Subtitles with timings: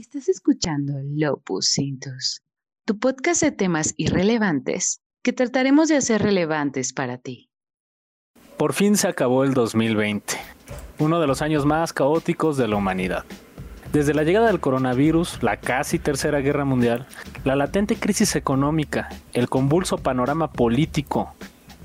[0.00, 2.42] Estás escuchando Lopus Cintus,
[2.84, 7.50] tu podcast de temas irrelevantes que trataremos de hacer relevantes para ti.
[8.56, 10.34] Por fin se acabó el 2020,
[11.00, 13.24] uno de los años más caóticos de la humanidad.
[13.92, 17.08] Desde la llegada del coronavirus, la casi tercera guerra mundial,
[17.42, 21.34] la latente crisis económica, el convulso panorama político,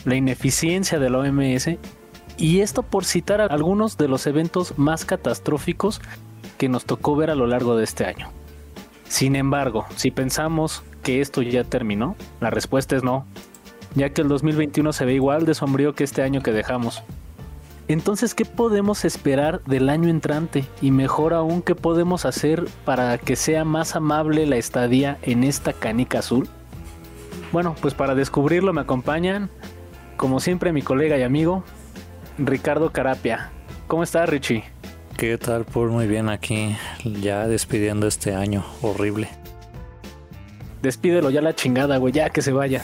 [0.05, 1.79] la ineficiencia de la OMS,
[2.37, 5.99] y esto por citar algunos de los eventos más catastróficos
[6.63, 8.29] que nos tocó ver a lo largo de este año.
[9.09, 13.25] Sin embargo, si pensamos que esto ya terminó, la respuesta es no,
[13.95, 17.03] ya que el 2021 se ve igual de sombrío que este año que dejamos.
[17.89, 20.63] Entonces, ¿qué podemos esperar del año entrante?
[20.81, 25.73] Y mejor aún, ¿qué podemos hacer para que sea más amable la estadía en esta
[25.73, 26.47] canica azul?
[27.51, 29.49] Bueno, pues para descubrirlo me acompañan,
[30.15, 31.65] como siempre, mi colega y amigo,
[32.37, 33.51] Ricardo Carapia.
[33.87, 34.63] ¿Cómo estás, Richie?
[35.17, 35.63] ¿Qué tal?
[35.65, 36.75] Por muy bien aquí,
[37.21, 39.29] ya despidiendo este año horrible.
[40.81, 42.83] Despídelo ya la chingada, güey, ya que se vaya.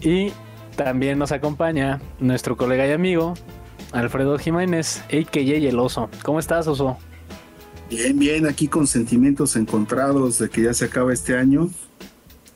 [0.00, 0.32] Y
[0.76, 3.34] también nos acompaña nuestro colega y amigo,
[3.92, 5.40] Alfredo Jiménez, a.k.a.
[5.40, 6.08] El Oso.
[6.22, 6.96] ¿Cómo estás, Oso?
[7.90, 11.68] Bien, bien, aquí con sentimientos encontrados de que ya se acaba este año.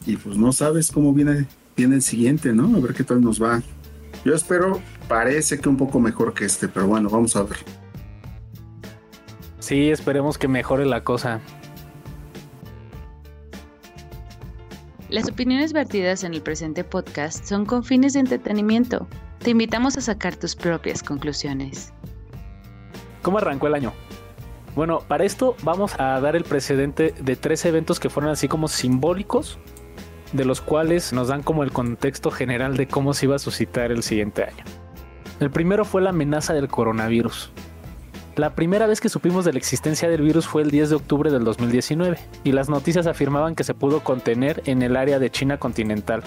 [0.06, 2.76] Y pues no sabes cómo viene, viene el siguiente, ¿no?
[2.76, 3.60] A ver qué tal nos va.
[4.24, 7.58] Yo espero, parece que un poco mejor que este, pero bueno, vamos a ver.
[9.58, 11.40] Sí, esperemos que mejore la cosa.
[15.08, 19.06] Las opiniones vertidas en el presente podcast son con fines de entretenimiento.
[19.38, 21.92] Te invitamos a sacar tus propias conclusiones.
[23.22, 23.92] ¿Cómo arrancó el año?
[24.74, 28.66] Bueno, para esto vamos a dar el precedente de tres eventos que fueron así como
[28.66, 29.58] simbólicos,
[30.32, 33.92] de los cuales nos dan como el contexto general de cómo se iba a suscitar
[33.92, 34.64] el siguiente año.
[35.40, 37.50] El primero fue la amenaza del coronavirus.
[38.36, 41.30] La primera vez que supimos de la existencia del virus fue el 10 de octubre
[41.30, 45.58] del 2019, y las noticias afirmaban que se pudo contener en el área de China
[45.58, 46.22] continental.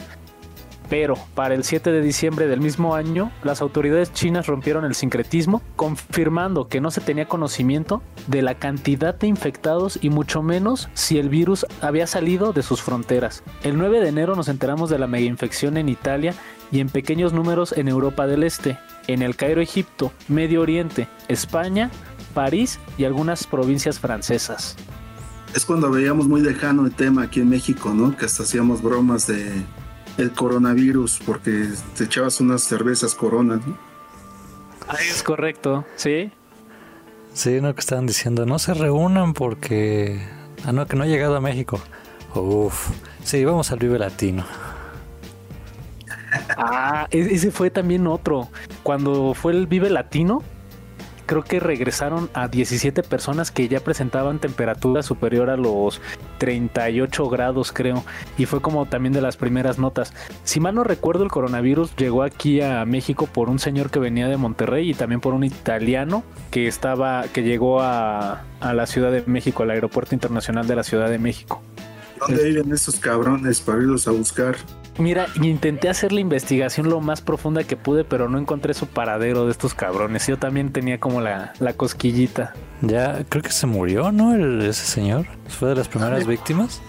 [0.90, 5.62] Pero para el 7 de diciembre del mismo año, las autoridades chinas rompieron el sincretismo,
[5.76, 11.18] confirmando que no se tenía conocimiento de la cantidad de infectados y mucho menos si
[11.20, 13.44] el virus había salido de sus fronteras.
[13.64, 16.34] El 9 de enero nos enteramos de la mega infección en Italia
[16.72, 21.90] y en pequeños números en Europa del Este, en el Cairo, Egipto, Medio Oriente, España,
[22.34, 24.76] París y algunas provincias francesas.
[25.56, 28.16] Es cuando veíamos muy lejano el tema aquí en México, ¿no?
[28.16, 29.64] Que hasta hacíamos bromas de
[30.18, 33.78] el coronavirus porque te echabas unas cervezas corona, ¿no?
[34.88, 36.32] Ahí es correcto, ¿sí?
[37.34, 40.28] Sí, no que estaban diciendo, no se reúnan porque...
[40.66, 41.80] Ah, no, que no ha llegado a México.
[42.34, 42.90] Uf,
[43.24, 44.44] sí, vamos al Vive Latino.
[46.58, 48.50] Ah, e-, ese fue también otro.
[48.84, 50.44] Cuando fue el Vive Latino,
[51.28, 56.02] creo que regresaron a 17 personas que ya presentaban temperatura superior a los
[56.40, 58.04] 38 grados, creo.
[58.40, 60.14] Y fue como también de las primeras notas.
[60.44, 64.28] Si mal no recuerdo, el coronavirus llegó aquí a México por un señor que venía
[64.28, 69.24] de Monterrey y también por un italiano que estaba, que llegó a, la Ciudad de
[69.28, 71.62] México, al aeropuerto internacional de la Ciudad de México.
[72.20, 74.56] ¿Dónde viven esos cabrones para irlos a buscar?
[75.00, 79.46] Mira, intenté hacer la investigación lo más profunda que pude, pero no encontré su paradero
[79.46, 80.26] de estos cabrones.
[80.28, 82.54] Yo también tenía como la, la cosquillita.
[82.82, 84.34] Ya, creo que se murió, ¿no?
[84.34, 85.28] El- ese señor.
[85.48, 86.82] ¿Fue de las primeras víctimas?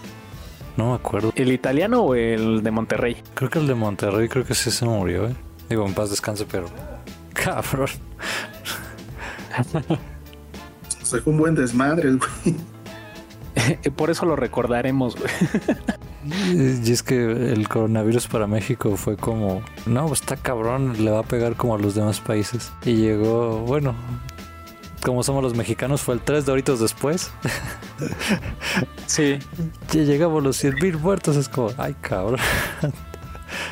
[0.75, 1.31] No me acuerdo.
[1.35, 3.17] ¿El italiano o el de Monterrey?
[3.35, 5.35] Creo que el de Monterrey, creo que sí se murió, ¿eh?
[5.69, 6.67] Digo, en paz descanse, pero...
[7.33, 7.89] Cabrón.
[11.03, 12.55] Se fue un buen desmadre, güey.
[13.95, 15.31] Por eso lo recordaremos, güey.
[16.53, 17.15] Y es que
[17.53, 21.75] el coronavirus para México fue como, no, pues está cabrón, le va a pegar como
[21.75, 22.73] a los demás países.
[22.83, 23.95] Y llegó, bueno,
[25.01, 27.31] como somos los mexicanos, fue el 3 doritos después.
[29.07, 29.39] Sí,
[29.91, 32.37] Ya llegamos los 100 mil muertos, es como, ay cabrón.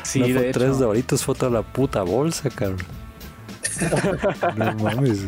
[0.02, 0.58] sí, no de fue hecho.
[0.58, 2.78] 3 doritos, fue toda la puta bolsa, cabrón.
[4.56, 5.26] no mames.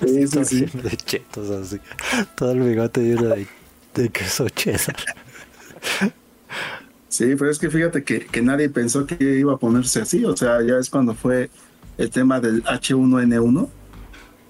[0.00, 0.66] Sí, sí, sí.
[0.66, 1.80] De chetos así.
[2.34, 3.46] Todo el bigote lleno de,
[3.94, 4.96] de queso cheddar.
[7.08, 10.24] Sí, pero es que fíjate que, que nadie pensó que iba a ponerse así.
[10.24, 11.50] O sea, ya es cuando fue
[11.98, 13.68] el tema del H1N1.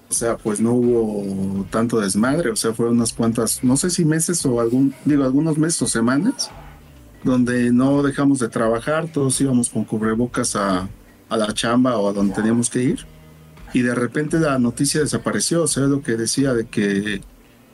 [0.09, 2.51] O sea, pues no hubo tanto desmadre.
[2.51, 5.87] O sea, fueron unas cuantas, no sé si meses o algún, digo, algunos meses o
[5.87, 6.51] semanas,
[7.23, 9.07] donde no dejamos de trabajar.
[9.11, 10.87] Todos íbamos con cubrebocas a,
[11.29, 13.05] a la chamba o a donde teníamos que ir.
[13.73, 15.63] Y de repente la noticia desapareció.
[15.63, 17.21] O sea, lo que decía de que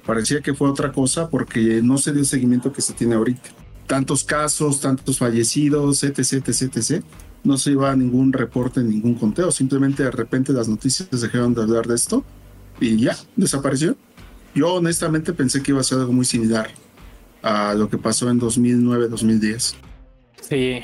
[0.05, 3.49] parecía que fue otra cosa porque no se dio el seguimiento que se tiene ahorita
[3.87, 7.03] tantos casos, tantos fallecidos, etc, etc, etc.
[7.43, 9.51] No se iba a ningún reporte, ningún conteo.
[9.51, 12.23] Simplemente de repente las noticias dejaron de hablar de esto
[12.79, 13.95] y ya, desapareció.
[14.53, 16.69] Yo honestamente pensé que iba a ser algo muy similar
[17.41, 19.75] a lo que pasó en 2009-2010.
[20.41, 20.81] Sí,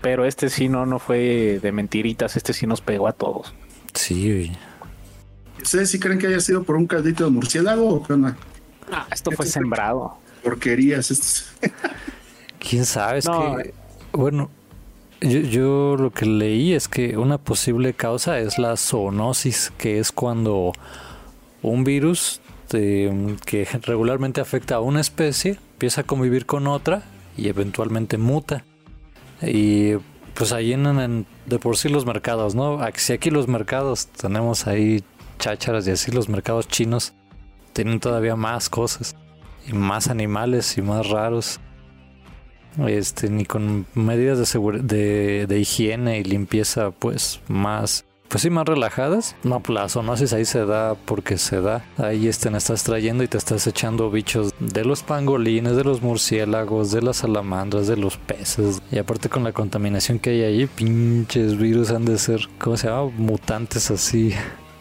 [0.00, 3.54] pero este sí no, no fue de mentiritas, este sí nos pegó a todos.
[3.94, 4.52] Sí, güey.
[5.62, 8.36] ¿Ustedes sí creen que haya sido por un caldito de murciélago o qué onda?
[8.92, 10.18] Ah, esto fue sembrado.
[10.42, 11.10] Porquerías.
[11.10, 11.46] estos.
[12.58, 13.18] ¿Quién sabe?
[13.18, 13.74] Es No, que,
[14.12, 14.50] bueno,
[15.20, 20.12] yo, yo lo que leí es que una posible causa es la zoonosis, que es
[20.12, 20.72] cuando
[21.62, 22.40] un virus
[22.72, 27.04] eh, que regularmente afecta a una especie empieza a convivir con otra
[27.36, 28.64] y eventualmente muta.
[29.42, 29.94] Y
[30.34, 32.80] pues ahí en, de por sí los mercados, ¿no?
[32.96, 35.02] Si aquí los mercados tenemos ahí
[35.38, 37.14] chácharas y así los mercados chinos
[37.72, 39.16] tienen todavía más cosas
[39.66, 41.60] y más animales y más raros.
[42.86, 48.66] Este, ni con medidas de, de, de higiene y limpieza, pues más, pues sí, más
[48.66, 49.36] relajadas.
[49.44, 51.84] No, la zoonosis ahí se da porque se da.
[51.98, 56.90] Ahí este, estás trayendo y te estás echando bichos de los pangolines, de los murciélagos,
[56.90, 58.82] de las salamandras, de los peces.
[58.90, 62.88] Y aparte con la contaminación que hay ahí, pinches virus han de ser, ¿cómo se
[62.88, 63.10] llama?
[63.16, 64.34] Mutantes así.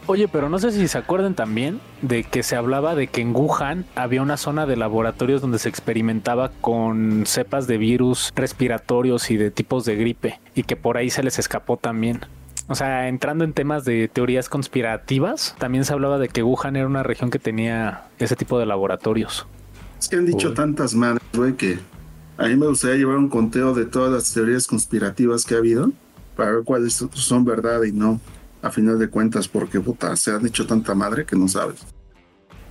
[0.05, 3.33] Oye, pero no sé si se acuerdan también de que se hablaba de que en
[3.33, 9.37] Wuhan había una zona de laboratorios donde se experimentaba con cepas de virus respiratorios y
[9.37, 12.19] de tipos de gripe y que por ahí se les escapó también.
[12.67, 16.87] O sea, entrando en temas de teorías conspirativas, también se hablaba de que Wuhan era
[16.87, 19.45] una región que tenía ese tipo de laboratorios.
[19.99, 20.53] Es que han dicho Uy.
[20.55, 21.79] tantas madres, güey, que
[22.37, 25.91] a mí me gustaría llevar un conteo de todas las teorías conspirativas que ha habido
[26.35, 28.19] para ver cuáles son verdad y no,
[28.61, 31.85] a final de cuentas, porque puta, se han dicho tanta madre que no sabes.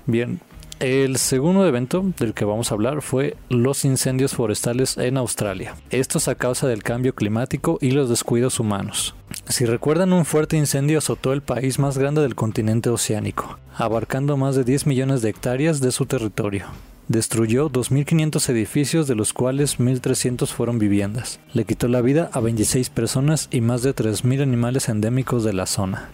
[0.06, 0.40] Bien,
[0.82, 5.76] el segundo evento del que vamos a hablar fue los incendios forestales en Australia.
[5.90, 9.14] Estos a causa del cambio climático y los descuidos humanos.
[9.48, 14.56] Si recuerdan, un fuerte incendio azotó el país más grande del continente oceánico, abarcando más
[14.56, 16.66] de 10 millones de hectáreas de su territorio.
[17.06, 21.38] Destruyó 2.500 edificios, de los cuales 1.300 fueron viviendas.
[21.52, 25.66] Le quitó la vida a 26 personas y más de 3.000 animales endémicos de la
[25.66, 26.10] zona.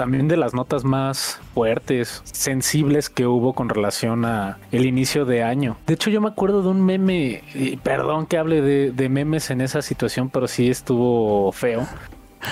[0.00, 5.42] También de las notas más fuertes, sensibles que hubo con relación a el inicio de
[5.42, 5.76] año.
[5.86, 9.60] De hecho, yo me acuerdo de un meme, y perdón que hable de, memes en
[9.60, 11.86] esa situación, pero sí estuvo feo,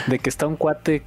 [0.09, 1.05] de que está un cuate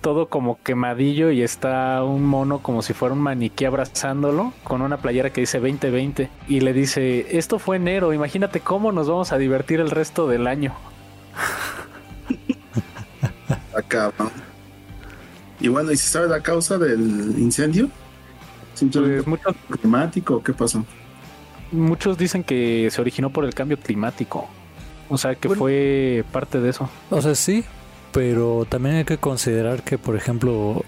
[0.00, 4.96] todo como quemadillo y está un mono como si fuera un maniquí abrazándolo con una
[4.96, 9.38] playera que dice 2020 y le dice, esto fue enero, imagínate cómo nos vamos a
[9.38, 10.74] divertir el resto del año.
[13.76, 14.53] Acá, ¿no?
[15.64, 17.88] Y bueno, ¿y si sabe la causa del incendio?
[18.74, 20.84] ¿Simplemente Pues muchos, climático o qué pasó?
[21.72, 24.46] muchos dicen que se originó por el cambio climático.
[25.08, 25.58] O sea, que Bueno.
[25.60, 26.90] fue parte de eso.
[27.08, 27.64] O sea, sí,
[28.12, 30.84] pero también hay que considerar que, por ejemplo,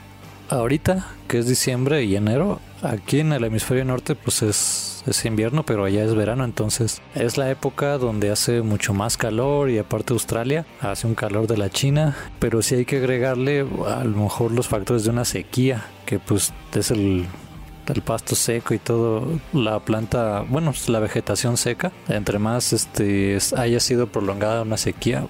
[0.51, 2.61] ahorita, que es diciembre y enero,
[2.91, 4.93] aquí en el hemisferio norte, pues es,
[5.25, 9.79] invierno, pero allá es verano, entonces es la época donde hace mucho más calor y
[9.79, 14.17] aparte Australia hace un calor de la China, pero sí hay que agregarle a lo
[14.25, 17.27] mejor los factores de una sequía, que pues es el
[17.95, 23.53] el pasto seco y todo la planta bueno la vegetación seca entre más este es-
[23.53, 25.29] haya sido prolongada una sequía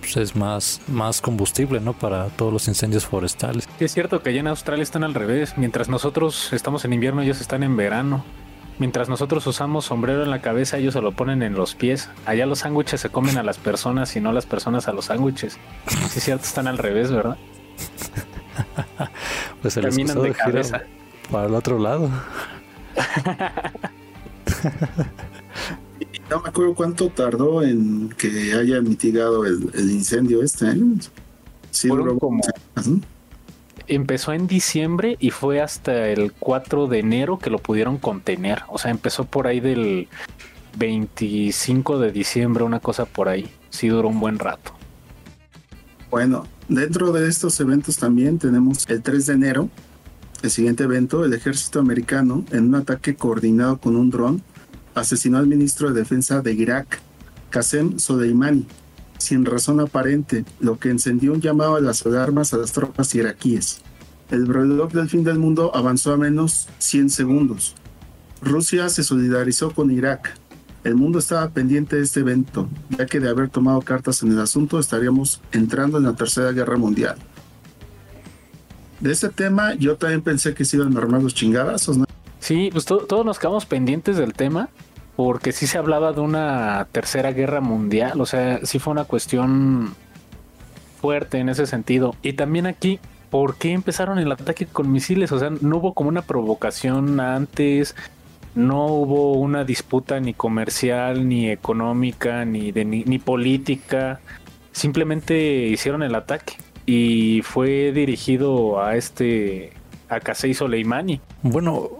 [0.00, 1.92] pues es más, más combustible, ¿no?
[1.92, 3.68] Para todos los incendios forestales.
[3.78, 5.54] Sí, Es cierto que allá en Australia están al revés.
[5.56, 8.24] Mientras nosotros estamos en invierno, ellos están en verano.
[8.78, 12.10] Mientras nosotros usamos sombrero en la cabeza, ellos se lo ponen en los pies.
[12.26, 15.58] Allá los sándwiches se comen a las personas y no las personas a los sándwiches.
[15.86, 17.36] Sí, es cierto, están al revés, ¿verdad?
[19.62, 20.82] Pues el Caminan de cabeza.
[21.30, 22.10] para el otro lado.
[26.30, 30.70] No me acuerdo cuánto tardó en que haya mitigado el, el incendio este.
[30.70, 30.80] ¿eh?
[31.70, 32.42] Sí, duró como-.
[33.88, 38.62] Empezó en diciembre y fue hasta el 4 de enero que lo pudieron contener.
[38.68, 40.08] O sea, empezó por ahí del
[40.78, 43.48] 25 de diciembre, una cosa por ahí.
[43.70, 44.72] Sí duró un buen rato.
[46.10, 49.68] Bueno, dentro de estos eventos también tenemos el 3 de enero,
[50.42, 54.42] el siguiente evento, el ejército americano, en un ataque coordinado con un dron,
[54.96, 56.98] asesinó al ministro de Defensa de Irak,
[57.50, 58.66] Qasem Soleimani,
[59.18, 63.80] sin razón aparente, lo que encendió un llamado a las alarmas a las tropas iraquíes.
[64.30, 67.74] El reloj del fin del mundo avanzó a menos 100 segundos.
[68.42, 70.34] Rusia se solidarizó con Irak,
[70.84, 74.40] el mundo estaba pendiente de este evento, ya que de haber tomado cartas en el
[74.40, 77.16] asunto estaríamos entrando en la Tercera Guerra Mundial.
[79.00, 82.04] De ese tema yo también pensé que se iban a armar los chingadazos, ¿no?
[82.40, 84.68] Sí, pues to- todos nos quedamos pendientes del tema
[85.16, 89.94] porque sí se hablaba de una tercera guerra mundial, o sea, sí fue una cuestión
[91.00, 92.14] fuerte en ese sentido.
[92.22, 95.32] Y también aquí ¿por qué empezaron el ataque con misiles?
[95.32, 97.94] O sea, no hubo como una provocación antes,
[98.54, 104.20] no hubo una disputa ni comercial, ni económica, ni, de, ni, política.
[104.72, 106.54] Simplemente hicieron el ataque
[106.86, 109.72] y fue dirigido a este
[110.08, 111.20] a Qasem Soleimani.
[111.42, 111.90] Bueno,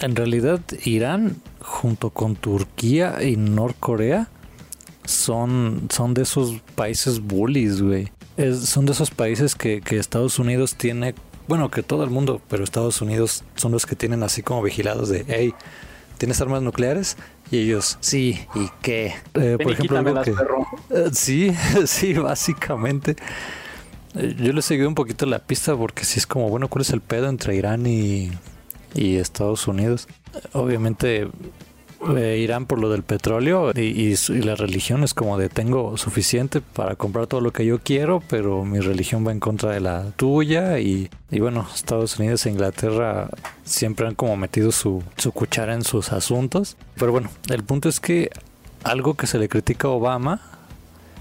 [0.00, 4.28] en realidad Irán junto con Turquía y Norcorea
[5.04, 8.10] son, son de esos países bullies, güey.
[8.62, 11.14] son de esos países que, que Estados Unidos tiene,
[11.48, 15.08] bueno, que todo el mundo, pero Estados Unidos son los que tienen así como vigilados
[15.08, 15.54] de, hey,
[16.18, 17.16] ¿tienes armas nucleares?
[17.50, 19.14] Y ellos, sí, ¿y qué?
[19.34, 21.52] Eh, por ejemplo, algo que, eh, sí,
[21.86, 23.16] sí, básicamente.
[24.14, 26.90] Eh, yo le seguí un poquito la pista porque sí es como, bueno, ¿cuál es
[26.90, 28.30] el pedo entre Irán y,
[28.94, 30.06] y Estados Unidos?
[30.52, 31.28] Obviamente
[32.16, 36.96] eh, Irán por lo del petróleo y, la religión es como de tengo suficiente para
[36.96, 40.78] comprar todo lo que yo quiero, pero mi religión va en contra de la tuya
[40.78, 43.28] y, bueno, Estados Unidos e Inglaterra
[43.64, 46.78] siempre han como metido su, su cuchara en sus asuntos.
[46.96, 48.30] Pero bueno, el punto es que
[48.82, 50.40] algo que se le critica a Obama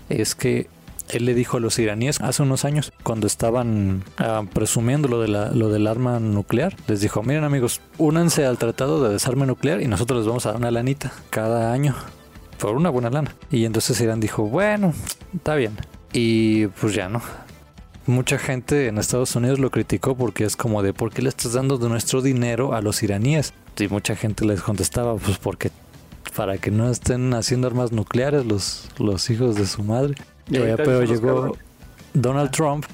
[0.07, 0.69] es que
[1.09, 5.27] él le dijo a los iraníes hace unos años, cuando estaban ah, presumiendo lo, de
[5.27, 9.81] la, lo del arma nuclear, les dijo, miren amigos, únanse al tratado de desarme nuclear
[9.81, 11.95] y nosotros les vamos a dar una lanita cada año,
[12.57, 13.35] por una buena lana.
[13.51, 14.93] Y entonces Irán dijo, bueno,
[15.35, 15.75] está bien.
[16.13, 17.21] Y pues ya no.
[18.05, 21.53] Mucha gente en Estados Unidos lo criticó porque es como de, ¿por qué le estás
[21.53, 23.53] dando de nuestro dinero a los iraníes?
[23.77, 25.71] Y mucha gente les contestaba, pues porque
[26.35, 30.15] para que no estén haciendo armas nucleares los, los hijos de su madre
[30.50, 31.58] pero llegó
[32.13, 32.86] Donald Trump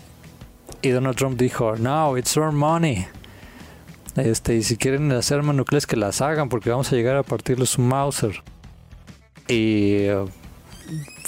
[0.82, 3.08] y Donald Trump dijo, no, it's our money.
[4.16, 7.24] Este, y si quieren hacer armas nucleares que las hagan porque vamos a llegar a
[7.24, 8.42] partirles un Mauser.
[9.48, 10.08] Y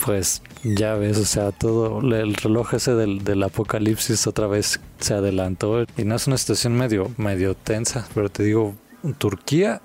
[0.05, 5.13] pues ya ves, o sea, todo el reloj ese del, del, apocalipsis otra vez se
[5.13, 8.75] adelantó y no es una situación medio, medio tensa, pero te digo,
[9.17, 9.81] Turquía,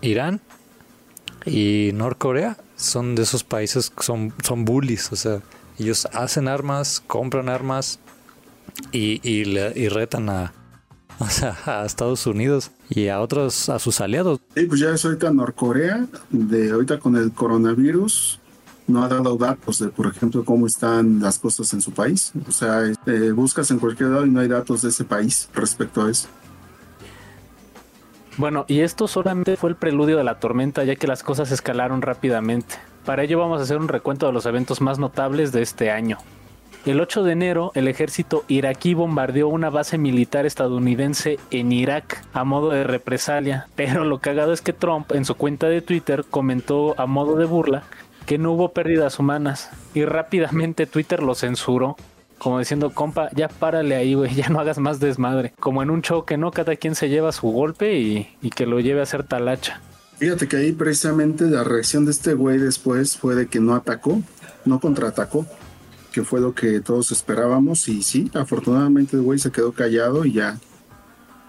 [0.00, 0.40] Irán
[1.44, 5.40] y Norcorea son de esos países que son, son bullies, o sea,
[5.78, 7.98] ellos hacen armas, compran armas
[8.92, 10.52] y, y, retan a,
[11.66, 14.40] a Estados Unidos y a otros, a sus aliados.
[14.54, 18.40] Sí, pues ya es ahorita Norcorea, de ahorita con el coronavirus,
[18.86, 22.32] no ha dado datos de, por ejemplo, cómo están las cosas en su país.
[22.48, 26.04] O sea, este, buscas en cualquier lado y no hay datos de ese país respecto
[26.04, 26.28] a eso.
[28.38, 32.02] Bueno, y esto solamente fue el preludio de la tormenta, ya que las cosas escalaron
[32.02, 32.76] rápidamente.
[33.06, 36.18] Para ello vamos a hacer un recuento de los eventos más notables de este año.
[36.84, 42.44] El 8 de enero, el ejército iraquí bombardeó una base militar estadounidense en Irak a
[42.44, 46.94] modo de represalia, pero lo cagado es que Trump en su cuenta de Twitter comentó
[46.96, 47.84] a modo de burla
[48.26, 51.96] que no hubo pérdidas humanas y rápidamente Twitter lo censuró
[52.38, 55.52] como diciendo, compa, ya párale ahí, güey, ya no hagas más desmadre.
[55.58, 56.50] Como en un choque, ¿no?
[56.50, 59.80] Cada quien se lleva su golpe y, que lo lleve a hacer talacha.
[60.18, 64.22] Fíjate que ahí precisamente la reacción de este güey después fue de que no atacó,
[64.64, 65.44] no contraatacó,
[66.10, 67.86] que fue lo que todos esperábamos.
[67.88, 70.58] Y sí, afortunadamente el güey se quedó callado y ya.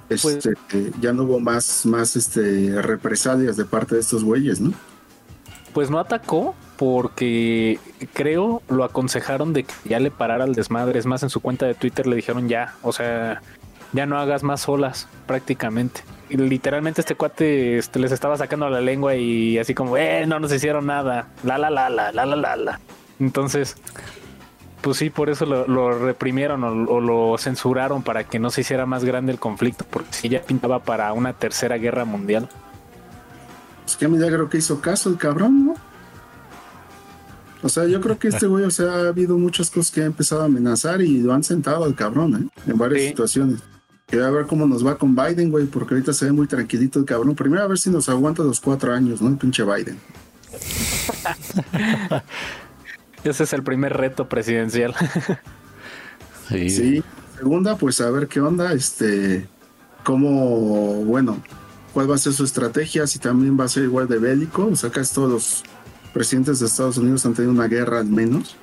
[0.09, 0.55] Pues este,
[1.01, 4.73] ya no hubo más, más este, represalias de parte de estos güeyes, ¿no?
[5.73, 7.79] Pues no atacó, porque
[8.13, 10.99] creo lo aconsejaron de que ya le parara al desmadre.
[10.99, 13.41] Es más, en su cuenta de Twitter le dijeron ya, o sea,
[13.93, 16.01] ya no hagas más olas prácticamente.
[16.29, 20.39] Y literalmente este cuate este, les estaba sacando la lengua y así como, eh, no
[20.39, 21.27] nos hicieron nada.
[21.43, 22.79] La, la, la, la, la, la, la, la.
[23.19, 23.75] Entonces,
[24.81, 29.03] pues sí, por eso lo, reprimieron o, lo censuraron para que no se hiciera más
[29.03, 32.49] grande el conflicto, porque si ya pintaba para una tercera guerra mundial.
[33.83, 35.86] Pues qué milagro que hizo caso el cabrón, ¿no?
[37.67, 40.05] O sea, yo creo que este güey, o sea, ha habido muchas cosas que ha
[40.05, 42.71] empezado a amenazar y lo han sentado al cabrón, ¿eh?
[42.71, 43.59] En varias situaciones.
[44.05, 47.03] Quería ver cómo nos va con Biden, güey, porque ahorita se ve muy tranquilito el
[47.03, 47.35] cabrón.
[47.35, 49.27] Primero a ver si nos aguanta los cuatro años, ¿no?
[49.27, 49.99] El pinche Biden.
[53.25, 54.95] Ese es el primer reto presidencial.
[56.47, 56.69] sí.
[56.69, 57.03] sí.
[57.37, 59.45] Segunda, pues a ver qué onda, este,
[60.05, 61.43] cómo, bueno,
[61.93, 64.75] cuál va a ser su estrategia, si también va a ser igual de bélico, o
[64.77, 65.63] sea, acá es todos los
[66.17, 68.55] presidentes de Estados Unidos han tenido una guerra al menos.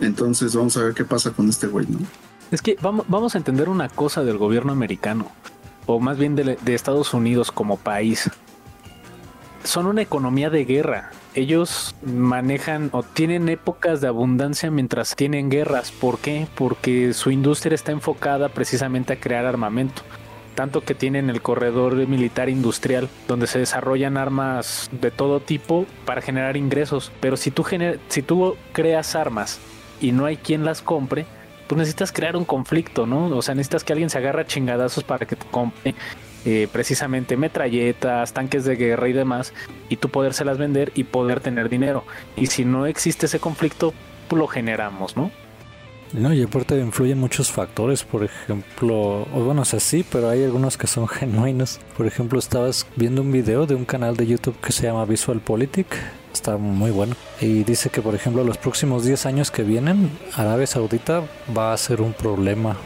[0.00, 1.98] Entonces vamos a ver qué pasa con este güey, ¿no?
[2.52, 5.32] Es que vamos, a entender una cosa del gobierno americano,
[5.86, 8.30] o más bien de, de Estados Unidos como país.
[9.64, 11.10] Son una economía de guerra.
[11.34, 15.90] Ellos manejan o tienen épocas de abundancia mientras tienen guerras.
[15.90, 16.46] ¿Por qué?
[16.54, 20.02] Porque su industria está enfocada precisamente a crear armamento
[20.56, 26.22] tanto que tienen el corredor militar industrial, donde se desarrollan armas de todo tipo para
[26.22, 27.12] generar ingresos.
[27.20, 27.64] Pero si tú,
[28.08, 29.60] si tú creas armas
[30.00, 31.26] y no hay quien las compre,
[31.68, 33.26] pues necesitas crear un conflicto, ¿no?
[33.26, 35.94] O sea, necesitas que alguien se agarre a chingadazos para que te compre
[36.44, 39.52] eh, precisamente metralletas, tanques de guerra y demás,
[39.88, 42.04] y tú podérselas vender y poder tener dinero.
[42.36, 43.92] Y si no existe ese conflicto,
[44.28, 45.30] pues lo generamos, ¿no?
[46.12, 50.78] No, y aparte influyen muchos factores, por ejemplo, bueno, o sea, sí, pero hay algunos
[50.78, 51.80] que son genuinos.
[51.96, 55.40] Por ejemplo, estabas viendo un video de un canal de YouTube que se llama Visual
[55.40, 55.86] Politic,
[56.32, 60.66] está muy bueno, y dice que, por ejemplo, los próximos 10 años que vienen, Arabia
[60.66, 61.22] Saudita
[61.56, 62.76] va a ser un problema,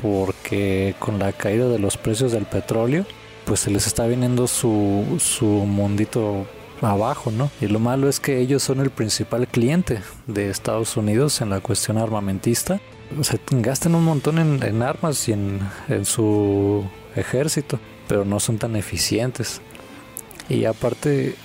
[0.00, 3.06] porque con la caída de los precios del petróleo,
[3.44, 6.46] pues se les está viniendo su, su mundito
[6.82, 7.50] abajo, ¿no?
[7.60, 11.60] Y lo malo es que ellos son el principal cliente de Estados Unidos en la
[11.60, 12.80] cuestión armamentista.
[13.18, 15.60] O sea, gastan un montón en, armas y en,
[16.04, 16.84] su
[17.14, 19.60] ejército, pero no son tan eficientes.
[20.48, 21.36] Y aparte,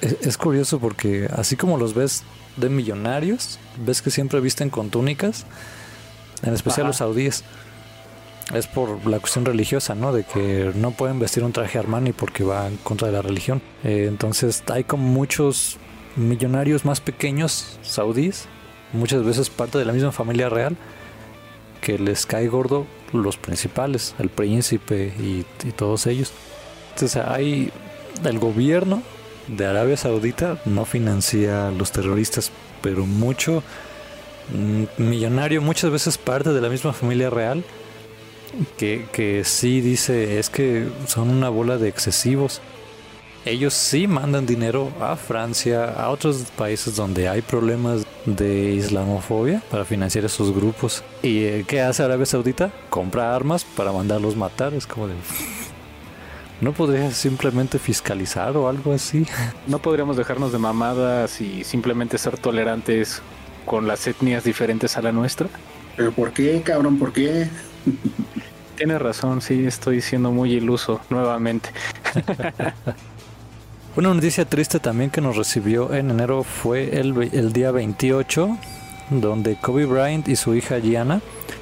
[0.00, 2.22] es, curioso porque así como los ves
[2.56, 5.46] de millonarios, ves que siempre visten con túnicas,
[6.42, 7.44] en especial los saudíes
[8.54, 10.12] es por la cuestión religiosa, ¿no?
[10.12, 13.62] De que no pueden vestir un traje Armani porque va en contra de la religión.
[13.84, 15.78] Eh, entonces hay como muchos
[16.16, 18.46] millonarios más pequeños saudíes,
[18.92, 20.76] muchas veces parte de la misma familia real,
[21.80, 26.32] que les cae gordo los principales, el príncipe y, y todos ellos.
[26.94, 27.72] Entonces hay
[28.24, 29.02] el gobierno
[29.48, 32.52] de Arabia Saudita no financia a los terroristas,
[32.82, 33.62] pero mucho
[34.52, 37.64] mm, millonario, muchas veces parte de la misma familia real
[38.76, 42.60] que, que sí dice es que son una bola de excesivos.
[43.46, 49.86] Ellos sí mandan dinero a Francia, a otros países donde hay problemas de islamofobia para
[49.86, 51.02] financiar esos grupos.
[51.22, 52.70] ¿Y eh, qué hace Arabia Saudita?
[52.90, 54.74] Compra armas para mandarlos matar.
[54.74, 55.14] Es como de...
[56.60, 59.24] ¿No podría simplemente fiscalizar o algo así?
[59.66, 63.22] No podríamos dejarnos de mamadas y simplemente ser tolerantes
[63.64, 65.48] con las etnias diferentes a la nuestra.
[65.96, 66.98] ¿Pero por qué, cabrón?
[66.98, 67.48] ¿Por qué?
[68.76, 71.70] Tienes razón, sí, estoy siendo muy iluso nuevamente.
[73.96, 78.56] Una noticia triste también que nos recibió en enero fue el, el día 28,
[79.10, 81.20] donde Kobe Bryant y su hija Gianna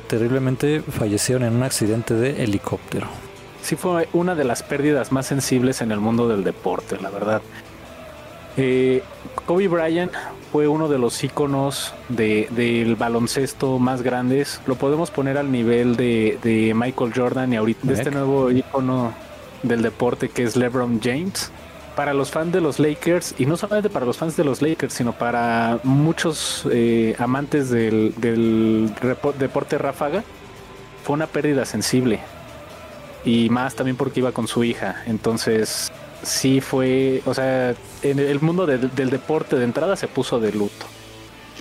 [0.09, 3.07] terriblemente fallecieron en un accidente de helicóptero.
[3.63, 7.43] Sí fue una de las pérdidas más sensibles en el mundo del deporte, la verdad.
[8.57, 9.03] Eh,
[9.47, 10.13] Kobe Bryant
[10.53, 14.61] fue uno de los íconos del baloncesto más grandes.
[14.67, 19.13] Lo podemos poner al nivel de, Michael Jordan y ahorita de este nuevo ícono
[19.63, 21.51] del deporte que es LeBron James.
[21.97, 24.95] Para los fans de los Lakers, y no solamente para los fans de los Lakers,
[24.95, 28.95] sino para muchos eh, amantes del, del
[29.39, 30.23] deporte ráfaga,
[31.03, 32.21] fue una pérdida sensible.
[33.25, 35.03] Y más también porque iba con su hija.
[35.07, 35.91] Entonces,
[36.29, 40.87] sí fue, o sea, en el mundo del deporte de entrada se puso de luto.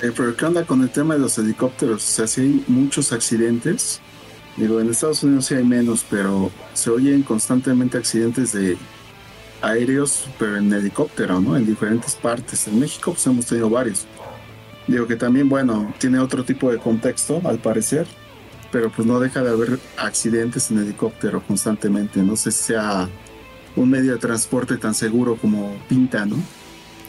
[0.01, 2.03] Eh, pero ¿qué onda con el tema de los helicópteros?
[2.03, 3.99] O sea, sí hay muchos accidentes.
[4.55, 8.77] Digo, en Estados Unidos sí hay menos, pero se oyen constantemente accidentes de
[9.61, 11.57] aéreos, pero en helicóptero, ¿no?
[11.57, 12.67] En diferentes partes.
[12.67, 14.05] En México pues hemos tenido varios.
[14.87, 18.07] Digo que también, bueno, tiene otro tipo de contexto, al parecer,
[18.71, 22.21] pero pues no deja de haber accidentes en helicóptero constantemente.
[22.21, 23.09] No sé si sea
[23.77, 26.35] un medio de transporte tan seguro como pinta, ¿no?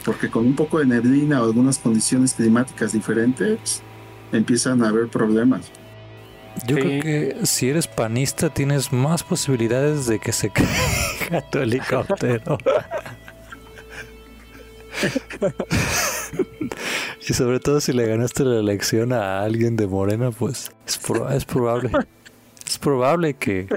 [0.04, 3.83] Porque con un poco de neblina o algunas condiciones climáticas diferentes
[4.33, 5.70] empiezan a haber problemas.
[6.66, 12.59] Yo creo que si eres panista tienes más posibilidades de que se caiga tu helicóptero.
[17.28, 21.00] y sobre todo si le ganaste la elección a alguien de Morena, pues es,
[21.33, 21.90] es probable.
[22.66, 23.68] Es probable que,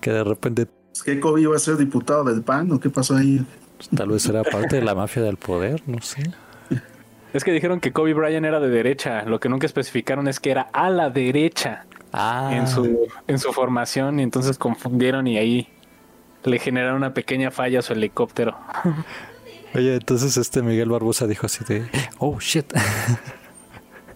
[0.00, 0.66] que de repente
[1.04, 3.44] ¿Qué Kobe iba a ser diputado del PAN o qué pasó ahí?
[3.94, 6.22] Tal vez era parte de la mafia del poder, no sé.
[7.32, 9.22] Es que dijeron que Kobe Bryant era de derecha.
[9.24, 12.50] Lo que nunca especificaron es que era a la derecha ah.
[12.52, 14.18] en, su, en su formación.
[14.18, 15.68] Y entonces confundieron y ahí
[16.44, 18.56] le generaron una pequeña falla a su helicóptero.
[19.74, 21.86] Oye, entonces este Miguel Barbosa dijo así de,
[22.18, 22.72] oh shit.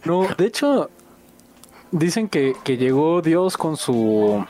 [0.05, 0.91] No, de hecho,
[1.91, 4.45] dicen que, que llegó Dios con su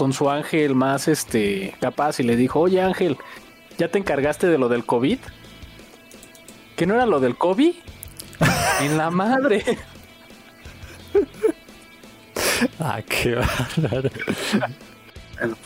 [0.00, 3.18] con su ángel más este capaz y le dijo, oye Ángel,
[3.76, 5.18] ¿ya te encargaste de lo del COVID?
[6.74, 7.74] ¿Que no era lo del COVID?
[8.80, 9.62] en la madre.
[12.78, 13.42] ah, qué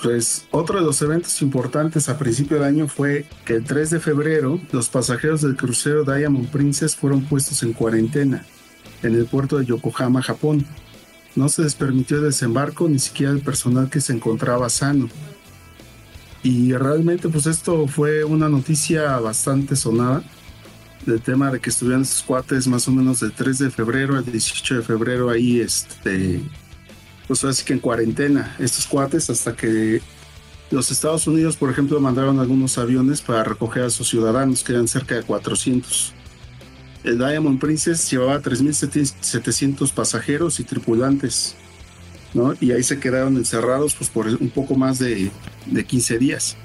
[0.02, 4.00] Pues otro de los eventos importantes a principio del año fue que el 3 de
[4.00, 8.44] febrero los pasajeros del crucero Diamond Princess fueron puestos en cuarentena
[9.04, 10.66] en el puerto de Yokohama, Japón.
[11.36, 15.08] No se les permitió desembarco ni siquiera el personal que se encontraba sano.
[16.42, 20.22] Y realmente pues esto fue una noticia bastante sonada
[21.06, 24.24] del tema de que estuvieron estos cuates más o menos del 3 de febrero al
[24.24, 26.40] 18 de febrero ahí, este,
[27.26, 30.00] pues así que en cuarentena, estos cuates hasta que
[30.70, 34.88] los Estados Unidos, por ejemplo, mandaron algunos aviones para recoger a sus ciudadanos, que eran
[34.88, 36.12] cerca de 400.
[37.04, 41.54] El Diamond Princess llevaba 3.700 pasajeros y tripulantes,
[42.32, 42.54] ¿no?
[42.60, 45.30] Y ahí se quedaron encerrados pues por un poco más de,
[45.66, 46.56] de 15 días.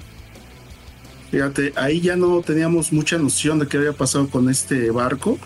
[1.30, 5.38] Fíjate, ahí ya no teníamos mucha noción de qué había pasado con este barco,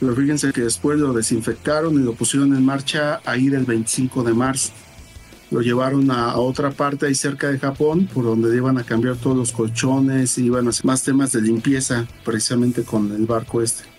[0.00, 4.34] pero fíjense que después lo desinfectaron y lo pusieron en marcha ahí del 25 de
[4.34, 4.72] marzo.
[5.52, 9.36] Lo llevaron a, otra parte ahí cerca de Japón, por donde iban a cambiar todos
[9.36, 13.95] los colchones y iban a hacer más temas de limpieza, precisamente con el barco este.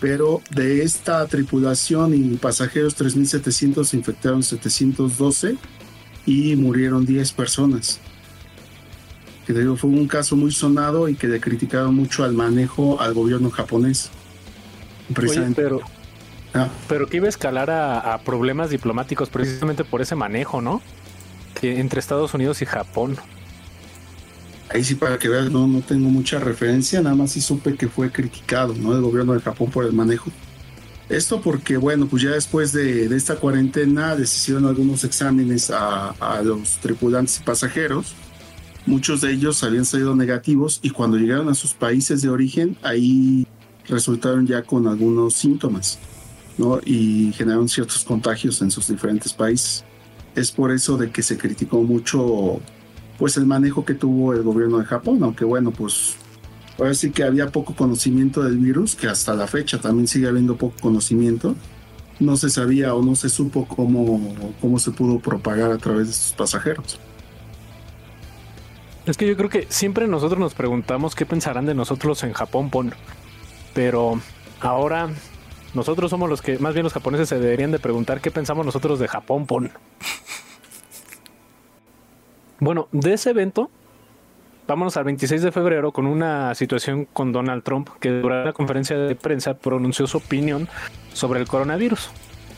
[0.00, 5.56] Pero de esta tripulación y pasajeros 3.700 se infectaron 712
[6.26, 8.00] y murieron 10 personas
[9.48, 13.14] que digo, fue un caso muy sonado y que le criticaron mucho al manejo al
[13.14, 14.10] gobierno japonés.
[15.56, 15.80] pero,
[16.52, 16.68] ah.
[16.86, 20.82] pero que iba a escalar a, problemas diplomáticos precisamente por ese manejo, ¿no?
[21.58, 23.16] Que entre Estados Unidos y Japón.
[24.70, 27.88] Ahí sí, para que veas, no, no tengo mucha referencia, nada más sí supe que
[27.88, 28.94] fue criticado, ¿no?
[28.94, 30.30] El gobierno de Japón por el manejo.
[31.08, 36.76] Esto porque, bueno, pues ya después de, esta cuarentena decidieron algunos exámenes a, a los
[36.78, 38.14] tripulantes y pasajeros
[38.88, 43.46] Muchos de ellos habían salido negativos y cuando llegaron a sus países de origen, ahí
[43.86, 45.98] resultaron ya con algunos síntomas,
[46.56, 46.80] ¿no?
[46.86, 49.84] Y generaron ciertos contagios en sus diferentes países.
[50.34, 52.62] Es por eso de que se criticó mucho,
[53.18, 56.16] pues, el manejo que tuvo el gobierno de Japón, aunque bueno, pues,
[56.78, 60.56] ahora sí que había poco conocimiento del virus, que hasta la fecha también sigue habiendo
[60.56, 61.54] poco conocimiento.
[62.20, 66.12] No se sabía o no se supo cómo, cómo se pudo propagar a través de
[66.12, 66.98] estos pasajeros.
[69.06, 72.68] Es que yo creo que siempre nosotros nos preguntamos qué pensarán de nosotros en Japón,
[72.68, 72.92] pon.
[73.72, 74.20] Pero
[74.60, 75.08] ahora
[75.72, 78.98] nosotros somos los que, más bien los japoneses se deberían de preguntar qué pensamos nosotros
[78.98, 79.70] de Japón, pon.
[82.60, 83.70] Bueno, de ese evento,
[84.66, 88.96] vámonos al 26 de febrero con una situación con Donald Trump, que durante la conferencia
[88.98, 90.68] de prensa pronunció su opinión
[91.12, 92.10] sobre el coronavirus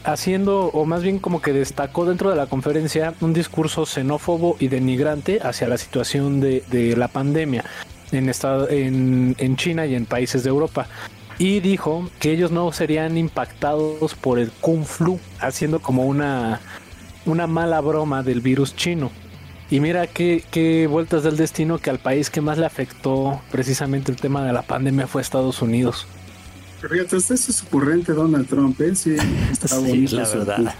[0.04, 4.68] haciendo, o más bien como que destacó dentro de la conferencia, un discurso xenófobo y
[4.68, 7.64] denigrante hacia la situación de, la pandemia
[8.10, 10.86] en, en China y en países de Europa
[11.38, 16.60] y dijo que ellos no serían impactados por el Kung Flu, haciendo como una,
[17.24, 19.10] una mala broma del virus chino.
[19.70, 24.10] Y mira qué, qué, vueltas del destino que al país que más le afectó precisamente
[24.10, 26.06] el tema de la pandemia fue Estados Unidos.
[26.80, 28.96] Fíjate, este es ocurrente Donald Trump, ¿eh?
[28.96, 29.16] Sí,
[29.52, 30.16] está bonito.
[30.16, 30.74] la verdad.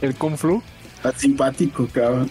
[0.00, 0.62] ¿El Kung Flu?
[0.96, 2.30] Está simpático, cabrón.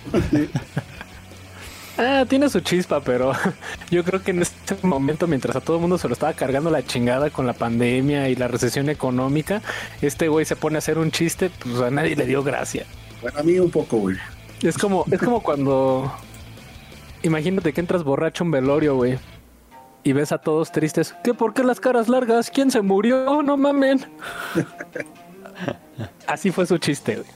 [1.95, 3.33] Ah, tiene su chispa, pero
[3.91, 6.71] yo creo que en este momento, mientras a todo el mundo se lo estaba cargando
[6.71, 9.61] la chingada con la pandemia y la recesión económica,
[10.01, 12.87] este güey se pone a hacer un chiste, pues a nadie le dio gracia.
[13.23, 14.17] Bueno, a mí un poco, güey.
[14.61, 16.13] Es como, es como cuando.
[17.23, 19.17] Imagínate que entras borracho a un velorio, güey
[20.03, 21.15] y ves a todos tristes.
[21.23, 21.33] ¿Qué?
[21.33, 22.51] ¿Por qué las caras largas?
[22.51, 23.41] ¿Quién se murió?
[23.41, 24.05] No mamen.
[26.27, 27.27] Así fue su chiste, güey.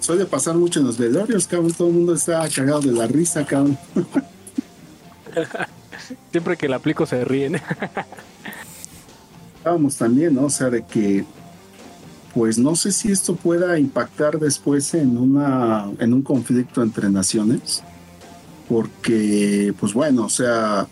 [0.00, 1.72] Suele pasar mucho en los velorios, cabrón.
[1.72, 3.78] Todo el mundo está cagado de la risa, cabrón.
[6.30, 7.56] Siempre que la aplico se ríen.
[9.56, 10.44] Estábamos también, ¿no?
[10.44, 11.24] O sea, de que
[12.34, 17.82] pues no sé si esto pueda impactar después en una en un conflicto entre naciones
[18.68, 20.88] porque pues bueno o sea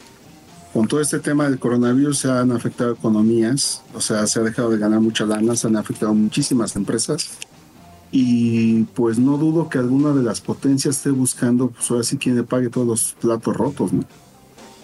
[0.72, 4.70] con todo este tema del coronavirus se han afectado economías, o sea, se ha dejado
[4.70, 7.28] de ganar mucha lana, se han afectado muchísimas empresas
[8.10, 12.36] y pues no dudo que alguna de las potencias esté buscando, pues ahora sí quien
[12.36, 14.04] le pague todos los platos rotos, ¿no?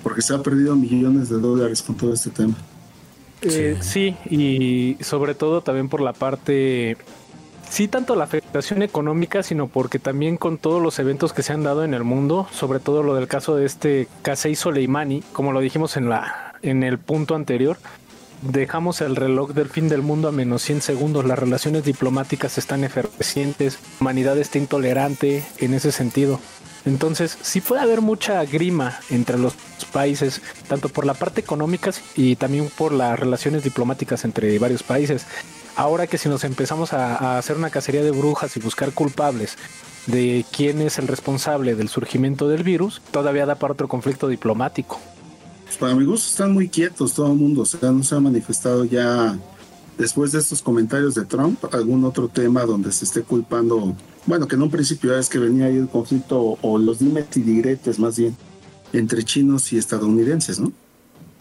[0.02, 2.54] Porque se ha perdido millones de dólares con todo este tema.
[3.42, 6.96] Eh, sí, y sobre todo también por la parte
[7.70, 11.62] sí tanto la afectación económica, sino porque también con todos los eventos que se han
[11.62, 15.60] dado en el mundo, sobre todo lo del caso de este Kasei Soleimani, como lo
[15.60, 17.78] dijimos en la en el punto anterior,
[18.42, 22.84] dejamos el reloj del fin del mundo a menos 100 segundos, las relaciones diplomáticas están
[22.84, 26.40] efervescientes, la humanidad está intolerante en ese sentido.
[26.84, 29.54] Entonces, sí puede haber mucha grima entre los
[29.92, 35.26] países, tanto por la parte económica y también por las relaciones diplomáticas entre varios países.
[35.76, 39.56] Ahora que si nos empezamos a, hacer una cacería de brujas y buscar culpables
[40.06, 44.98] de quién es el responsable del surgimiento del virus, todavía da para otro conflicto diplomático.
[45.64, 48.20] Pues para mi gusto están muy quietos todo el mundo, o sea, no se ha
[48.20, 49.38] manifestado ya
[49.98, 53.94] después de estos comentarios de Trump algún otro tema donde se esté culpando,
[54.28, 57.40] bueno, que en un principio es que venía ahí el conflicto o los dimes y
[57.40, 58.36] diretes más bien
[58.92, 60.72] entre chinos y estadounidenses, ¿no?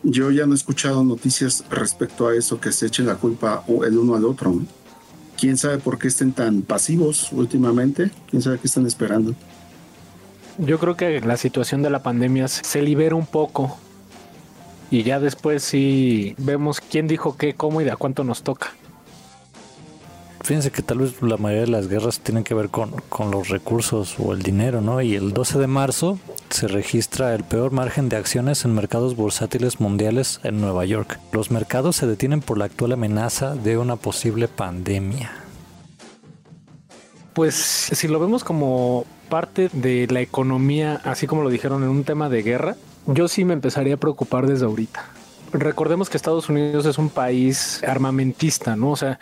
[0.04, 3.98] yo ya no he escuchado noticias respecto a eso que se echen la culpa el
[3.98, 4.56] uno al otro.
[5.38, 8.10] ¿Quién sabe por qué estén tan pasivos últimamente?
[8.30, 9.36] ¿Quién sabe qué están esperando?
[10.58, 13.78] Yo creo que la situación de la pandemia se libera un poco
[14.90, 18.72] y ya después sí vemos quién dijo qué, cómo y de a cuánto nos toca.
[20.48, 23.50] Fíjense que tal vez la mayoría de las guerras tienen que ver con, con, los
[23.50, 25.02] recursos o el dinero, ¿no?
[25.02, 29.82] Y el 12 de marzo se registra el peor margen de acciones en mercados bursátiles
[29.82, 31.20] mundiales en Nueva York.
[31.34, 35.34] Los mercados se detienen por la actual amenaza de una posible pandemia.
[37.34, 42.06] Pues si lo vemos como parte de la economía, así como lo dijeron en un
[42.06, 45.08] tema de guerra, yo sí me empezaría a preocupar desde ahorita.
[45.52, 48.92] Recordemos que Estados Unidos es un país armamentista, ¿no?
[48.92, 49.20] O sea,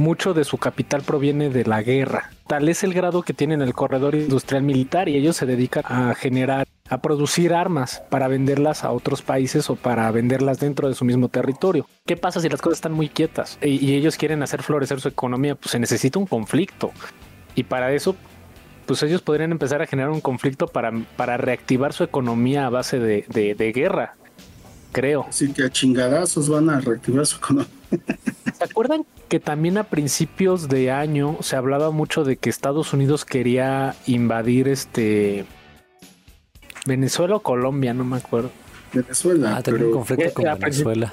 [0.00, 2.30] mucho de su capital proviene de la guerra.
[2.48, 6.14] Tal es el grado que tienen el corredor industrial militar y ellos se dedican a
[6.14, 11.04] generar, a producir armas para venderlas a otros países o para venderlas dentro de su
[11.04, 11.86] mismo territorio.
[12.06, 15.54] ¿Qué pasa si las cosas están muy quietas y, ellos quieren hacer florecer su economía?
[15.54, 16.90] Pues se necesita un conflicto.
[17.54, 18.16] Y para eso,
[18.86, 22.98] pues ellos podrían empezar a generar un conflicto para, para reactivar su economía a base
[22.98, 24.16] de, de guerra,
[24.92, 25.26] creo.
[25.30, 27.79] Sí, que a chingadazos van a reactivar su economía.
[27.90, 33.24] ¿Se acuerdan que también a principios de año se hablaba mucho de que Estados Unidos
[33.24, 35.46] quería invadir este
[36.86, 38.50] Venezuela o Colombia, no me acuerdo.
[38.92, 39.56] Venezuela.
[39.56, 41.12] Ah, tenía un conflicto con Venezuela.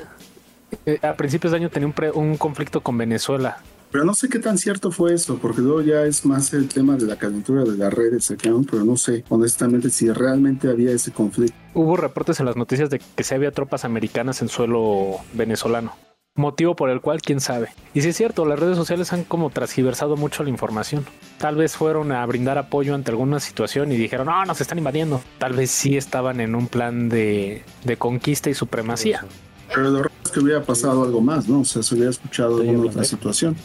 [0.85, 3.57] Eh, a principios de año tenía un, conflicto con Venezuela.
[3.91, 6.97] Pero no sé qué tan cierto fue eso, porque luego ya es más el tema
[6.97, 11.55] de la calentura de las redes, pero no sé honestamente si realmente había ese conflicto.
[11.73, 15.93] Hubo reportes en las noticias de que se había tropas americanas en suelo venezolano
[16.37, 17.69] motivo por el cual quién sabe.
[17.93, 21.05] Y si es cierto, las redes sociales han como transgiversado mucho la información.
[21.39, 25.21] Tal vez fueron a brindar apoyo ante alguna situación y dijeron, no, nos están invadiendo.
[25.39, 27.63] Tal vez sí estaban en un plan de,
[27.97, 29.25] conquista y supremacía.
[29.73, 31.61] Pero lo raro es que hubiera pasado algo más, ¿no?
[31.61, 33.55] O sea, se hubiera escuchado alguna otra situación.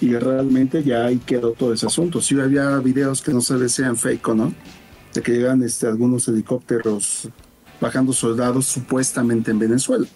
[0.00, 2.20] Y realmente ya ahí quedó todo ese asunto.
[2.20, 4.54] Si había videos que no se sean fake o no,
[5.12, 7.28] de que llegan este, algunos helicópteros
[7.80, 10.06] bajando soldados supuestamente en Venezuela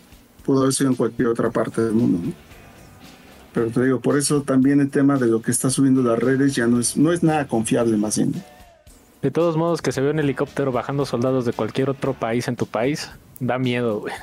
[0.47, 2.21] pudo haber sido en cualquier otra parte del mundo.
[2.25, 2.33] ¿no?
[3.53, 6.55] Pero te digo, por eso también el tema de lo que está subiendo las redes
[6.55, 8.35] ya no es, no es nada confiable más bien.
[9.23, 12.57] De todos modos, que se ve un helicóptero bajando soldados de cualquier otro país en
[12.57, 14.15] tu país, da miedo, güey.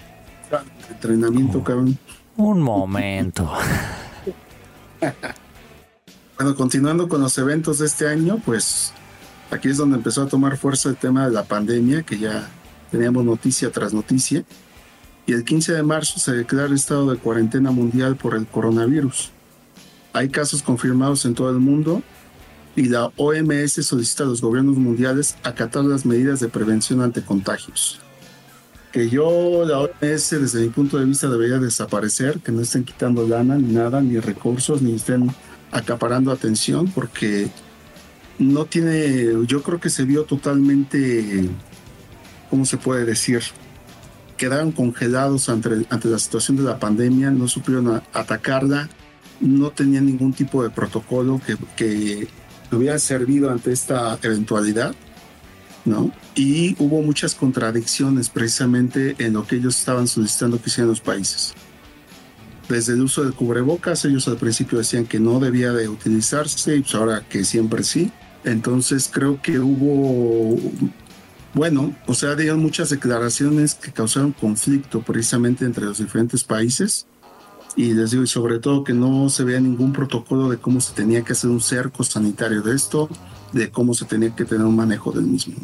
[0.90, 1.98] Entrenamiento, cabrón.
[2.36, 3.50] Un momento.
[6.36, 8.92] bueno, continuando con los eventos de este año, pues
[9.50, 12.46] aquí es donde empezó a tomar fuerza el tema de la pandemia, que ya
[12.90, 14.44] teníamos noticia tras noticia
[15.26, 19.30] y el 15 de marzo se declara estado de cuarentena mundial por el coronavirus.
[20.12, 22.02] Hay casos confirmados en todo el mundo
[22.76, 28.00] y la OMS solicita a los gobiernos mundiales acatar las medidas de prevención ante contagios.
[28.92, 33.26] Que yo, la OMS, desde mi punto de vista, debería desaparecer, que no estén quitando
[33.26, 35.30] lana ni nada, ni recursos, ni estén
[35.70, 37.48] acaparando atención, porque
[38.40, 41.48] no tiene, yo creo que se vio totalmente,
[42.48, 43.42] ¿cómo se puede decir?
[44.40, 48.88] Quedaron congelados ante, ante la situación de la pandemia, no supieron atacarla,
[49.38, 52.26] no tenían ningún tipo de protocolo que, que
[52.74, 54.94] hubiera servido ante esta eventualidad,
[55.84, 56.10] ¿no?
[56.34, 61.52] Y hubo muchas contradicciones precisamente en lo que ellos estaban solicitando que hicieran los países.
[62.66, 66.80] Desde el uso del cubrebocas, ellos al principio decían que no debía de utilizarse y
[66.80, 68.10] pues ahora que siempre sí.
[68.44, 70.56] Entonces creo que hubo
[71.52, 77.06] bueno, o sea, dieron muchas declaraciones que causaron conflicto precisamente entre los diferentes países.
[77.76, 80.92] Y les digo, y sobre todo que no se vea ningún protocolo de cómo se
[80.92, 83.08] tenía que hacer un cerco sanitario de esto,
[83.52, 85.54] de cómo se tenía que tener un manejo del mismo.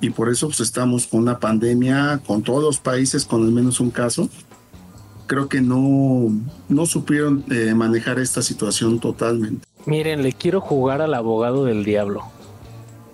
[0.00, 3.80] Y por eso pues, estamos con una pandemia, con todos los países con al menos
[3.80, 4.28] un caso.
[5.26, 6.30] Creo que no,
[6.68, 9.66] no supieron eh, manejar esta situación totalmente.
[9.86, 12.24] Miren, le quiero jugar al abogado del diablo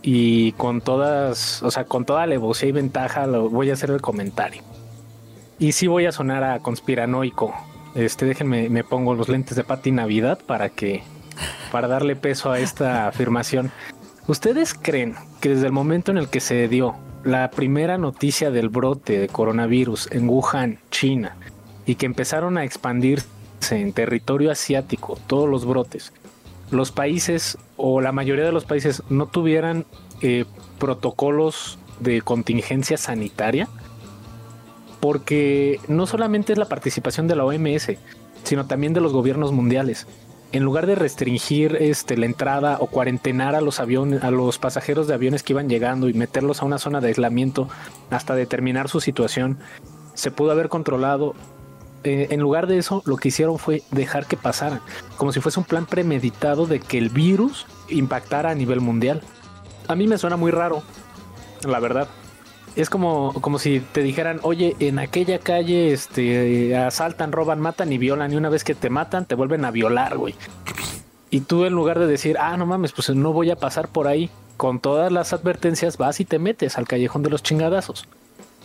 [0.03, 4.01] y con todas, o sea, con toda alevosía y ventaja lo voy a hacer el
[4.01, 4.63] comentario.
[5.59, 7.55] Y sí voy a sonar a conspiranoico.
[7.95, 11.03] Este, déjenme, me pongo los lentes de Pati Navidad para que,
[11.71, 13.71] para darle peso a esta afirmación.
[14.27, 18.69] ¿Ustedes creen que desde el momento en el que se dio la primera noticia del
[18.69, 21.37] brote de coronavirus en Wuhan, China,
[21.87, 23.27] y que empezaron a expandirse
[23.71, 26.13] en territorio asiático, todos los brotes,
[26.73, 29.85] los países o la mayoría de los países no tuvieran
[30.23, 30.47] eh,
[30.79, 33.69] protocolos de contingencia sanitaria,
[34.99, 37.93] porque no solamente es la participación de la OMS,
[38.43, 40.07] sino también de los gobiernos mundiales.
[40.53, 45.07] En lugar de restringir este, la entrada o cuarentenar a los aviones, a los pasajeros
[45.07, 47.69] de aviones que iban llegando y meterlos a una zona de aislamiento
[48.11, 49.59] hasta determinar su situación,
[50.15, 51.35] se pudo haber controlado.
[52.05, 54.81] Eh, en lugar de eso, lo que hicieron fue dejar que pasaran,
[55.17, 59.23] como si fuese un plan premeditado de que el virus impactara a nivel mundial.
[59.87, 60.83] A mí me suena muy raro,
[61.65, 62.09] la verdad.
[62.75, 67.99] Es como, como si te dijeran, oye, en aquella calle este, asaltan, roban, matan y
[67.99, 70.35] violan, y una vez que te matan, te vuelven a violar, güey.
[71.31, 74.09] Y tú en lugar de decir, ah, no mames, pues no voy a pasar por
[74.09, 78.07] ahí, con todas las advertencias vas y te metes al callejón de los chingadazos.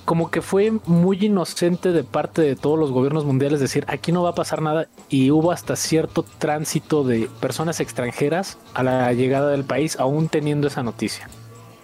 [0.07, 4.23] Como que fue muy inocente de parte de todos los gobiernos mundiales decir, aquí no
[4.23, 9.49] va a pasar nada y hubo hasta cierto tránsito de personas extranjeras a la llegada
[9.49, 11.27] del país aún teniendo esa noticia.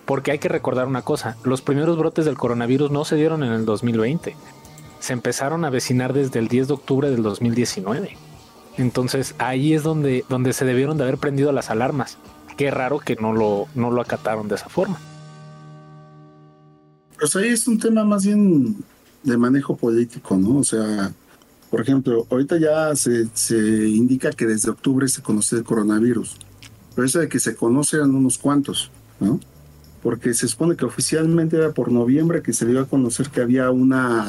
[0.05, 3.51] Porque hay que recordar una cosa, los primeros brotes del coronavirus no se dieron en
[3.51, 4.38] el 2020,
[5.01, 8.15] se empezaron a vecinar desde el 10 de octubre del 2019.
[8.77, 12.19] Entonces ahí es donde, donde se debieron de haber prendido las alarmas.
[12.55, 14.97] Qué raro que no lo, no lo acataron de esa forma.
[17.19, 18.76] Pues ahí es un tema más bien
[19.23, 20.58] de manejo político, ¿no?
[20.58, 21.12] O sea,
[21.69, 26.38] por ejemplo, ahorita ya se, se indica que desde octubre se conoce el coronavirus.
[26.95, 29.39] Pero eso de que se conoce eran unos cuantos, ¿no?
[30.04, 33.71] porque se supone que oficialmente era por noviembre que se dio a conocer que había
[33.71, 34.28] una,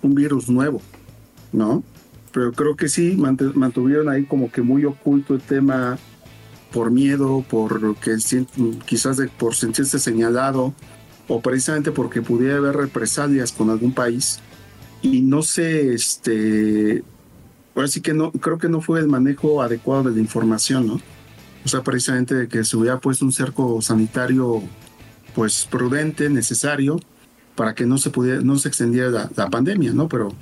[0.00, 0.80] un virus nuevo,
[1.52, 1.82] ¿no?
[2.32, 5.98] Pero creo que sí, mantuvieron ahí como que muy oculto el tema
[6.72, 8.16] por miedo, por que
[8.86, 10.72] quizás de, por sentirse señalado,
[11.28, 14.40] o precisamente porque pudiera haber represalias con algún país.
[15.02, 17.04] Y no sé, este,
[17.74, 21.00] ahora que no, creo que no fue el manejo adecuado de la información, ¿no?
[21.64, 24.62] O sea, precisamente de que se hubiera puesto un cerco sanitario
[25.34, 26.98] pues prudente, necesario,
[27.54, 30.08] para que no se pudiera, no se extendiera la, pandemia, ¿no?
[30.08, 30.34] Pero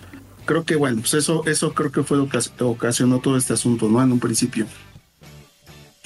[0.44, 3.88] creo que bueno, pues eso, eso creo que fue lo que ocasionó todo este asunto,
[3.88, 4.03] ¿no?
[4.03, 4.66] En un principio.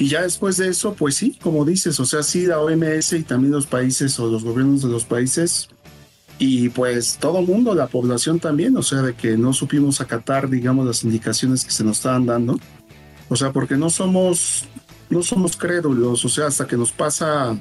[0.00, 3.22] Y ya después de eso, pues sí, como dices, o sea, sí, la OMS y
[3.22, 5.68] también los países o los gobiernos de los países
[6.38, 10.48] y pues todo el mundo, la población también, o sea, de que no supimos acatar,
[10.48, 12.58] digamos, las indicaciones que se nos estaban dando.
[13.28, 14.64] O sea, porque no somos,
[15.10, 17.54] no somos crédulos, o sea, hasta que nos pasa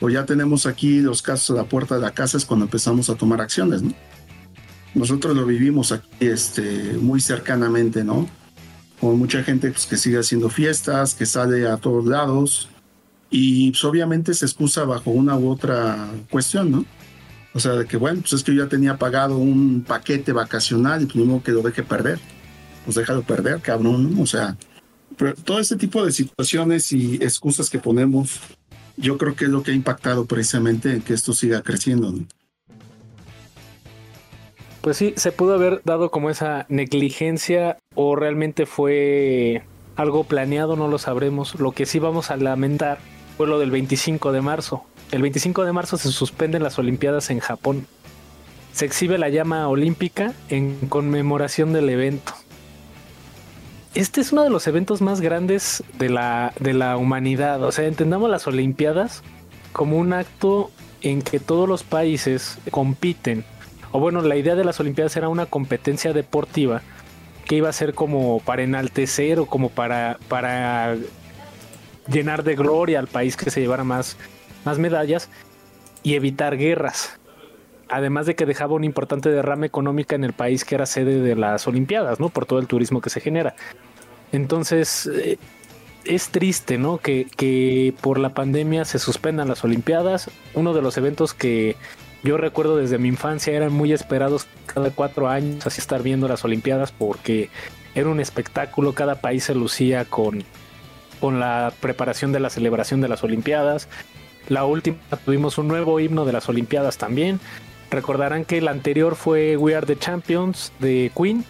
[0.00, 3.08] o ya tenemos aquí los casos a la puerta de la casa es cuando empezamos
[3.08, 3.94] a tomar acciones, ¿no?
[4.94, 8.28] Nosotros lo vivimos aquí este, muy cercanamente, ¿no?
[9.00, 12.68] Con mucha gente pues, que sigue haciendo fiestas, que sale a todos lados
[13.30, 16.84] y pues, obviamente se excusa bajo una u otra cuestión, ¿no?
[17.52, 21.02] O sea, de que bueno, pues es que yo ya tenía pagado un paquete vacacional
[21.02, 22.20] y pues que lo deje perder.
[22.84, 24.22] Pues déjalo perder, cabrón, ¿no?
[24.22, 24.56] O sea,
[25.16, 28.40] pero todo este tipo de situaciones y excusas que ponemos
[28.96, 32.14] yo creo que es lo que ha impactado precisamente en que esto siga creciendo.
[34.80, 39.62] Pues sí, se pudo haber dado como esa negligencia o realmente fue
[39.96, 41.58] algo planeado, no lo sabremos.
[41.60, 42.98] Lo que sí vamos a lamentar
[43.36, 44.84] fue lo del 25 de marzo.
[45.12, 47.86] El 25 de marzo se suspenden las Olimpiadas en Japón.
[48.72, 52.32] Se exhibe la llama olímpica en conmemoración del evento
[53.94, 57.62] este es uno de los eventos más grandes de la, de la humanidad.
[57.64, 59.22] O sea, entendamos las Olimpiadas
[59.72, 60.70] como un acto
[61.02, 63.44] en que todos los países compiten.
[63.92, 66.82] O bueno, la idea de las Olimpiadas era una competencia deportiva
[67.46, 70.96] que iba a ser como para enaltecer o como para, para
[72.06, 74.16] llenar de gloria al país que se llevara más,
[74.64, 75.28] más medallas
[76.02, 77.18] y evitar guerras.
[77.88, 81.34] Además de que dejaba un importante derrame económica en el país que era sede de
[81.34, 82.28] las Olimpiadas, ¿no?
[82.28, 83.56] Por todo el turismo que se genera.
[84.30, 85.38] Entonces, eh,
[86.04, 86.98] es triste, ¿no?
[86.98, 90.30] Que, que por la pandemia se suspendan las Olimpiadas.
[90.54, 91.74] Uno de los eventos que
[92.22, 96.44] yo recuerdo desde mi infancia eran muy esperados cada cuatro años, así estar viendo las
[96.44, 97.48] Olimpiadas, porque
[97.94, 100.44] era un espectáculo, cada país se lucía con,
[101.20, 103.88] con la preparación de la celebración de las Olimpiadas.
[104.48, 107.40] La última tuvimos un nuevo himno de las Olimpiadas también.
[107.90, 111.44] Recordarán que el anterior fue We Are the Champions de Queen.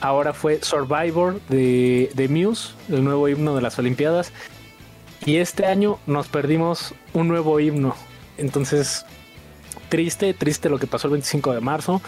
[0.00, 4.32] Ahora fue Survivor de, de Muse, el nuevo himno de las Olimpiadas.
[5.26, 7.94] Y este año nos perdimos un nuevo himno.
[8.38, 9.04] Entonces,
[9.90, 12.00] triste, triste lo que pasó el 25 de marzo.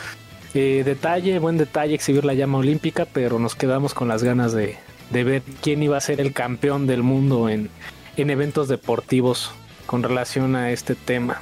[0.54, 4.76] Eh, detalle, buen detalle exhibir la llama olímpica, pero nos quedamos con las ganas de,
[5.10, 7.68] de ver quién iba a ser el campeón del mundo en,
[8.16, 9.52] en eventos deportivos
[9.86, 11.40] con relación a este tema.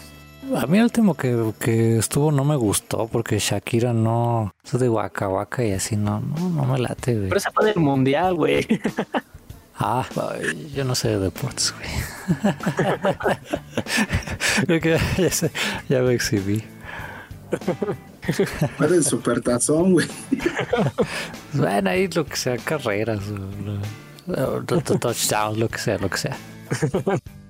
[0.56, 4.52] A mí el último que, que, estuvo no me gustó porque Shakira no.
[4.64, 7.28] Eso de Waka Waka y así no, no, no me late, güey.
[7.28, 8.66] Pero esa fue del mundial, güey.
[9.82, 10.06] Ah,
[10.74, 11.88] yo no sé de deportes, güey.
[14.66, 15.50] Creo que ya, sé,
[15.88, 16.62] ya me exhibí.
[18.76, 20.06] Fue del supertazón, güey.
[21.54, 23.20] Bueno, ahí lo que sea, carreras,
[25.00, 26.36] touchdowns, lo que sea, lo que sea.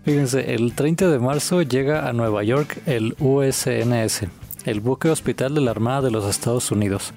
[0.05, 4.28] Fíjense, el 30 de marzo llega a Nueva York el USNS,
[4.66, 7.12] el buque hospital de la Armada de los Estados Unidos,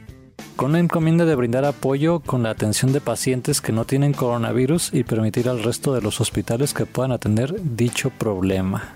[0.55, 4.93] con la encomienda de brindar apoyo con la atención de pacientes que no tienen coronavirus
[4.93, 8.95] y permitir al resto de los hospitales que puedan atender dicho problema.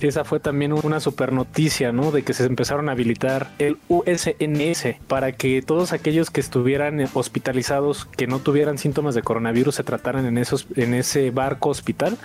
[0.00, 2.10] Esa fue también una super noticia, ¿no?
[2.10, 8.06] De que se empezaron a habilitar el USNS para que todos aquellos que estuvieran hospitalizados,
[8.06, 12.16] que no tuvieran síntomas de coronavirus, se trataran en, esos, en ese barco hospital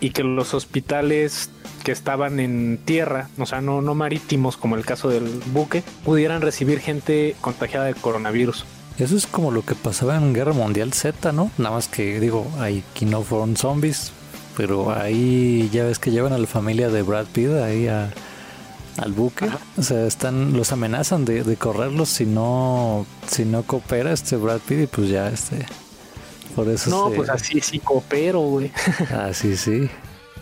[0.00, 1.50] y que los hospitales
[1.84, 6.42] que estaban en tierra, o sea, no, no marítimos como el caso del buque, pudieran
[6.42, 8.64] recibir gente contagiada de coronavirus.
[8.98, 11.50] Eso es como lo que pasaba en Guerra Mundial Z, ¿no?
[11.56, 14.12] Nada más que digo, aquí no fueron zombies,
[14.56, 19.48] pero ahí ya ves que llevan a la familia de Brad Pitt ahí al buque.
[19.78, 24.60] O sea, están, los amenazan de, de, correrlos si no, si no coopera este Brad
[24.60, 25.66] Pitt y pues ya este.
[26.54, 28.72] Por eso No, pues así sí coopero, güey.
[29.10, 29.88] Así sí.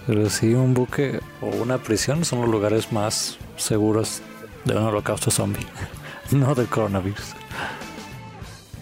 [0.06, 4.22] Pero sí, un buque o una prisión son los lugares más seguros
[4.64, 5.66] de un holocausto zombie,
[6.30, 7.34] no del coronavirus.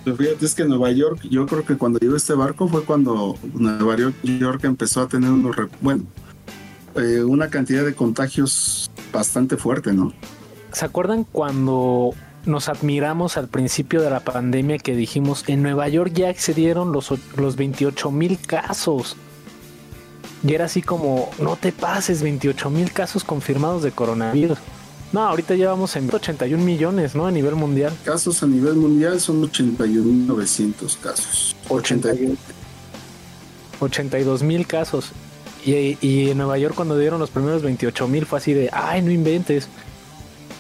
[0.05, 3.37] Pero fíjate, es que Nueva York, yo creo que cuando llegó este barco fue cuando
[3.55, 6.05] Nueva York empezó a tener unos, bueno,
[6.95, 10.13] eh, una cantidad de contagios bastante fuerte, ¿no?
[10.73, 12.15] ¿Se acuerdan cuando
[12.47, 17.13] nos admiramos al principio de la pandemia que dijimos en Nueva York ya excedieron los,
[17.37, 19.17] los 28 mil casos?
[20.47, 24.59] Y era así como, no te pases, 28 mil casos confirmados de coronavirus.
[25.13, 27.27] No, ahorita llevamos en 81 millones, ¿no?
[27.27, 27.93] A nivel mundial.
[28.05, 31.57] Casos a nivel mundial son 81.900 casos.
[31.69, 32.37] 81.
[33.81, 35.13] 82 mil casos.
[35.65, 39.03] Y, y, en Nueva York cuando dieron los primeros 28 mil fue así de, ay,
[39.03, 39.69] no inventes.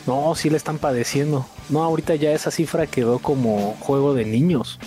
[0.07, 1.47] No, sí le están padeciendo.
[1.68, 4.78] No, ahorita ya esa cifra quedó como juego de niños.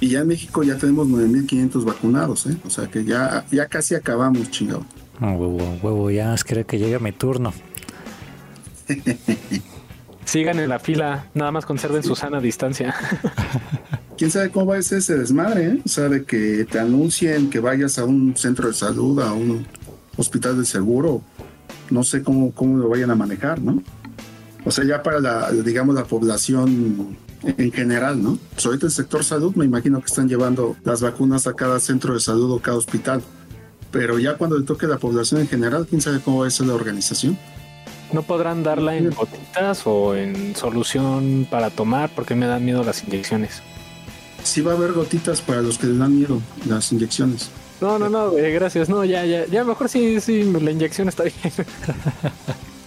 [0.00, 2.56] Y ya en México ya tenemos 9.500 vacunados, ¿eh?
[2.66, 4.84] O sea que ya, ya casi acabamos, chingado.
[5.20, 7.52] Oh, huevo, huevo, ya creo que llegue mi turno.
[10.24, 12.94] Sigan en la fila, nada más conserven su sana distancia.
[14.16, 15.66] ¿Quién sabe cómo va a ser ese desmadre?
[15.66, 15.82] Eh?
[15.84, 19.66] O sea, de que te anuncien que vayas a un centro de salud, a un
[20.16, 21.22] hospital de seguro.
[21.90, 23.82] No sé cómo, cómo lo vayan a manejar, ¿no?
[24.64, 28.38] O sea, ya para la, digamos, la población en general, ¿no?
[28.54, 32.14] Pues ahorita el sector salud me imagino que están llevando las vacunas a cada centro
[32.14, 33.22] de salud o cada hospital.
[33.90, 36.66] Pero ya cuando le toque la población en general, quién sabe cómo va a ser
[36.66, 37.38] la organización.
[38.12, 42.10] ¿No podrán darla en gotitas o en solución para tomar?
[42.14, 43.62] Porque me dan miedo las inyecciones.
[44.42, 47.50] Sí va a haber gotitas para los que les dan miedo las inyecciones.
[47.80, 48.88] No, no, no, eh, gracias.
[48.88, 51.36] No, ya, ya, ya mejor sí, sí, la inyección está bien.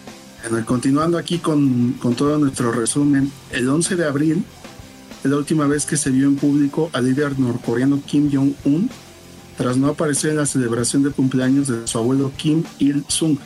[0.50, 4.44] Bueno, continuando aquí con, con, todo nuestro resumen, el 11 de abril
[5.24, 8.90] es la última vez que se vio en público al líder norcoreano Kim Jong-un
[9.58, 13.38] tras no aparecer en la celebración de cumpleaños de su abuelo Kim Il-sung.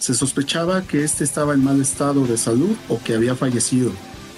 [0.00, 3.92] Se sospechaba que este estaba en mal estado de salud o que había fallecido.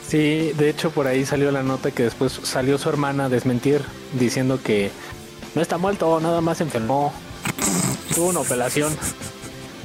[0.06, 3.80] Sí, de hecho por ahí salió la nota que después salió su hermana a desmentir
[4.18, 4.90] diciendo que
[5.54, 7.12] no está muerto, nada más enfermó.
[8.14, 8.92] Tuvo una operación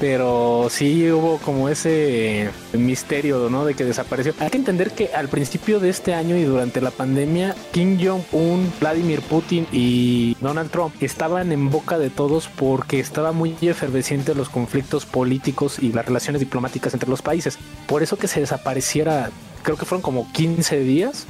[0.02, 3.66] pero sí hubo como ese misterio, ¿no?
[3.66, 4.34] De que desapareció.
[4.40, 8.74] Hay que entender que al principio de este año y durante la pandemia, Kim Jong-un,
[8.80, 14.50] Vladimir Putin y Donald Trump estaban en boca de todos porque estaba muy efervesciente los
[14.50, 17.60] conflictos políticos y las relaciones diplomáticas entre los países.
[17.86, 19.30] Por eso que se desapareciera,
[19.62, 21.28] creo que fueron como 15 días,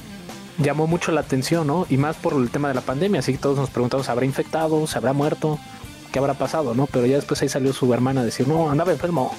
[0.59, 1.87] llamó mucho la atención, ¿no?
[1.89, 4.23] Y más por el tema de la pandemia, así que todos nos preguntamos, ¿se habrá
[4.23, 4.87] infectado?
[4.87, 5.59] ¿Se habrá muerto?
[6.11, 6.87] Qué habrá pasado, ¿no?
[6.87, 9.35] Pero ya después ahí salió su hermana a decir, no, andaba enfermo,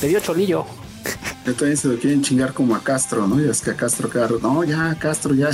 [0.00, 0.64] te dio cholillo.
[1.46, 3.40] Ya también se lo quieren chingar como a Castro, ¿no?
[3.40, 5.50] Y es que a Castro, claro, no, ya, Castro, ya,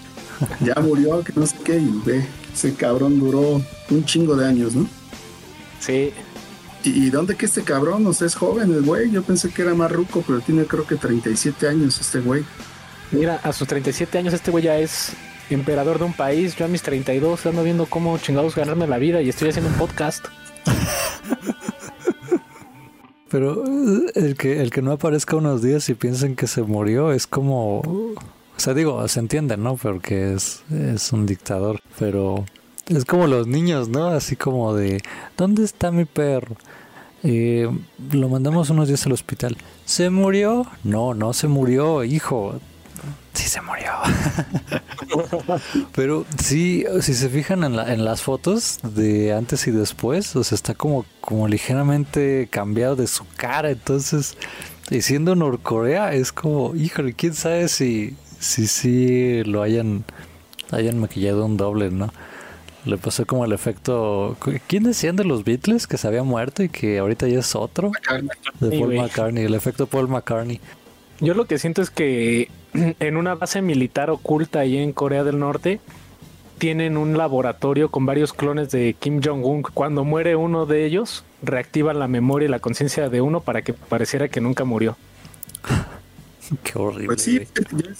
[0.60, 4.74] ya murió, que no sé qué, y ve, ese cabrón duró un chingo de años,
[4.74, 4.86] ¿no?
[5.80, 6.12] Sí.
[6.82, 8.06] ¿Y, dónde que este cabrón?
[8.06, 10.86] O sea, es joven el güey, yo pensé que era más ruco, pero tiene creo
[10.86, 12.44] que 37 años este güey.
[13.10, 15.12] Mira, a sus 37 años este güey ya es
[15.50, 16.56] emperador de un país.
[16.56, 19.76] Yo a mis 32 ando viendo cómo chingados ganarme la vida y estoy haciendo un
[19.76, 20.26] podcast.
[23.28, 27.12] Pero eh, el que, el que no aparezca unos días y piensen que se murió
[27.12, 27.80] es como...
[27.80, 29.76] O sea, digo, se entiende, ¿no?
[29.76, 31.80] Porque es, es un dictador.
[31.98, 32.44] Pero
[32.86, 34.08] es como los niños, ¿no?
[34.08, 35.02] Así como de...
[35.36, 36.56] ¿Dónde está mi perro?
[37.24, 37.68] Eh,
[38.12, 39.56] lo mandamos unos días al hospital.
[39.84, 40.66] ¿Se murió?
[40.84, 42.60] No, no se murió, hijo
[43.34, 43.92] sí se murió.
[45.94, 50.44] Pero sí, si se fijan en, la, en, las fotos de antes y después, o
[50.44, 53.70] sea, está como, como ligeramente cambiado de su cara.
[53.70, 54.36] Entonces,
[54.90, 60.04] y siendo Norcorea, es como, híjole, quién sabe si sí si, lo hayan,
[60.70, 62.12] hayan maquillado un doble, ¿no?
[62.84, 64.36] Le pasó como el efecto.
[64.66, 67.92] ¿Quién decían de los Beatles que se había muerto y que ahorita ya es otro?
[68.60, 70.60] De Paul McCartney, el efecto Paul McCartney.
[71.20, 72.50] Yo lo que siento es que
[73.00, 75.80] en una base militar oculta ahí en Corea del Norte
[76.58, 79.62] tienen un laboratorio con varios clones de Kim Jong-un.
[79.62, 83.72] Cuando muere uno de ellos, reactivan la memoria y la conciencia de uno para que
[83.72, 84.96] pareciera que nunca murió.
[86.62, 87.06] Qué horrible.
[87.06, 87.40] Pues sí,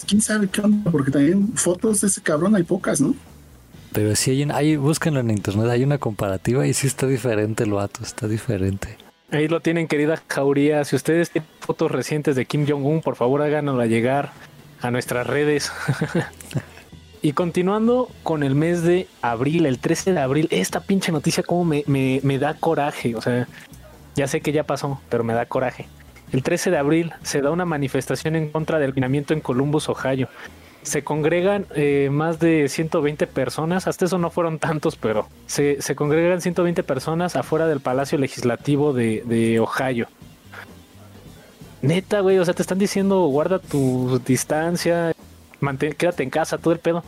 [0.06, 3.14] quién sabe qué onda, porque también fotos de ese cabrón hay pocas, ¿no?
[3.92, 7.64] Pero sí hay, un- hay búsquenlo en internet, hay una comparativa y sí está diferente
[7.64, 8.98] el vato, está diferente.
[9.30, 10.84] Ahí lo tienen, querida Jauría.
[10.84, 14.32] Si ustedes tienen fotos recientes de Kim Jong-un, por favor háganosla llegar
[14.84, 15.72] a nuestras redes.
[17.22, 21.64] y continuando con el mes de abril, el 13 de abril, esta pinche noticia como
[21.64, 23.16] me, me, me da coraje.
[23.16, 23.48] O sea,
[24.14, 25.88] ya sé que ya pasó, pero me da coraje.
[26.32, 30.28] El 13 de abril se da una manifestación en contra del confinamiento en Columbus, Ohio.
[30.82, 35.96] Se congregan eh, más de 120 personas, hasta eso no fueron tantos, pero se, se
[35.96, 40.08] congregan 120 personas afuera del Palacio Legislativo de, de Ohio.
[41.84, 45.12] Neta, güey, o sea, te están diciendo guarda tu distancia,
[45.60, 47.04] mantén, quédate en casa, todo el pedo.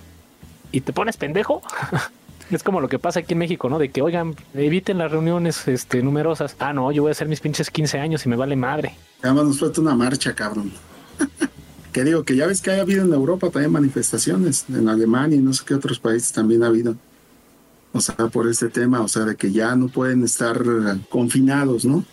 [0.70, 1.62] Y te pones pendejo.
[2.51, 3.79] es como lo que pasa aquí en México, ¿no?
[3.79, 6.57] De que, oigan, eviten las reuniones este, numerosas.
[6.59, 8.95] Ah, no, yo voy a hacer mis pinches 15 años y me vale madre.
[9.22, 10.70] Además nos falta una marcha, cabrón.
[11.93, 15.41] que digo que ya ves que ha habido en Europa también manifestaciones, en Alemania y
[15.41, 16.97] no sé qué otros países también ha habido.
[17.97, 20.62] O sea, por este tema, o sea, de que ya no pueden estar
[21.09, 22.05] confinados, ¿no?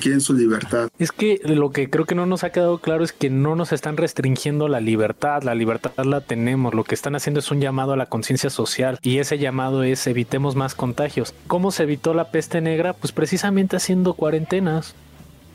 [0.00, 0.88] Quieren su libertad.
[0.98, 3.72] Es que lo que creo que no nos ha quedado claro es que no nos
[3.72, 7.92] están restringiendo la libertad, la libertad la tenemos, lo que están haciendo es un llamado
[7.92, 11.34] a la conciencia social y ese llamado es evitemos más contagios.
[11.46, 12.92] ¿Cómo se evitó la peste negra?
[12.92, 14.94] Pues precisamente haciendo cuarentenas.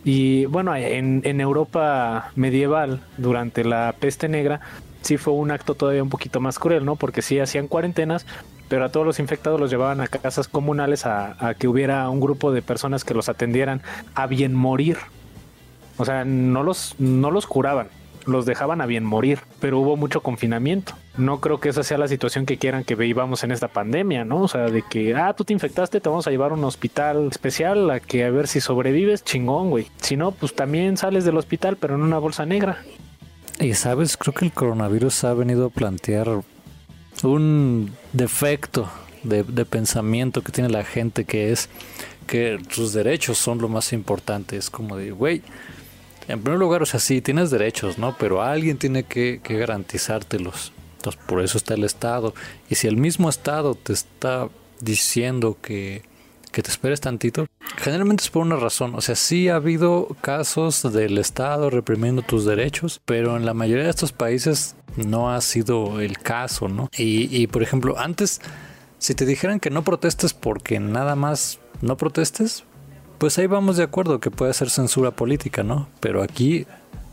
[0.05, 4.59] Y bueno, en, en Europa medieval, durante la peste negra,
[5.01, 6.95] sí fue un acto todavía un poquito más cruel, ¿no?
[6.95, 8.25] Porque sí hacían cuarentenas,
[8.73, 12.51] pero a todos los infectados los llevaban a casas comunales a, que hubiera un grupo
[12.51, 13.83] de personas que los atendieran
[14.15, 14.97] a bien morir.
[15.97, 17.89] O sea, no los, no los curaban,
[18.25, 20.93] los dejaban a bien morir, pero hubo mucho confinamiento.
[21.17, 24.41] No creo que esa sea la situación que quieran que vivamos en esta pandemia, ¿no?
[24.41, 27.27] O sea, de que, ah, tú te infectaste, te vamos a llevar a un hospital
[27.29, 29.85] especial a que a ver si sobrevives, chingón, güey.
[29.97, 32.79] Si no, pues también sales del hospital, pero en una bolsa negra.
[33.59, 36.41] Y sabes, creo que el coronavirus ha venido a plantear
[37.23, 38.89] un defecto
[39.23, 41.69] de, pensamiento que tiene la gente que es
[42.27, 44.57] que sus derechos son lo más importante.
[44.57, 45.41] Es como de, güey,
[46.27, 48.15] en primer lugar, o sea, sí, tienes derechos, ¿no?
[48.17, 50.71] Pero alguien tiene que, que garantizártelos.
[50.97, 52.33] Entonces, por eso está el Estado.
[52.69, 54.47] Y si el mismo Estado te está
[54.79, 56.03] diciendo que,
[56.51, 57.47] que te esperes tantito,
[57.77, 58.95] generalmente es por una razón.
[58.95, 63.85] O sea, sí ha habido casos del Estado reprimiendo tus derechos, pero en la mayoría
[63.85, 66.89] de estos países no ha sido el caso, ¿no?
[66.97, 68.41] Y, y por ejemplo, antes,
[68.99, 72.63] si te dijeran que no protestes porque nada más no protestes,
[73.17, 75.87] pues ahí vamos de acuerdo que puede ser censura política, ¿no?
[75.99, 76.65] Pero aquí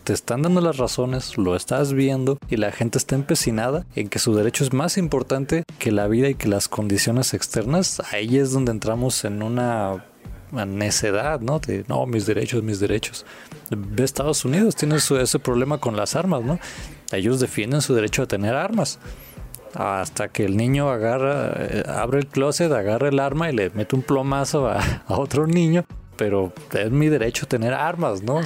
[0.04, 4.18] te están dando las razones, lo estás viendo y la gente está empecinada en que
[4.18, 8.02] su derecho es más importante que la vida y que las condiciones externas.
[8.12, 10.04] Ahí es donde entramos en una
[10.52, 11.58] necedad, ¿no?
[11.58, 13.24] De, no, mis derechos, mis derechos.
[13.70, 16.58] Ve Estados Unidos, tiene su- ese problema con las armas, ¿no?
[17.12, 18.98] Ellos defienden su derecho a tener armas.
[19.74, 23.94] Hasta que el niño agarra, eh, abre el closet, agarra el arma y le mete
[23.94, 25.84] un plomazo a, otro niño.
[26.16, 28.40] Pero es mi derecho tener armas, ¿no?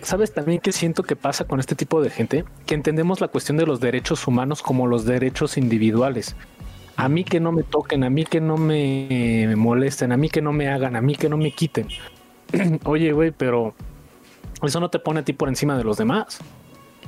[0.00, 2.44] ¿Sabes también qué siento que pasa con este tipo de gente?
[2.66, 6.36] Que entendemos la cuestión de los derechos humanos como los derechos individuales.
[7.00, 10.42] A mí que no me toquen, a mí que no me molesten, a mí que
[10.42, 11.86] no me hagan, a mí que no me quiten.
[12.84, 13.72] Oye, güey, pero
[14.62, 16.38] eso no te pone a ti por encima de los demás.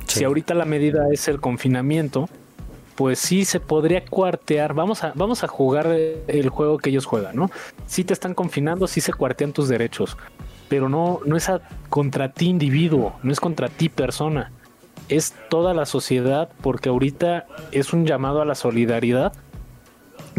[0.07, 0.21] Sí.
[0.21, 2.29] Si ahorita la medida es el confinamiento,
[2.95, 4.75] pues sí se podría cuartear.
[4.75, 7.51] Vamos a, vamos a jugar el juego que ellos juegan, ¿no?
[7.87, 10.17] Si te están confinando, sí se cuartean tus derechos,
[10.69, 14.53] pero no, no es a- contra ti individuo, no es contra ti persona,
[15.09, 19.33] es toda la sociedad, porque ahorita es un llamado a la solidaridad,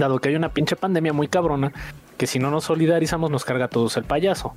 [0.02, 1.72] dado que hay una pinche pandemia muy cabrona,
[2.18, 4.54] que si no nos solidarizamos nos carga a todos el payaso.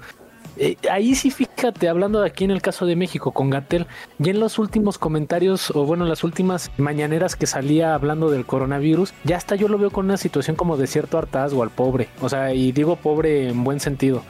[0.57, 3.86] Eh, ahí sí, fíjate, hablando de aquí en el caso de México con Gatel,
[4.18, 8.47] ya en los últimos comentarios, o bueno, en las últimas mañaneras que salía hablando del
[8.47, 12.09] coronavirus, ya hasta yo lo veo con una situación como de cierto hartazgo al pobre.
[12.20, 14.22] O sea, y digo pobre en buen sentido,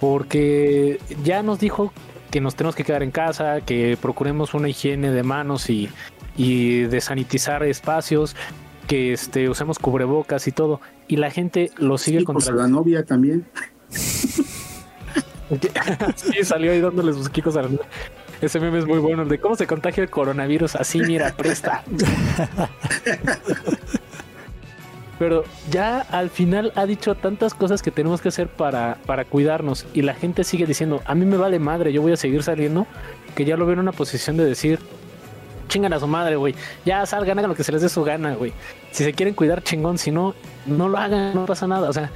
[0.00, 1.92] porque ya nos dijo
[2.30, 5.90] que nos tenemos que quedar en casa, que procuremos una higiene de manos y,
[6.36, 8.34] y de sanitizar espacios,
[8.86, 10.80] que este, usemos cubrebocas y todo.
[11.08, 13.46] Y la gente lo sigue pues a contra la novia también.
[16.16, 17.68] Sí, salió ahí dándole sus quicos a la
[18.40, 20.74] Ese meme es muy bueno, el de cómo se contagia el coronavirus.
[20.76, 21.84] Así, mira, presta.
[25.18, 29.86] Pero ya al final ha dicho tantas cosas que tenemos que hacer para, para cuidarnos
[29.94, 32.86] y la gente sigue diciendo, a mí me vale madre, yo voy a seguir saliendo,
[33.34, 34.78] que ya lo veo en una posición de decir,
[35.76, 36.54] chingan a su madre, güey,
[36.86, 38.52] ya salgan, hagan lo que se les dé su gana, güey.
[38.92, 41.90] Si se quieren cuidar, chingón, si no, no lo hagan, no pasa nada.
[41.90, 42.10] O sea,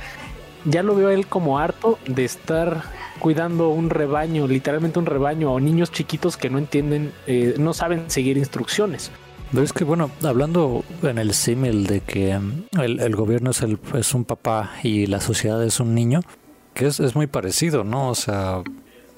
[0.64, 2.84] ya lo veo él como harto de estar
[3.18, 8.10] cuidando un rebaño, literalmente un rebaño, o niños chiquitos que no entienden, eh, no saben
[8.10, 9.10] seguir instrucciones.
[9.50, 13.78] Pero es que, bueno, hablando en el símil de que um, el, gobierno es, el,
[13.94, 16.20] es un papá y la sociedad es un niño,
[16.72, 18.08] que es, muy parecido, ¿no?
[18.08, 18.62] O sea,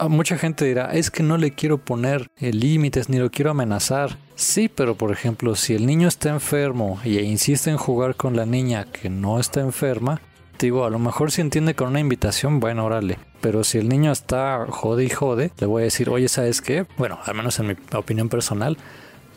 [0.09, 4.17] mucha gente dirá, es que no le quiero poner eh, límites ni lo quiero amenazar.
[4.35, 8.47] Sí, pero por ejemplo, si el niño está enfermo y insiste en jugar con la
[8.47, 10.21] niña que no está enferma,
[10.59, 13.19] digo, a lo mejor si entiende con una invitación, bueno, órale.
[13.41, 16.87] Pero si el niño está jode y jode, le voy a decir, oye, ¿sabes qué?
[16.97, 18.77] Bueno, al menos en mi opinión personal,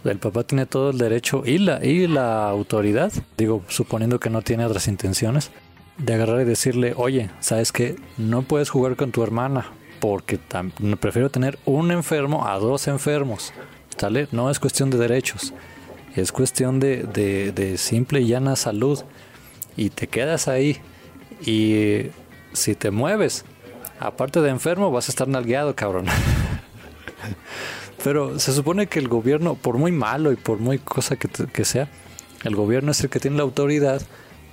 [0.04, 4.44] el papá tiene todo el derecho y la, y la autoridad, digo, suponiendo que no
[4.44, 5.52] tiene otras intenciones,
[5.98, 7.96] de agarrar y decirle, oye, ¿sabes qué?
[8.18, 10.38] No puedes jugar con tu hermana porque
[11.00, 13.54] prefiero tener un enfermo a dos enfermos.
[14.32, 15.54] No es cuestión de derechos,
[16.16, 19.04] es cuestión de, de, simple y llana salud.
[19.78, 20.78] Y te quedas ahí
[21.46, 22.08] y
[22.54, 23.46] si te mueves,
[24.00, 26.06] aparte de enfermo, vas a estar nalgueado, cabrón.
[28.04, 31.90] Pero se supone que el gobierno, por muy malo y por muy cosa que, sea,
[32.44, 34.02] el gobierno es el que tiene la autoridad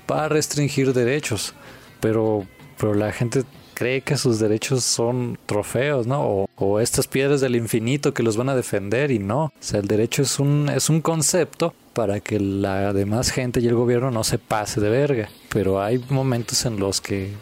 [0.06, 1.54] para restringir derechos.
[2.00, 2.46] Pero,
[2.78, 3.44] pero la gente
[3.74, 6.48] cree que sus derechos son trofeos, ¿no?
[6.56, 9.44] O, estas piedras del infinito que los van a defender y no.
[9.44, 13.66] O sea, el derecho es un, es un concepto para que la demás gente y
[13.66, 15.28] el gobierno no se pase de verga.
[15.48, 17.32] Pero hay momentos en los que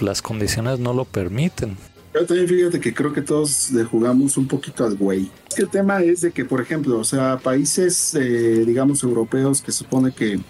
[0.00, 1.76] las condiciones no lo permiten.
[2.12, 5.30] Yo también fíjate que creo que todos le jugamos un poquito al güey.
[5.56, 10.12] El tema es de que, por ejemplo, o sea, países, eh, digamos, europeos que supone
[10.12, 10.40] que,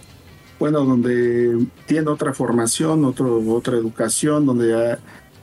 [0.61, 4.99] bueno, donde tienen otra formación, otro, otra educación, donde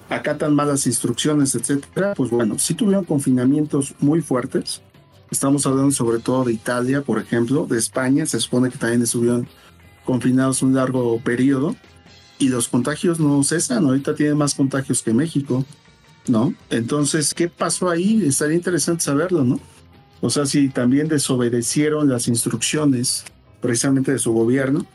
[0.09, 4.82] acatan malas instrucciones, etcétera, pues bueno, sí tuvieron confinamientos muy fuertes.
[5.30, 9.47] Estamos hablando sobre todo de Italia, por ejemplo, de España, se supone que también estuvieron
[10.05, 11.76] confinados un largo periodo
[12.39, 15.65] y los contagios no cesan, ahorita tienen más contagios que México.
[16.30, 16.53] ¿no?
[16.70, 18.24] Entonces, ¿qué pasó ahí?
[18.26, 19.59] Estaría interesante saberlo, ¿no?
[20.22, 23.24] O sea, si también desobedecieron las instrucciones
[23.61, 24.86] precisamente de su gobierno.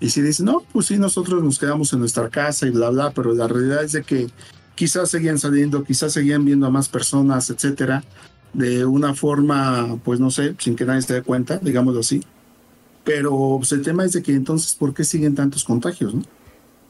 [0.00, 3.10] Y si dicen, no, pues sí, nosotros nos quedamos en nuestra casa y bla, bla,
[3.12, 4.28] pero la realidad es de que
[4.74, 8.04] quizás seguían saliendo, quizás seguían viendo a más personas, etcétera,
[8.52, 12.22] de una forma, pues no sé, sin que nadie se dé cuenta, digámoslo así.
[13.04, 16.22] Pero pues, el tema es de que entonces, ¿por qué siguen tantos contagios, no?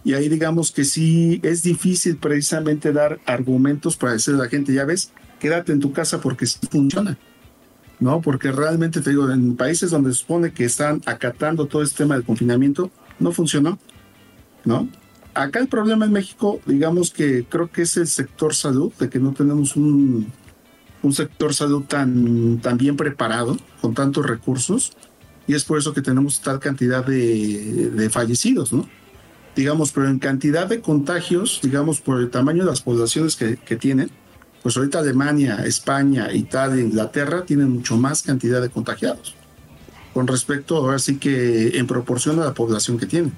[0.04, 4.74] Y ahí digamos que sí es difícil precisamente dar argumentos para decirle a la gente,
[4.74, 7.16] ya ves, quédate en tu casa porque sí funciona.
[8.00, 8.20] ¿No?
[8.20, 12.16] Porque realmente te digo, en países donde se supone que están acatando todo este tema
[12.16, 13.78] del confinamiento, no funcionó.
[14.64, 14.88] ¿No?
[15.34, 19.18] Acá el problema en México, digamos que creo que es el sector salud, de que
[19.18, 20.32] no tenemos un,
[21.02, 24.92] un sector salud tan, tan bien preparado, con tantos recursos,
[25.46, 28.88] y es por eso que tenemos tal cantidad de, de fallecidos, ¿no?
[29.54, 34.10] digamos, pero en cantidad de contagios, digamos, por el tamaño de las poblaciones que, tienen,
[34.64, 39.34] pues ahorita Alemania, España, Italia, Inglaterra tienen mucho más cantidad de contagiados,
[40.14, 43.34] con respecto ahora sí que en proporción a la población que tienen.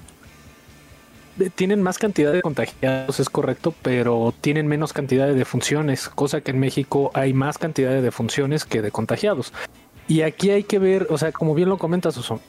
[1.55, 6.51] Tienen más cantidad de contagiados, es correcto, pero tienen menos cantidad de defunciones, cosa que
[6.51, 9.51] en México hay más cantidad de defunciones que de contagiados.
[10.07, 12.39] Y aquí hay que ver, o sea, como bien lo comenta Susan,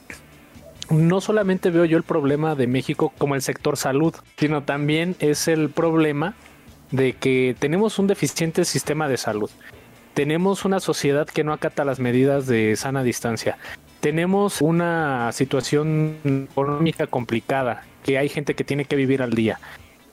[0.89, 5.49] no solamente veo yo el problema de México como el sector salud, sino también es
[5.49, 6.33] el problema
[6.91, 9.49] de que tenemos un deficiente sistema de salud.
[10.13, 13.57] Tenemos una sociedad que no acata las medidas de sana distancia.
[13.99, 19.59] Tenemos una situación económica complicada, que hay gente que tiene que vivir al día.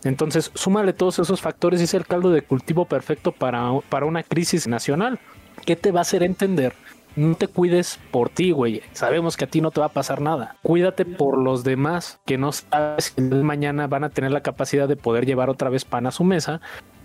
[0.04, 4.22] Entonces, súmale todos esos factores y es el caldo de cultivo perfecto para, para una
[4.22, 5.18] crisis nacional.
[5.64, 6.74] ¿Qué te va a hacer entender
[7.16, 8.82] no te cuides por ti, güey.
[8.92, 10.56] Sabemos que a ti no te va a pasar nada.
[10.62, 14.96] Cuídate por los demás, que no sabes si mañana van a tener la capacidad de
[14.96, 16.60] poder llevar otra vez pan a su mesa,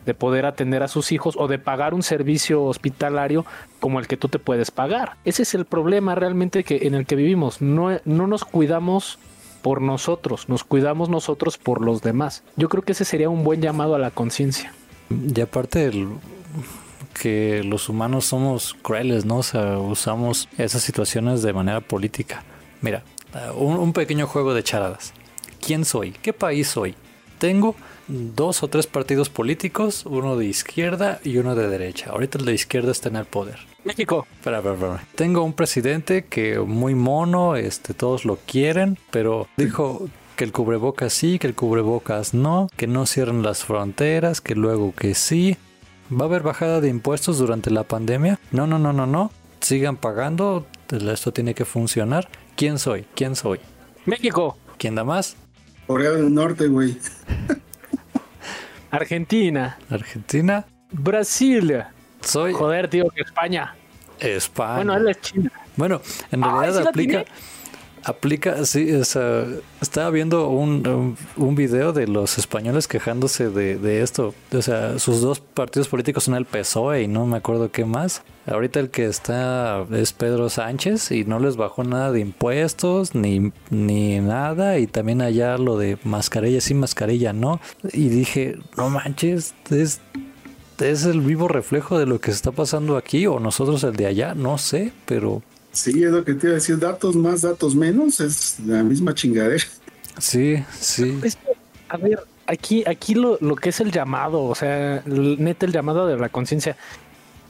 [0.05, 3.45] de poder atender a sus hijos o de pagar un servicio hospitalario
[3.79, 5.17] como el que tú te puedes pagar.
[5.25, 7.61] Ese es el problema realmente que en el que vivimos.
[7.61, 9.19] No, no nos cuidamos
[9.61, 12.43] por nosotros, nos cuidamos nosotros por los demás.
[12.55, 14.73] Yo creo que ese sería un buen llamado a la conciencia.
[15.09, 16.07] Y aparte, el,
[17.21, 19.37] que los humanos somos crueles, ¿no?
[19.37, 22.43] O sea, usamos esas situaciones de manera política.
[22.81, 23.03] Mira,
[23.55, 25.13] un, pequeño juego de charadas.
[25.63, 26.13] ¿Quién soy?
[26.13, 26.95] ¿Qué país soy?
[27.37, 27.75] Tengo
[28.07, 32.09] dos o tres partidos políticos, uno de izquierda y uno de derecha.
[32.09, 33.59] Ahorita el de izquierda está en el poder.
[33.83, 34.25] México.
[34.37, 35.03] Espera, espera, espera.
[35.13, 41.13] Tengo un presidente que muy mono, este, todos lo quieren, pero dijo, que el cubrebocas
[41.13, 45.55] sí, que el cubrebocas no, que no cierren las fronteras, que luego que sí.
[46.11, 48.37] ¿Va a haber bajada de impuestos durante la pandemia?
[48.51, 49.31] No, no, no, no, no.
[49.61, 52.27] Sigan pagando, esto tiene que funcionar.
[52.57, 53.05] ¿Quién soy?
[53.15, 53.59] ¿Quién soy?
[54.05, 55.37] México, ¿Quién da más?
[55.87, 56.97] Corea del Norte, güey.
[58.91, 60.65] Argentina, Argentina.
[60.91, 61.83] Brasil.
[62.21, 63.75] Soy Joder, tío, que España.
[64.19, 64.75] España.
[64.75, 65.51] Bueno, él es China.
[65.77, 66.01] Bueno,
[66.31, 67.31] en realidad ¿sí la aplica, tiene?
[68.03, 69.45] Aplica, sí, o sea,
[69.81, 74.33] estaba viendo un, un, video de los españoles quejándose de, de esto.
[74.53, 78.23] O sea, sus dos partidos políticos son el PSOE y no me acuerdo qué más.
[78.47, 83.51] Ahorita el que está es Pedro Sánchez y no les bajó nada de impuestos ni,
[83.69, 84.79] ni nada.
[84.79, 87.61] Y también allá lo de mascarilla sí, mascarilla no.
[87.93, 90.01] Y dije, no manches, es
[90.79, 94.33] es el vivo reflejo de lo que está pasando aquí o nosotros el de allá,
[94.33, 96.77] no sé, pero Sí, es lo que te iba a decir.
[96.77, 98.19] Datos más, datos menos.
[98.19, 99.63] Es la misma chingadera.
[100.17, 101.17] sí, sí.
[101.23, 101.51] Es que,
[101.89, 105.71] a ver, aquí, aquí lo, lo que es el llamado, o sea, el- neta el
[105.71, 106.75] llamado de la conciencia.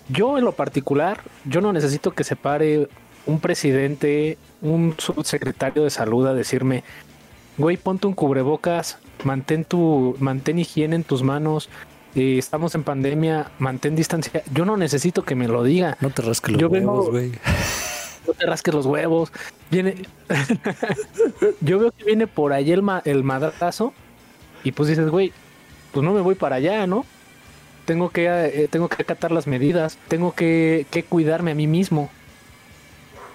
[0.09, 2.87] Yo en lo particular, yo no necesito que se pare
[3.25, 6.83] un presidente, un subsecretario de salud a decirme,
[7.57, 11.69] güey, ponte un cubrebocas, mantén tu, mantén higiene en tus manos,
[12.15, 14.43] eh, estamos en pandemia, mantén distancia.
[14.53, 15.97] Yo no necesito que me lo diga.
[16.01, 17.31] No te rasques los Yo huevos, güey.
[18.27, 19.31] No te rasques los huevos.
[19.69, 19.95] Viene.
[21.61, 23.93] Yo veo que viene por ahí el, ma- el madrazo.
[24.63, 25.33] Y pues dices, güey,
[25.91, 27.05] pues no me voy para allá, ¿no?
[27.85, 29.97] Tengo que, eh, tengo que acatar las medidas.
[30.07, 32.09] Tengo que, cuidarme a mí mismo.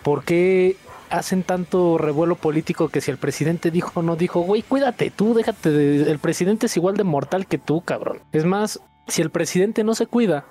[0.03, 0.77] ¿Por qué
[1.11, 5.71] hacen tanto revuelo político que si el presidente dijo no dijo, güey, cuídate tú, déjate
[5.71, 6.11] de...
[6.11, 8.21] El presidente es igual de mortal que tú, cabrón.
[8.33, 10.45] Es más, si el presidente no se cuida,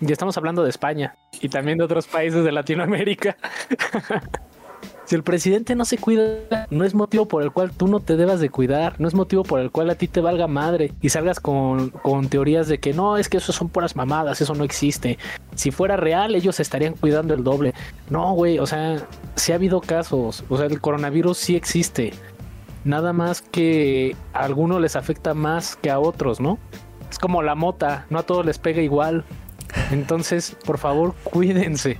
[0.00, 3.36] ya estamos hablando de España y también de otros países de Latinoamérica.
[5.06, 8.16] si el presidente no se cuida, no es motivo por el cual tú no te
[8.16, 11.08] debas de cuidar, no es motivo por el cual a ti te valga madre y
[11.08, 14.64] salgas con, con teorías de que no, es que eso son puras mamadas, eso no
[14.64, 15.18] existe.
[15.54, 17.72] Si fuera real, ellos estarían cuidando el doble.
[18.10, 22.12] No, güey, o sea, sí ha habido casos, o sea, el coronavirus sí existe.
[22.84, 26.58] Nada más que a algunos les afecta más que a otros, ¿no?
[27.10, 29.24] Es como la mota, no a todos les pega igual.
[29.90, 31.98] Entonces, por favor, cuídense.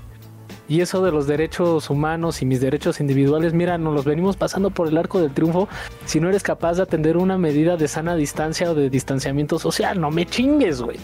[0.68, 4.70] Y eso de los derechos humanos y mis derechos individuales, mira, nos los venimos pasando
[4.70, 5.68] por el arco del triunfo.
[6.07, 10.01] Si no eres capaz de atender una medida de sana distancia o de distanciamiento social,
[10.01, 10.99] no me chingues, güey.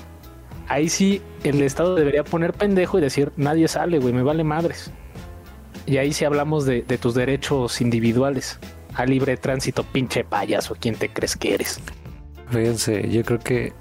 [0.66, 4.90] Ahí sí el Estado debería poner pendejo y decir, nadie sale, güey, me vale madres.
[5.86, 8.58] Y ahí sí hablamos de, tus derechos individuales.
[8.94, 11.80] A libre tránsito, pinche payaso, ¿quién te crees que eres?
[12.50, 13.72] Fíjense, yo creo que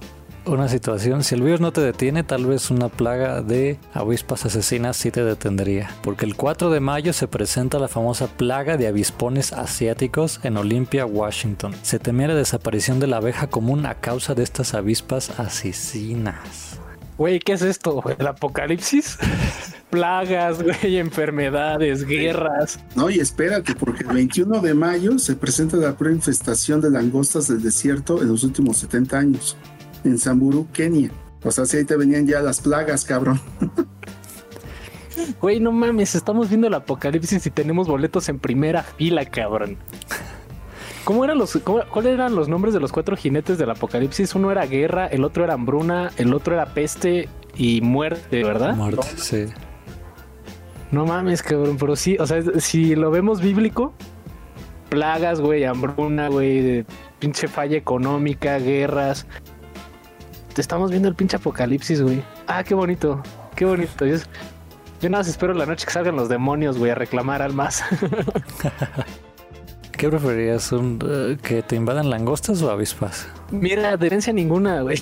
[0.46, 4.98] una situación, si el virus no te detiene, tal vez una plaga de avispas asesinas
[4.98, 5.92] sí te detendría.
[6.02, 11.06] Porque el 4 de mayo se presenta la famosa plaga de avispones asiáticos en Olympia,
[11.06, 11.74] Washington.
[11.84, 16.80] Se temía la desaparición de la abeja común a causa de estas avispas asesinas.
[17.18, 18.04] Güey, ¿qué es esto?
[18.18, 19.20] ¿El apocalipsis?
[19.92, 22.80] Plagas, güey, enfermedades, guerras.
[22.96, 27.48] No, y espérate, porque el 21 de mayo se presenta la primera infestación de langostas
[27.48, 29.58] del desierto en los últimos 70 años,
[30.04, 31.12] en Samburu, Kenia.
[31.44, 33.40] O sea, si ahí te venían ya las plagas, cabrón.
[35.40, 39.78] Güey, no mames, estamos viendo el apocalipsis y tenemos boletos en primera fila, cabrón.
[41.04, 44.36] ¿Cómo eran los, cómo- ¿Cuáles eran los nombres de los cuatro jinetes del apocalipsis?
[44.36, 48.76] Uno era guerra, el otro era hambruna, el otro era peste y muerte, ¿verdad?
[48.76, 49.46] Muerte, sí.
[50.92, 53.94] No mames, cabrón, pero sí, o sea, si lo vemos bíblico,
[54.90, 56.86] plagas, güey, hambruna, güey,
[57.20, 59.26] pinche falla económica, guerras.
[60.54, 62.24] Te estamos viendo el pinche apocalipsis, güey.
[62.48, 63.24] Ah, qué bonito,
[63.56, 64.06] qué bonito.
[64.06, 64.18] Yo,
[65.04, 67.84] nada más espero la noche que salgan los demonios, güey, a reclamar almas.
[70.02, 70.72] ¿Qué preferirías?
[70.72, 73.28] Un, eh, ¿Que te invadan langostas o avispas?
[73.52, 74.98] Mira, adherencia ninguna, güey.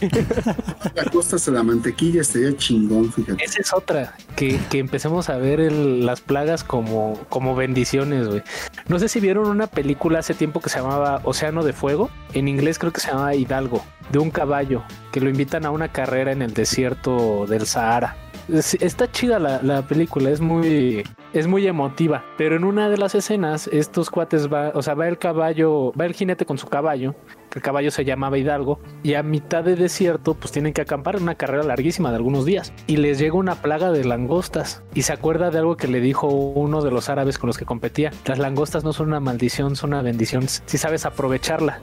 [0.93, 3.41] Langostas a la mantequilla estaría chingón, fíjate.
[3.41, 8.43] Esa es otra, que, que empecemos a ver el- las plagas como, como bendiciones, güey.
[8.89, 12.09] No sé si vieron una película hace tiempo que se llamaba Océano de Fuego.
[12.33, 13.81] En inglés creo que se llamaba Hidalgo,
[14.11, 14.83] de un caballo,
[15.13, 18.17] que lo invitan a una carrera en el desierto del Sahara.
[18.51, 22.23] Es- Está chida la, la película, es muy, es muy emotiva.
[22.37, 26.05] Pero en una de las escenas, estos cuates va, o sea, va el caballo, va
[26.05, 27.15] el jinete con su caballo,
[27.49, 31.15] que el caballo se llamaba Hidalgo, y a mitad de desierto, pues tienen que acampar
[31.17, 32.73] en una carrera larguísima de algunos días.
[32.87, 34.81] Y les llega una plaga de langostas.
[34.93, 37.65] Y se acuerda de algo que le dijo uno de los árabes con los que
[37.65, 38.11] competía.
[38.25, 41.79] Las langostas no son una maldición, son una bendición si sabes aprovecharla.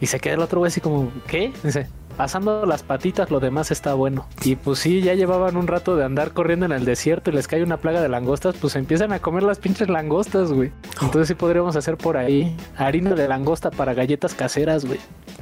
[0.00, 1.52] Y se queda el otro güey así como, ¿qué?
[1.62, 4.26] Dice, pasando las patitas, lo demás está bueno.
[4.42, 7.46] Y pues sí, ya llevaban un rato de andar corriendo en el desierto y les
[7.46, 10.72] cae una plaga de langostas, pues empiezan a comer las pinches langostas, güey.
[11.02, 14.98] Entonces sí podríamos hacer por ahí harina de langosta para galletas caseras, güey.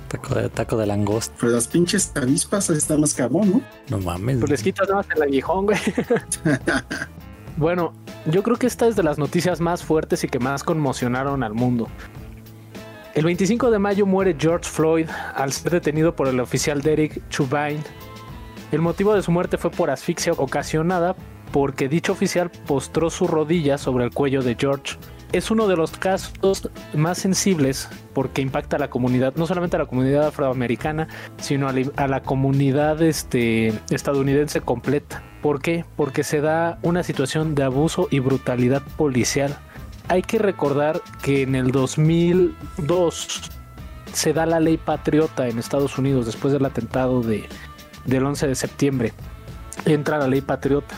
[0.08, 1.34] Taco de, taco de langosta.
[1.40, 3.62] Pero las pinches avispas está más cabrón, ¿no?
[3.88, 4.38] No mames.
[4.38, 5.78] Pues les quitas nada más el aguijón, güey.
[7.56, 7.92] bueno,
[8.26, 11.54] yo creo que esta es de las noticias más fuertes y que más conmocionaron al
[11.54, 11.88] mundo.
[13.14, 17.82] El 25 de mayo muere George Floyd al ser detenido por el oficial Derek Chauvin.
[18.70, 21.14] El motivo de su muerte fue por asfixia ocasionada
[21.52, 24.96] porque dicho oficial postró su rodilla sobre el cuello de George.
[25.30, 29.80] Es uno de los casos más sensibles porque impacta a la comunidad, no solamente a
[29.80, 35.22] la comunidad afroamericana, sino a la, comunidad este, estadounidense completa.
[35.42, 35.84] ¿Por qué?
[35.96, 39.58] Porque se da una situación de abuso y brutalidad policial
[40.12, 43.50] hay que recordar que en el 2002
[44.12, 47.48] se da la ley patriota en Estados Unidos después del atentado de,
[48.04, 49.12] del 11 de septiembre.
[49.86, 50.96] Entra la ley patriota,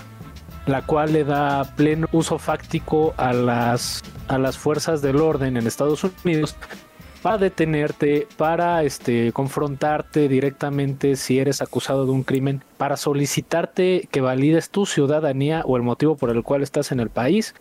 [0.66, 5.68] la cual le da pleno uso fáctico a las, a las fuerzas del orden en
[5.68, 6.56] Estados Unidos
[7.22, 14.20] para detenerte, para este, confrontarte directamente si eres acusado de un crimen, para solicitarte que
[14.20, 17.54] valides tu ciudadanía o el motivo por el cual estás en el país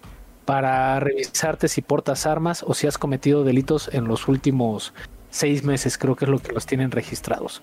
[0.46, 4.94] para revisarte si portas armas o si has cometido delitos en los últimos
[5.30, 7.62] seis meses, creo que es lo que los tienen registrados.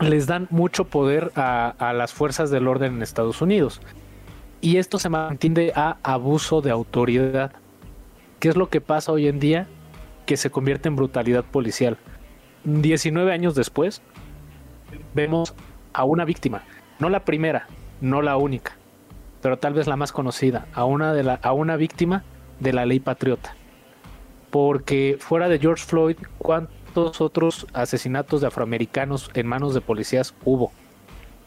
[0.00, 3.80] Les dan mucho poder a, las fuerzas del orden en Estados Unidos.
[4.60, 7.52] Y esto se mantiene a abuso de autoridad.
[8.38, 9.66] ¿Qué es lo que pasa hoy en día?
[10.26, 11.98] Que se convierte en brutalidad policial.
[12.64, 14.02] 19 años después,
[15.14, 15.54] vemos
[15.92, 16.62] a una víctima.
[17.00, 17.66] No la primera,
[18.00, 18.78] no la única
[19.40, 22.24] pero tal vez la más conocida, a una, de la, a una víctima
[22.60, 23.54] de la ley patriota.
[24.50, 30.72] Porque fuera de George Floyd, ¿cuántos otros asesinatos de afroamericanos en manos de policías hubo?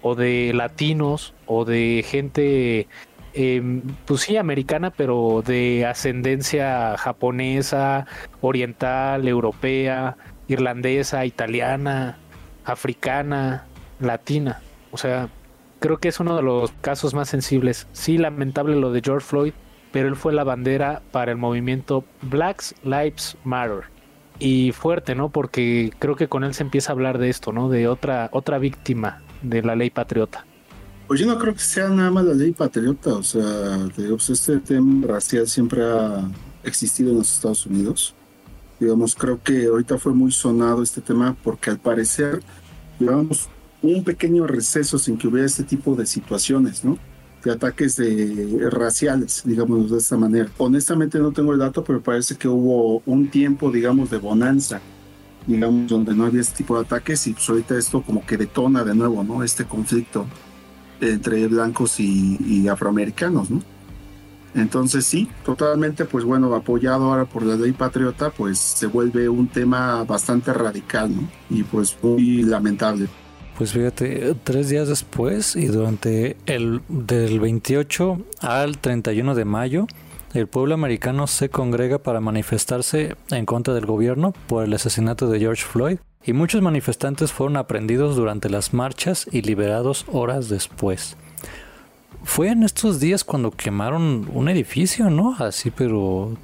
[0.02, 2.88] O de latinos, o de gente,
[3.34, 8.06] em, pues sí, americana, pero de ascendencia japonesa,
[8.42, 10.18] oriental, europea,
[10.48, 12.18] irlandesa, italiana,
[12.66, 13.66] africana,
[14.00, 14.62] latina.
[14.92, 15.30] O sea,
[15.82, 17.88] creo que es uno de los casos más sensibles.
[17.92, 19.54] Sí, lamentable lo de George Floyd,
[19.92, 23.86] pero él fue la bandera para el movimiento Black Lives Matter.
[24.40, 25.30] Y fuerte, ¿no?
[25.30, 27.68] Porque creo que con él se empieza a hablar de esto, ¿no?
[27.68, 30.46] De otra, otra víctima de la ley patriota.
[31.08, 34.60] Pues yo no creo que sea nada más la ley patriota, o sea, pues este
[34.60, 36.24] tema racial siempre ha
[36.64, 38.14] existido en los Estados Unidos.
[38.80, 42.42] Digamos, creo que ahorita fue muy sonado este tema porque al parecer
[43.00, 43.50] llevamos
[43.82, 46.98] un pequeño receso sin que hubiera este tipo de situaciones, ¿no?
[47.44, 50.50] De ataques de, raciales, digamos de esta manera.
[50.58, 54.80] Honestamente no tengo el dato, pero parece que hubo un tiempo, digamos, de bonanza,
[55.48, 58.84] digamos, donde no había este tipo de ataques y pues ahorita esto como que detona
[58.84, 59.44] de nuevo, ¿no?
[59.44, 60.28] Este conflicto
[61.00, 63.62] entre blancos y, y afroamericanos, ¿no?
[64.54, 69.48] Entonces sí, totalmente, pues bueno, apoyado ahora por la ley patriota, pues se vuelve un
[69.48, 71.28] tema bastante radical, ¿no?
[71.50, 73.08] Y pues muy lamentable.
[73.62, 79.86] Pues fíjate, tres días después y durante el del 28 al 31 de mayo,
[80.34, 85.38] el pueblo americano se congrega para manifestarse en contra del gobierno por el asesinato de
[85.38, 91.16] George Floyd y muchos manifestantes fueron aprendidos durante las marchas y liberados horas después.
[92.24, 95.36] Fue en estos días cuando quemaron un edificio, ¿no?
[95.38, 96.36] Así, pero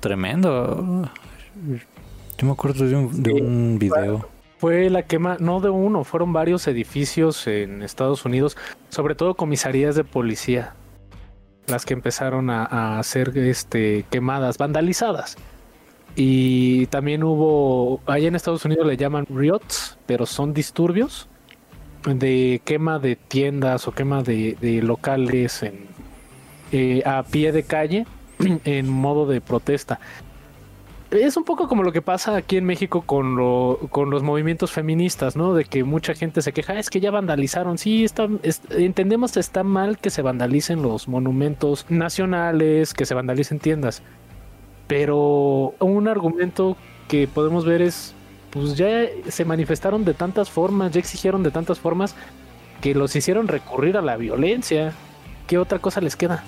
[0.00, 1.06] tremendo.
[2.38, 6.34] Yo me acuerdo de un, de un video fue la quema, no de uno, fueron
[6.34, 8.58] varios edificios en Estados Unidos,
[8.90, 10.74] sobre todo comisarías de policía,
[11.66, 15.38] las que empezaron a, a ser este, quemadas, vandalizadas.
[16.14, 21.26] Y también hubo, allá en Estados Unidos le llaman riots, pero son disturbios
[22.04, 25.64] de quema de tiendas o quema de, locales
[26.72, 28.06] eh, a pie de calle
[28.66, 30.00] en modo de protesta
[31.10, 33.36] es un poco como lo que pasa aquí en México con,
[33.88, 35.54] con los movimientos feministas, ¿no?
[35.54, 37.78] De que mucha gente se queja, es que ya vandalizaron.
[37.78, 38.28] Sí, está,
[38.70, 44.02] entendemos que está mal que se vandalicen los monumentos nacionales, que se vandalicen tiendas.
[44.86, 46.76] Pero un argumento
[47.08, 48.14] que podemos ver es,
[48.50, 52.14] pues ya se manifestaron de tantas formas, ya exigieron de tantas formas
[52.80, 54.92] que los hicieron recurrir a la violencia.
[55.48, 56.44] ¿Qué otra cosa les queda?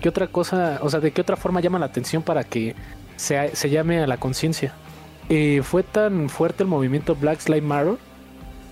[0.00, 2.74] ¿Qué otra cosa, o sea, de qué otra forma llama la atención para que
[3.16, 4.74] se, llame a la conciencia.
[5.28, 7.96] Eh, fue tan fuerte el movimiento Black Lives Matter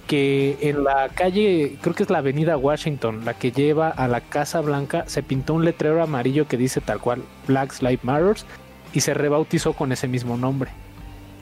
[0.06, 4.20] que en la calle, creo que es la avenida Washington, la que lleva a la
[4.20, 8.36] Casa Blanca, se pintó un letrero amarillo que dice tal cual Black Lives Matter
[8.92, 10.72] y se rebautizó con ese mismo nombre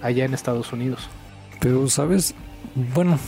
[0.03, 1.09] allá en Estados Unidos.
[1.61, 2.34] Pero, ¿sabes?
[2.74, 3.18] Bueno,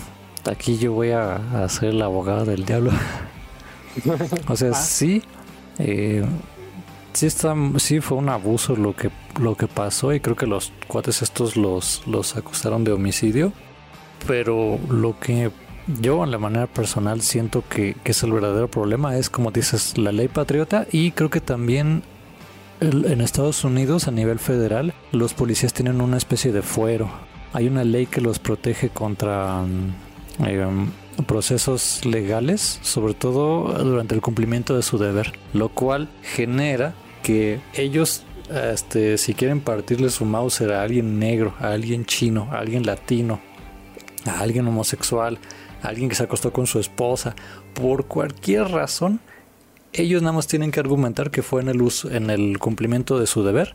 [0.51, 2.93] aquí yo voy a, a ser el abogado del diablo.
[4.49, 5.23] o sea, sí,
[5.79, 6.25] eh,
[7.12, 10.72] sí, está, sí fue un abuso lo que, lo que pasó y creo que los
[10.87, 13.53] cuates estos los, los acusaron de homicidio.
[14.26, 15.51] Pero lo que
[16.01, 19.97] yo en la manera personal siento que, que, es el verdadero problema es como dices
[19.97, 22.03] la ley patriota y creo que también
[22.81, 27.11] en Estados Unidos a nivel federal los policías tienen una especie de fuero
[27.53, 30.66] hay una ley que los protege contra mm, eh,
[31.26, 38.22] procesos legales, sobre todo durante el cumplimiento de su deber, lo cual genera que ellos,
[38.51, 43.40] este, si quieren partirle su mouse a alguien negro, a alguien chino, a alguien latino,
[44.26, 45.38] a alguien homosexual,
[45.82, 47.34] a alguien que se acostó con su esposa,
[47.74, 49.20] por cualquier razón,
[49.92, 53.26] ellos nada más tienen que argumentar que fue en el uso, en el cumplimiento de
[53.26, 53.74] su deber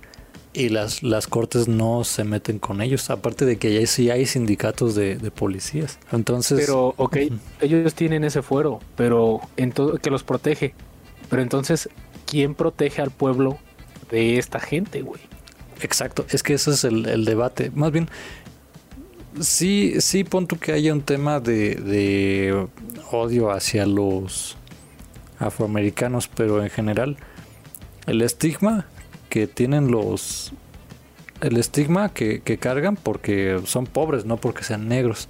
[0.55, 3.09] y las, las cortes no se meten con ellos.
[3.09, 5.99] Aparte de que ya sí hay sindicatos de, policías.
[6.11, 6.59] Entonces.
[6.59, 7.17] Pero, ok,
[7.59, 10.73] ellos tienen ese fuero, pero que los protege.
[11.29, 11.89] Pero entonces,
[12.25, 13.57] ¿quién protege al pueblo
[14.09, 15.21] de esta gente, güey?
[15.81, 17.71] Exacto, es que ese es el, debate.
[17.73, 18.09] Más bien,
[19.39, 22.67] sí, sí, pon que haya un tema de, de
[23.11, 24.57] odio hacia los
[25.39, 27.17] afroamericanos, pero en general,
[28.07, 28.85] el estigma
[29.29, 30.53] que tienen los
[31.41, 35.27] el estigma que, cargan porque son pobres, no porque sean negros.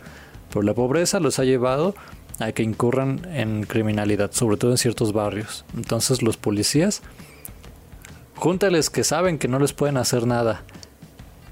[0.49, 1.95] Pero la pobreza los ha llevado
[2.39, 5.65] a que incurran en criminalidad, sobre todo en ciertos barrios.
[5.75, 7.01] Entonces los policías,
[8.45, 10.61] júntales que saben que no les pueden hacer nada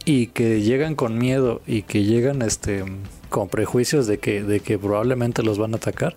[0.05, 2.85] y que llegan con miedo y que llegan este
[3.29, 6.15] con prejuicios de que, de que probablemente los van a atacar.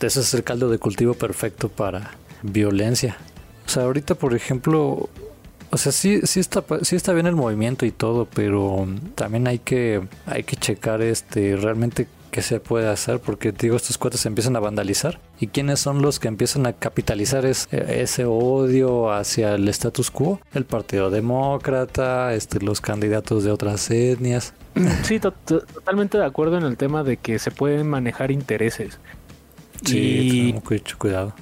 [0.00, 2.12] Ese es el caldo de cultivo perfecto para
[2.42, 3.16] violencia.
[3.66, 5.08] O sea, ahorita, por ejemplo,
[5.70, 8.86] o sea, sí, sí está, sí está bien el movimiento y todo, pero
[9.16, 13.98] también hay que, hay que checar este realmente qué se puede hacer, porque digo, estos
[13.98, 15.20] cuates se empiezan a vandalizar.
[15.38, 20.40] ¿Y quiénes son los que empiezan a capitalizar ese odio hacia el status quo?
[20.54, 24.54] El Partido Demócrata, este, los candidatos de otras etnias.
[25.02, 28.98] Sí, totalmente de acuerdo en el tema de que se pueden manejar intereses.
[29.84, 30.52] Sí, y...
[30.52, 31.34] mucho cuidado.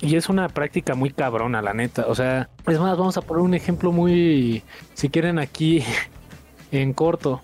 [0.00, 2.06] Y es una práctica muy cabrona, la neta.
[2.08, 4.62] O sea, es más, vamos a poner un ejemplo muy,
[4.94, 5.82] si quieren aquí,
[6.72, 7.40] en corto.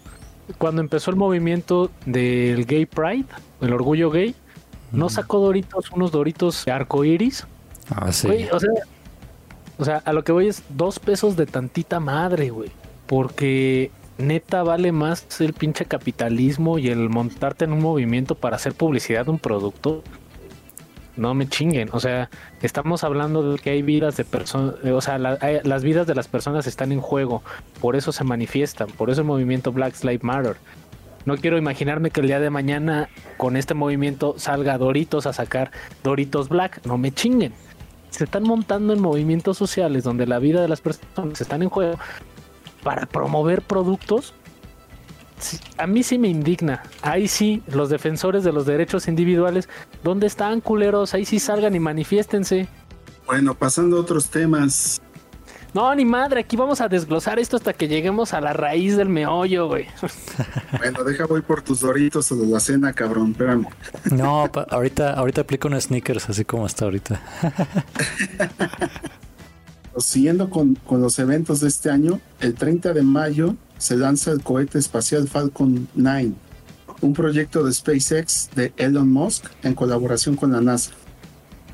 [0.59, 3.27] Cuando empezó el movimiento del Gay Pride,
[3.61, 4.35] el orgullo gay,
[4.93, 7.47] ¿no sacó Doritos, unos Doritos arcoiris?
[7.91, 8.47] Ah, sí.
[8.53, 8.71] o, sea,
[9.79, 12.71] o sea, a lo que voy es dos pesos de tantita madre, güey.
[13.07, 18.75] Porque neta vale más el pinche capitalismo y el montarte en un movimiento para hacer
[18.75, 20.03] publicidad de un producto
[21.21, 21.91] no me chinguen.
[21.93, 22.31] O sea,
[22.63, 26.29] estamos hablando de que hay vidas de personas, eh, o sea, las vidas de las
[26.29, 27.43] personas están en juego,
[27.81, 30.57] por eso se manifiestan, por eso el movimiento Black Lives Matter.
[31.27, 35.71] No quiero imaginarme que el día de mañana con este movimiento salga Doritos a sacar
[36.03, 37.53] Doritos Black, no me chinguen.
[38.09, 41.99] Se están montando en movimientos sociales donde la vida de las personas están en juego
[42.83, 44.35] para promover productos
[45.79, 46.83] a mí sí me indigna.
[47.03, 49.69] Ahí sí, los defensores de los derechos individuales,
[50.03, 51.15] ¿dónde están culeros?
[51.15, 52.69] Ahí sí salgan y manifiéstense.
[53.27, 55.01] Bueno, pasando a otros temas.
[55.73, 59.09] No, ni madre, aquí vamos a desglosar esto hasta que lleguemos a la raíz del
[59.09, 59.87] meollo, güey.
[60.79, 63.67] Bueno, deja voy por tus doritos o de la cena, cabrón, espérame.
[64.11, 67.21] No, ahorita, ahorita aplico un sneakers así como está ahorita.
[69.99, 74.43] Siguiendo con, con los eventos de este año, el 30 de mayo se lanza el
[74.43, 76.33] cohete espacial Falcon 9,
[77.01, 80.93] un proyecto de SpaceX de Elon Musk en colaboración con la NASA.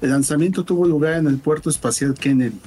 [0.00, 2.60] El lanzamiento tuvo lugar en el puerto espacial Kennedy.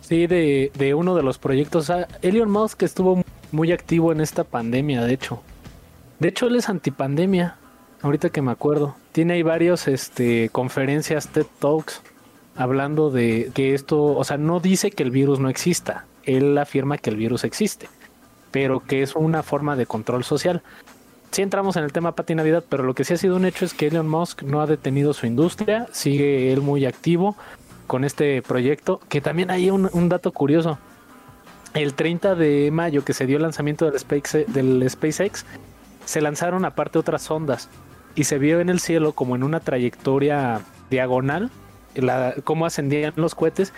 [0.00, 1.90] Sí, de, de uno de los proyectos.
[1.90, 3.22] Ah, Elon Musk estuvo
[3.52, 5.42] muy activo en esta pandemia, de hecho.
[6.18, 7.56] De hecho, él es antipandemia,
[8.00, 8.96] ahorita que me acuerdo.
[9.12, 12.02] Tiene ahí varios este, conferencias, TED Talks,
[12.56, 16.06] hablando de que esto, o sea, no dice que el virus no exista.
[16.24, 17.88] Él afirma que el virus existe
[18.52, 20.62] pero que es una forma de control social.
[21.32, 23.64] Sí entramos en el tema Pati Navidad, pero lo que sí ha sido un hecho
[23.64, 27.36] es que Elon Musk no ha detenido su industria, sigue él muy activo
[27.86, 30.78] con este proyecto, que también hay un, dato curioso.
[31.74, 35.46] El 30 de mayo que se dio el lanzamiento del, Space, del SpaceX,
[36.04, 37.70] se lanzaron aparte otras ondas
[38.14, 41.50] y se vio en el cielo como en una trayectoria diagonal
[42.44, 43.72] cómo ascendían los cohetes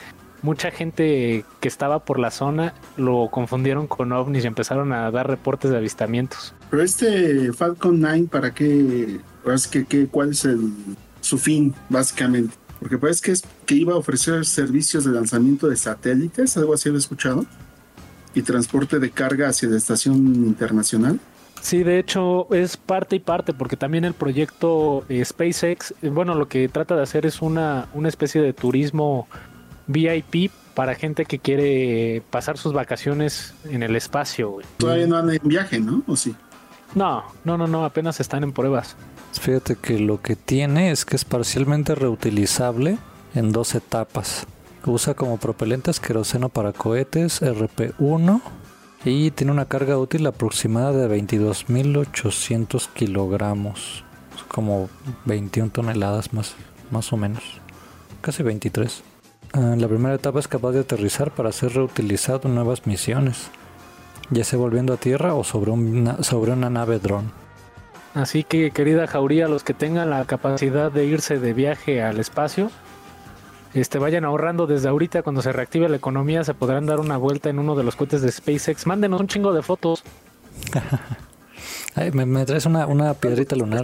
[0.44, 5.26] mucha gente que estaba por la zona lo confundieron con ovnis y empezaron a dar
[5.26, 6.54] reportes de avistamientos.
[6.70, 9.20] Pero este Falcon 9, ¿para qué?
[9.88, 10.70] que, ¿Cuál es el,
[11.22, 12.54] su fin, básicamente?
[12.78, 16.90] Porque parece que, es, que iba a ofrecer servicios de lanzamiento de satélites, algo así
[16.90, 17.46] he escuchado,
[18.34, 21.20] y transporte de carga hacia la estación internacional.
[21.62, 26.34] Sí, de hecho es parte y parte, porque también el proyecto eh, SpaceX, eh, bueno,
[26.34, 29.26] lo que trata de hacer es una, una especie de turismo
[29.86, 34.50] VIP para gente que quiere pasar sus vacaciones en el espacio.
[34.50, 34.66] güey.
[34.76, 36.02] Todavía no andan en viaje, ¿no?
[36.06, 36.34] ¿O sí?
[36.94, 38.96] No, no, no, no, apenas están en pruebas.
[39.32, 42.98] Fíjate que lo que tiene es que es parcialmente reutilizable
[43.34, 44.46] en dos etapas.
[44.86, 48.42] Usa como propelentes queroseno para cohetes RP1
[49.04, 54.04] y tiene una carga útil aproximada de 22.800 kilogramos.
[54.36, 54.88] Es como
[55.24, 56.54] 21 toneladas más,
[56.90, 57.42] más o menos.
[58.20, 59.02] Casi 23.
[59.56, 63.50] Ah, la primera etapa es capaz de aterrizar para ser reutilizado en nuevas misiones,
[64.30, 67.30] ya sea volviendo a tierra o sobre una, sobre una nave dron.
[68.14, 72.72] Así que, querida Jauría, los que tengan la capacidad de irse de viaje al espacio,
[73.74, 75.22] este, vayan ahorrando desde ahorita.
[75.22, 78.22] Cuando se reactive la economía, se podrán dar una vuelta en uno de los cohetes
[78.22, 78.88] de SpaceX.
[78.88, 80.02] Mándenos un chingo de fotos.
[81.94, 83.82] Ay, me, me traes una, una piedrita lunar.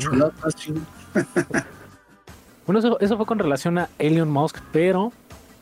[2.66, 5.12] Bueno, eso, eso fue con relación a Elon Musk, pero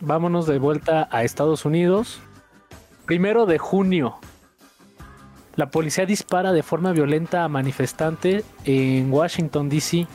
[0.00, 2.20] vámonos de vuelta a Estados Unidos.
[3.06, 4.16] Primero de junio.
[5.56, 10.06] La policía dispara de forma violenta a manifestantes en Washington, D.C.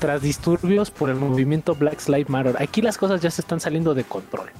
[0.00, 2.56] tras disturbios por el movimiento Black Lives Matter.
[2.60, 4.50] Aquí las cosas ya se están saliendo de control.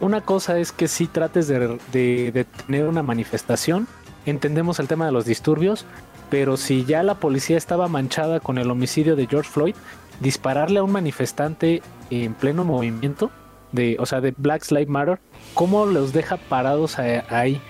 [0.00, 3.86] Una cosa es que si trates de, de- de tener una manifestación,
[4.24, 5.84] entendemos el tema de los disturbios,
[6.30, 9.74] pero si ya la policía estaba manchada con el homicidio de George Floyd,
[10.20, 13.30] dispararle a un manifestante en pleno movimiento,
[13.72, 15.18] de, o sea, de Black Lives Matter,
[15.54, 17.60] ¿cómo los deja parados ahí?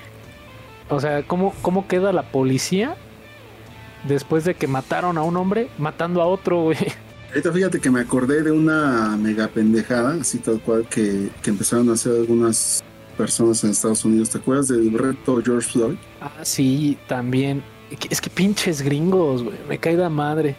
[0.88, 2.96] O sea, ¿cómo, ¿cómo queda la policía
[4.06, 6.78] después de que mataron a un hombre matando a otro, güey?
[7.28, 11.88] Ahorita fíjate que me acordé de una mega pendejada, así tal cual, que, que empezaron
[11.88, 12.84] a hacer algunas
[13.16, 14.28] personas en Estados Unidos.
[14.28, 15.96] ¿Te acuerdas del reto George Floyd?
[16.20, 17.62] Ah, sí, también.
[18.10, 19.56] Es que pinches gringos, güey.
[19.68, 20.56] Me cae la madre.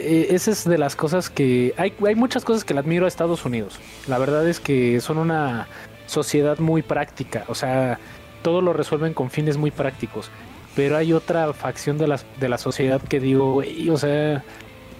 [0.00, 1.74] Eh, esa es de las cosas que...
[1.76, 3.78] Hay, hay muchas cosas que le admiro a Estados Unidos.
[4.08, 5.68] La verdad es que son una
[6.06, 7.44] sociedad muy práctica.
[7.48, 7.98] O sea,
[8.42, 10.30] todo lo resuelven con fines muy prácticos.
[10.74, 14.42] Pero hay otra facción de la, de la sociedad que digo, güey, o sea,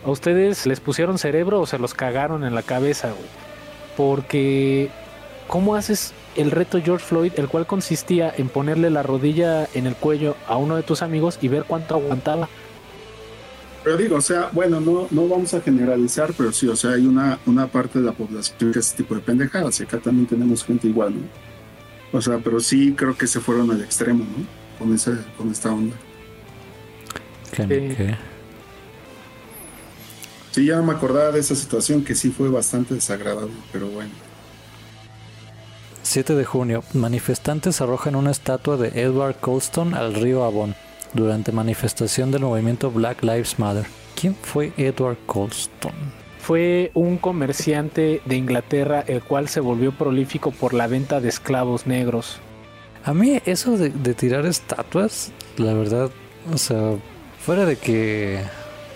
[0.05, 3.29] a ustedes les pusieron cerebro o se los cagaron en la cabeza, güey.
[3.97, 4.91] Porque,
[5.47, 9.95] ¿cómo haces el reto George Floyd, el cual consistía en ponerle la rodilla en el
[9.95, 12.49] cuello a uno de tus amigos y ver cuánto aguantaba?
[13.83, 17.07] Pero digo, o sea, bueno, no, no vamos a generalizar, pero sí, o sea, hay
[17.07, 20.27] una, una parte de la población que hace ese tipo de pendejadas y acá también
[20.27, 22.19] tenemos gente igual, ¿no?
[22.19, 24.45] O sea, pero sí creo que se fueron al extremo, ¿no?
[24.79, 25.97] Con, esa, con esta onda.
[27.57, 27.63] Sí.
[27.67, 28.17] qué.
[30.51, 34.11] Sí, ya no me acordaba de esa situación que sí fue bastante desagradable, pero bueno.
[36.03, 36.83] 7 de junio.
[36.93, 40.75] Manifestantes arrojan una estatua de Edward Colston al río Avon
[41.15, 43.87] durante manifestación del movimiento Black Lives Matter.
[44.15, 45.93] ¿Quién fue Edward Colston?
[46.39, 51.87] Fue un comerciante de Inglaterra el cual se volvió prolífico por la venta de esclavos
[51.87, 52.39] negros.
[53.05, 56.11] A mí eso de, de tirar estatuas, la verdad,
[56.53, 56.97] o sea,
[57.39, 58.41] fuera de que,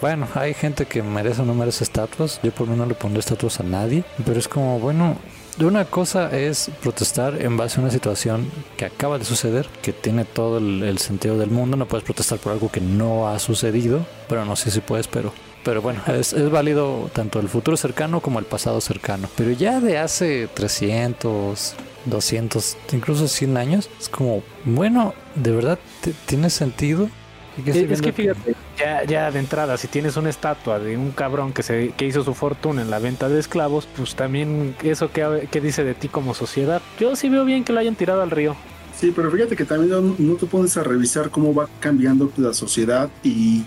[0.00, 3.20] bueno, hay gente que merece o no merece estatuas, yo por mí no le pondré
[3.20, 5.16] estatuas a nadie, pero es como, bueno,
[5.61, 10.24] una cosa es protestar en base a una situación que acaba de suceder, que tiene
[10.24, 14.44] todo el, sentido del mundo, no puedes protestar por algo que no ha sucedido, pero
[14.44, 15.32] no sé si puedes, pero...
[15.64, 19.28] Pero bueno, es, es válido tanto el futuro cercano como el pasado cercano.
[19.34, 21.74] Pero ya de hace 300,
[22.05, 25.78] 200, incluso 100 años, es como, bueno, ¿de verdad
[26.26, 27.09] tiene sentido?
[27.57, 30.96] ¿Y qué estoy Es que fíjate, ya, ya de entrada, si tienes una estatua de
[30.96, 34.74] un cabrón que, se, que hizo su fortuna en la venta de esclavos, pues también
[34.82, 36.82] eso que, que dice de ti como sociedad.
[36.98, 38.56] Yo sí veo bien que lo hayan tirado al río.
[38.98, 42.55] Sí, pero fíjate que también no, no te pones a revisar cómo va cambiando la
[42.55, 43.64] sociedad y,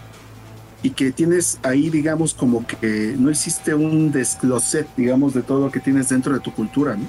[0.84, 5.72] y que tienes ahí, digamos, como que no existe un descloset, digamos, de todo lo
[5.72, 7.08] que tienes dentro de tu cultura, ¿no?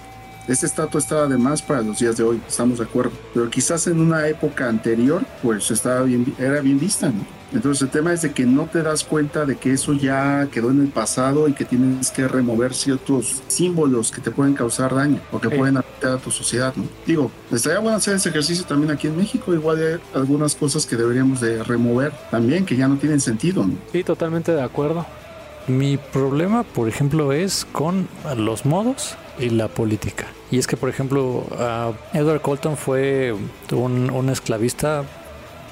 [0.49, 3.13] Esta estatua estaba de más para los días de hoy, estamos de acuerdo.
[3.35, 7.25] Pero quizás en una época anterior, pues estaba bien, era bien vista, ¿no?
[7.53, 10.71] Entonces el tema es de que no te das cuenta de que eso ya quedó
[10.71, 15.21] en el pasado y que tienes que remover ciertos símbolos que te pueden causar daño
[15.33, 15.57] o que Sí.
[15.57, 16.85] pueden afectar a tu sociedad, ¿no?
[17.07, 20.97] Digo, estaría bueno hacer ese ejercicio también aquí en México, igual hay algunas cosas que
[20.97, 23.75] deberíamos de remover también, que ya no tienen sentido, ¿no?
[23.93, 25.07] Sí, totalmente de acuerdo.
[25.67, 30.27] Mi problema, por ejemplo, es con los modos y la política.
[30.51, 33.35] Y es que, por ejemplo, ah, Edward Colton fue
[33.73, 35.05] un, un esclavista,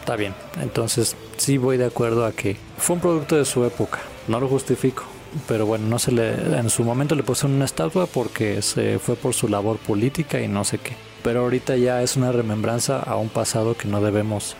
[0.01, 0.35] está bien.
[0.61, 3.99] Entonces, sí voy de acuerdo a que fue un producto de su época.
[4.29, 5.05] No lo justifico.
[5.49, 9.17] Pero bueno, no se le, en su momento le pusieron una estatua porque se fue
[9.17, 10.97] por su labor política y no sé qué.
[11.23, 14.57] Pero ahorita ya es una remembranza a un pasado que no debemos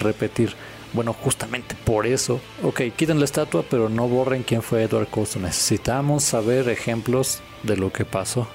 [0.00, 0.54] repetir.
[0.92, 5.42] Bueno, justamente por eso, ok, quiten la estatua, pero no borren quién fue Edward Colston.
[5.42, 8.46] Necesitamos saber ejemplos de lo que pasó.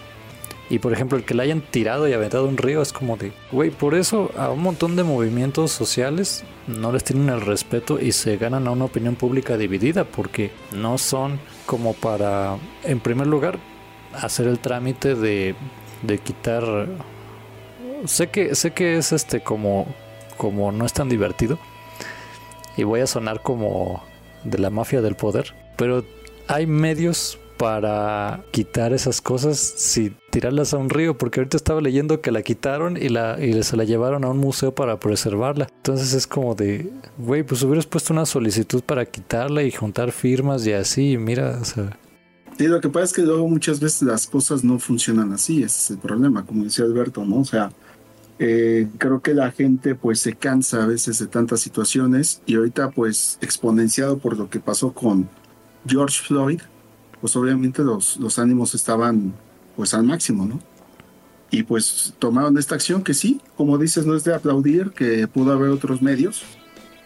[0.70, 3.32] Y por ejemplo, el que le hayan tirado y aventado un río es como de,
[3.52, 8.12] güey, por eso a un montón de movimientos sociales no les tienen el respeto y
[8.12, 13.58] se ganan a una opinión pública dividida porque no son como para, en primer lugar,
[14.14, 15.56] hacer el trámite de,
[16.04, 16.88] de quitar...
[18.06, 19.88] Sé que, sé que es este como,
[20.36, 21.58] como no es tan divertido
[22.78, 24.04] y voy a sonar como
[24.44, 26.06] de la mafia del poder, pero
[26.48, 32.22] hay medios para quitar esas cosas si tirarlas a un río, porque ahorita estaba leyendo
[32.22, 35.68] que la quitaron y, la, y se la llevaron a un museo para preservarla.
[35.78, 40.66] Entonces es como de, güey, pues hubieras puesto una solicitud para quitarla y juntar firmas
[40.68, 41.98] y así, mira, o sea...
[42.58, 45.92] Sí, lo que pasa es que luego muchas veces las cosas no funcionan así, es
[45.92, 47.42] el problema, como decía Alberto, ¿no?
[47.42, 47.72] O sea,
[48.40, 52.92] eh, creo que la gente pues se cansa a veces de tantas situaciones y ahorita
[52.92, 55.28] pues exponenciado por lo que pasó con
[55.88, 56.62] George Floyd,
[57.20, 59.34] pues obviamente los, los ánimos estaban
[59.76, 60.60] pues al máximo, ¿no?
[61.50, 65.54] Y pues tomaron esta acción que sí, como dices, no es de aplaudir, que pudo
[65.54, 66.44] haber otros medios,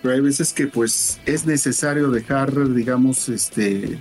[0.01, 3.99] pero hay veces que pues es necesario dejar, digamos, este,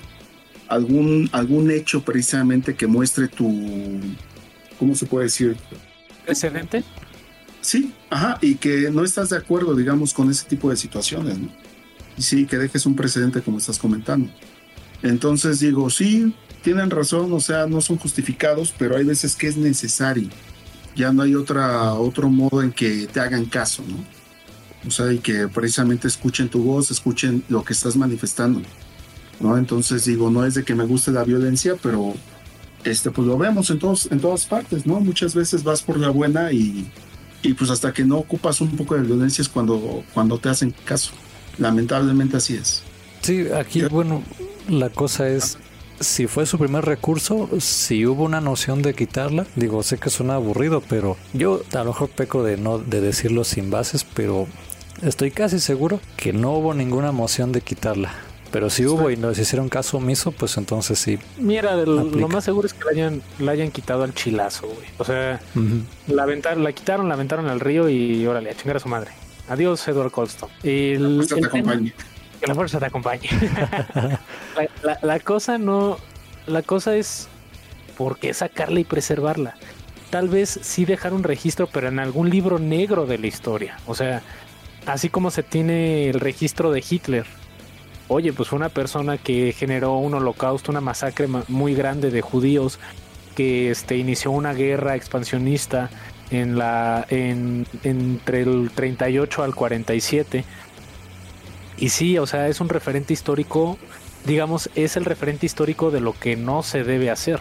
[0.69, 4.01] algún, algún hecho precisamente que muestre tu,
[4.78, 5.57] ¿cómo se puede decir?
[6.24, 6.82] ¿Precedente?
[7.61, 11.49] Sí, ajá, y que no estás de acuerdo, digamos, con ese tipo de situaciones, ¿no?
[12.16, 14.31] Y sí, que dejes un precedente como estás comentando.
[15.03, 19.57] Entonces digo, sí, tienen razón, o sea, no son justificados, pero hay veces que es
[19.57, 20.28] necesario.
[20.97, 23.97] Ya no hay otra, otro modo en que te hagan caso, ¿no?
[24.87, 28.62] O sea, y que precisamente escuchen tu voz, escuchen lo que estás manifestando,
[29.39, 29.57] ¿no?
[29.59, 32.15] Entonces digo, no es de que me guste la violencia, pero
[32.85, 35.01] este, pues lo vemos en, todos, en todas partes, ¿no?
[35.01, 36.91] Muchas veces vas por la buena y,
[37.43, 40.75] y pues hasta que no ocupas un poco de violencia es cuando, cuando te hacen
[40.85, 41.12] caso.
[41.59, 42.83] Lamentablemente así es.
[43.23, 44.23] Sí, aquí, bueno,
[44.69, 45.59] la cosa es,
[46.01, 50.35] si fue su primer recurso, si hubo una noción de quitarla, digo, sé que suena
[50.37, 54.47] aburrido, pero yo a lo mejor peco de no de decirlo sin bases, pero
[55.03, 58.12] estoy casi seguro que no hubo ninguna moción de quitarla.
[58.51, 61.18] Pero si hubo y nos hicieron caso omiso, pues entonces sí.
[61.39, 64.89] Mira, lo más seguro es que la hayan, la hayan quitado al chilazo, güey.
[64.98, 65.40] O sea,
[66.09, 69.12] la, aventaron, la quitaron, la aventaron al río y órale, a chingar a su madre.
[69.48, 70.48] Adiós, Edward Colston.
[70.62, 71.27] Y el,
[72.40, 73.28] que la fuerza te acompañe.
[75.02, 75.98] la, cosa no.
[76.47, 77.28] La cosa es.
[77.97, 79.56] ¿Por qué sacarla y preservarla?
[80.09, 83.78] Tal vez sí dejar un registro, pero en algún libro negro de la historia.
[83.86, 84.22] O sea,
[84.86, 87.27] así como se tiene el registro de Hitler.
[88.12, 92.81] Oye, pues fue una persona que generó un holocausto, una masacre muy grande de judíos,
[93.37, 95.91] que este, inició una guerra expansionista
[96.32, 97.07] entre
[98.43, 100.45] el 38 al 47
[101.78, 103.78] y sí, o sea, es un referente histórico,
[104.27, 107.39] digamos, es el referente histórico de lo que no se debe hacer.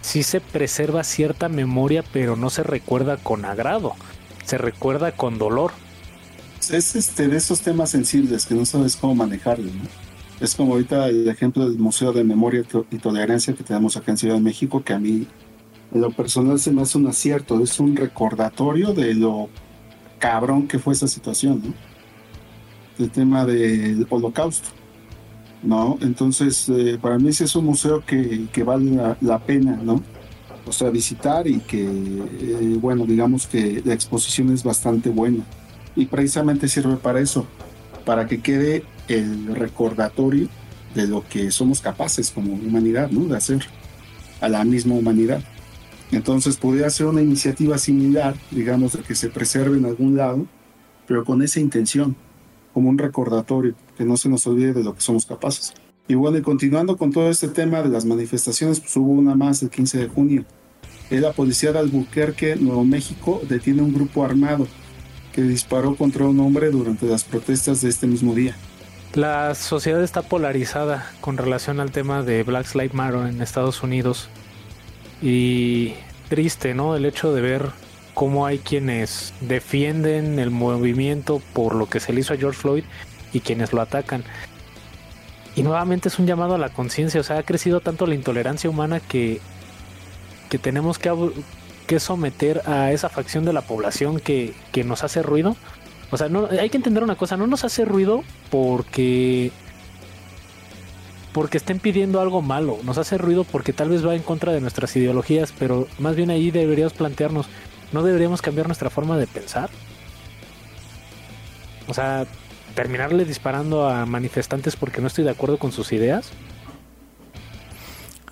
[0.00, 3.92] Sí se preserva cierta memoria, pero no se recuerda con agrado,
[4.46, 5.72] se recuerda con dolor.
[6.70, 10.04] Es este de esos temas sensibles que no sabes cómo manejarlo, ¿no?
[10.40, 14.18] Es como ahorita el ejemplo del Museo de Memoria y Tolerancia que tenemos acá en
[14.18, 15.26] Ciudad de México, que a mí
[15.92, 19.48] en lo personal se me hace un acierto, es un recordatorio de lo
[20.18, 23.04] cabrón que fue esa situación, ¿no?
[23.04, 24.70] el tema del holocausto.
[25.62, 25.98] ¿no?
[26.02, 30.02] Entonces, eh, para mí ese es un museo que, que vale la, pena, ¿no?
[30.66, 35.44] O sea, visitar y que, eh, bueno, digamos que la exposición es bastante buena.
[35.96, 37.46] Y precisamente sirve para eso,
[38.04, 40.48] para que quede el recordatorio
[40.94, 43.26] de lo que somos capaces como humanidad, ¿no?
[43.26, 43.64] De hacer
[44.40, 45.42] a la misma humanidad.
[46.12, 50.46] Entonces, podría ser una iniciativa similar, digamos, de que se preserve en algún lado,
[51.06, 52.14] pero con esa intención,
[52.72, 55.74] como un recordatorio, que no se nos olvide de lo que somos capaces.
[56.06, 59.62] Y bueno, y continuando con todo este tema de las manifestaciones, pues hubo una más
[59.62, 60.44] el 15 de junio.
[61.10, 64.66] La policía de Albuquerque, Nuevo México, detiene un grupo armado
[65.34, 68.54] que disparó contra un hombre durante las protestas de este mismo día.
[69.14, 74.28] La sociedad está polarizada con relación al tema de Black Lives Matter en Estados Unidos.
[75.22, 75.94] Y
[76.28, 76.96] triste, ¿no?
[76.96, 77.70] El hecho de ver
[78.14, 82.84] cómo hay quienes defienden el movimiento por lo que se le hizo a George Floyd
[83.32, 84.24] y quienes lo atacan.
[85.56, 88.70] Y nuevamente es un llamado a la conciencia, o sea, ha crecido tanto la intolerancia
[88.70, 89.40] humana que,
[90.48, 91.10] que tenemos que,
[91.86, 95.56] que someter a esa facción de la población que, que nos hace ruido.
[96.10, 99.50] O sea, no, hay que entender una cosa, no nos hace ruido porque
[101.32, 104.60] porque estén pidiendo algo malo, nos hace ruido porque tal vez va en contra de
[104.60, 107.46] nuestras ideologías, pero más bien ahí deberíamos plantearnos,
[107.92, 109.68] ¿no deberíamos cambiar nuestra forma de pensar?
[111.88, 112.24] O sea,
[112.76, 116.30] terminarle disparando a manifestantes porque no estoy de acuerdo con sus ideas.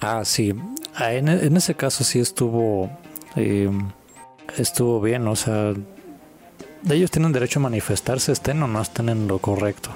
[0.01, 0.55] Ah, sí.
[0.95, 2.89] Ah, en, en ese caso sí estuvo.
[3.37, 3.71] Eh,
[4.57, 5.75] estuvo bien, o sea.
[6.91, 9.91] Ellos tienen derecho a manifestarse, estén o no estén en lo correcto.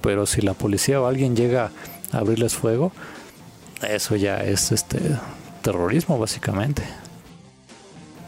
[0.00, 1.70] Pero si la policía o alguien llega
[2.10, 2.90] a abrirles fuego,
[3.82, 4.98] eso ya es este
[5.62, 6.82] terrorismo, básicamente.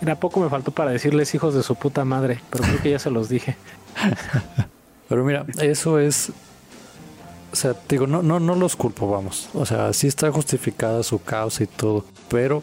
[0.03, 2.99] Era poco me faltó para decirles hijos de su puta madre, pero creo que ya
[2.99, 3.57] se los dije.
[5.09, 6.33] Pero mira, eso es.
[7.53, 9.49] O sea, digo, no, no, no los culpo, vamos.
[9.55, 12.05] O sea, sí está justificada su causa y todo.
[12.29, 12.63] Pero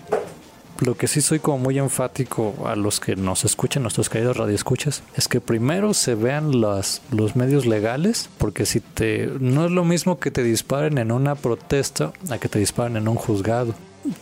[0.80, 5.04] lo que sí soy como muy enfático a los que nos escuchan, nuestros queridos radioescuchas,
[5.16, 9.28] es que primero se vean las, los medios legales, porque si te.
[9.40, 13.08] No es lo mismo que te disparen en una protesta a que te disparen en
[13.08, 13.76] un juzgado.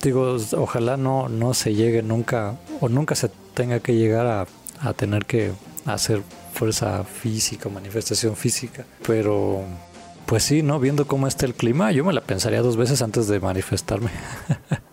[0.03, 4.48] Digo, ojalá no, no se llegue nunca, o nunca se tenga que llegar a,
[4.82, 5.52] a tener que
[5.86, 6.22] hacer
[6.53, 8.86] fuerza física, manifestación física.
[9.07, 9.64] Pero,
[10.26, 10.80] pues sí, ¿no?
[10.80, 14.11] Viendo cómo está el clima, yo me la pensaría dos veces antes de manifestarme.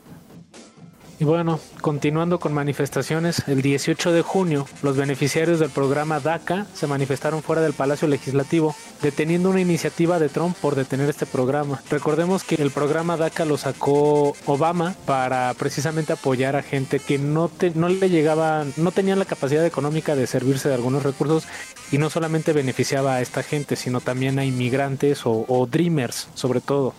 [1.21, 6.87] Y bueno, continuando con manifestaciones, el 18 de junio, los beneficiarios del programa DACA se
[6.87, 8.73] manifestaron fuera del Palacio Legislativo,
[9.03, 11.83] deteniendo una iniciativa de Trump por detener este programa.
[11.91, 17.49] Recordemos que el programa DACA lo sacó Obama para precisamente apoyar a gente que no,
[17.49, 21.49] te- no le llegaban, no tenían la capacidad económica de servirse de algunos recursos
[21.91, 26.61] y no solamente beneficiaba a esta gente, sino también a inmigrantes o, o dreamers, sobre
[26.61, 26.95] todo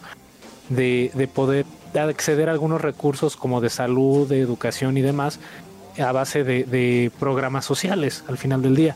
[0.68, 5.40] de, de poder acceder a algunos recursos como de salud, de educación y demás
[6.02, 8.96] a base de, programas sociales al final del día.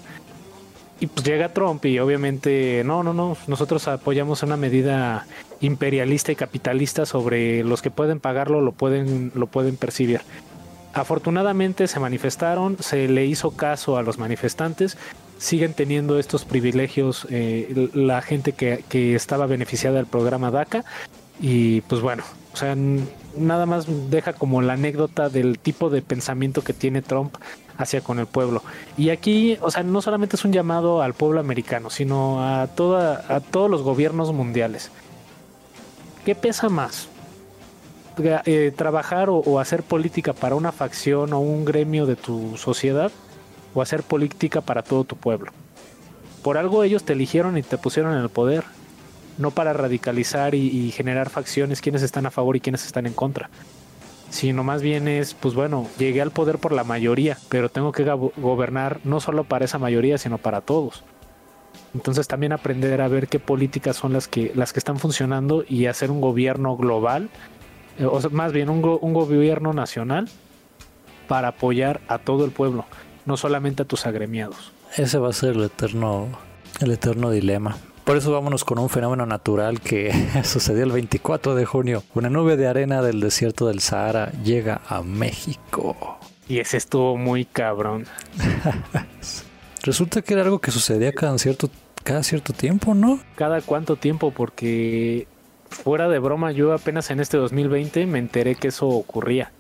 [1.00, 5.26] Y pues llega Trump y obviamente no, no, no, nosotros apoyamos una medida
[5.60, 10.22] imperialista y capitalista sobre los que pueden pagarlo, lo pueden, lo pueden percibir.
[10.94, 14.98] Afortunadamente se manifestaron, se le hizo caso a los manifestantes,
[15.40, 20.86] siguen teniendo estos privilegios eh, la gente que, que estaba beneficiada del programa DACA
[21.40, 22.24] y pues bueno,
[22.54, 27.36] o sea, nada más deja como la anécdota del tipo de pensamiento que tiene Trump
[27.78, 28.62] hacia con el pueblo.
[28.98, 33.26] Y aquí, o sea, no solamente es un llamado al pueblo americano, sino a toda
[33.28, 34.92] a todos los gobiernos mundiales.
[36.26, 37.10] ¿Qué pesa más?
[38.46, 43.12] Eh, trabajar o, o hacer política para una facción o un gremio de tu sociedad
[43.74, 45.52] o hacer política para todo tu pueblo.
[46.44, 48.64] Por algo ellos te eligieron y te pusieron en el poder
[49.38, 53.50] no para radicalizar y, generar facciones, quienes están a favor y quienes están en contra.
[54.30, 58.04] Sino más bien es, pues bueno, llegué al poder por la mayoría, pero tengo que
[58.04, 61.04] go- gobernar no solo para esa mayoría, sino para todos.
[61.94, 65.86] Entonces también aprender a ver qué políticas son las que, las que están funcionando y
[65.86, 67.30] hacer un gobierno global,
[68.00, 70.28] eh, o sea, más bien un, un gobierno nacional
[71.28, 72.86] para apoyar a todo el pueblo,
[73.26, 74.72] no solamente a tus agremiados.
[74.98, 76.28] Ese va a ser el eterno,
[76.80, 77.78] el eterno dilema.
[78.04, 80.12] Por eso vámonos con un fenómeno natural que
[80.44, 82.04] sucedió el 24 de junio.
[82.14, 86.18] Una nube de arena del desierto del Sahara llega a México.
[86.50, 88.06] Y ese estuvo muy cabrón.
[89.84, 91.70] Resulta que era algo que sucedía cada cierto,
[92.04, 93.20] cada cierto tiempo, ¿no?
[93.36, 95.28] cada cuánto tiempo, porque
[95.70, 99.52] fuera de broma, yo apenas en este 2020 me enteré que eso ocurría.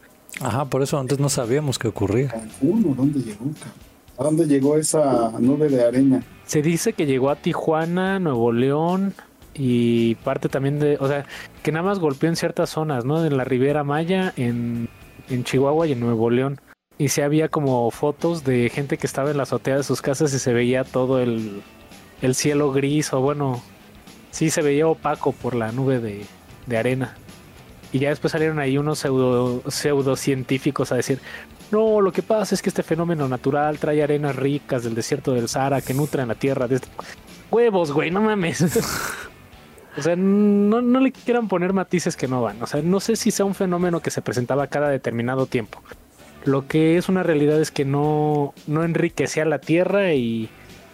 [0.41, 2.27] Ajá, por eso antes no sabíamos qué ocurría.
[2.27, 3.45] Cancún, ¿o dónde llegó?
[3.53, 3.92] cabrón?
[4.17, 6.23] ¿A dónde llegó esa nube de arena?
[6.45, 9.13] Se dice que llegó a Tijuana, Nuevo León
[9.55, 11.25] y parte también de, o sea,
[11.63, 13.25] que nada más golpeó en ciertas zonas, ¿no?
[13.25, 14.89] En la Ribera Maya, en,
[15.29, 16.59] en Chihuahua y en Nuevo León.
[16.97, 20.33] Y se había como fotos de gente que estaba en la azotea de sus casas
[20.33, 21.63] y se veía todo el,
[22.21, 23.63] el cielo gris o bueno,
[24.29, 26.25] sí se veía opaco por la nube de,
[26.67, 27.15] de arena.
[27.91, 31.19] Y ya después salieron ahí unos pseudo, pseudocientíficos a decir,
[31.73, 35.49] no, lo que pasa es que este fenómeno natural trae arenas ricas del desierto del
[35.49, 36.67] Sahara que nutren la tierra.
[36.67, 36.79] De
[37.49, 38.61] Huevos, güey, no mames.
[39.97, 42.61] o sea, no, no le quieran poner matices que no van.
[42.61, 45.81] O sea, no sé si sea un fenómeno que se presentaba cada determinado tiempo.
[46.45, 50.49] Lo que es una realidad es que no, no enriquecía la tierra y,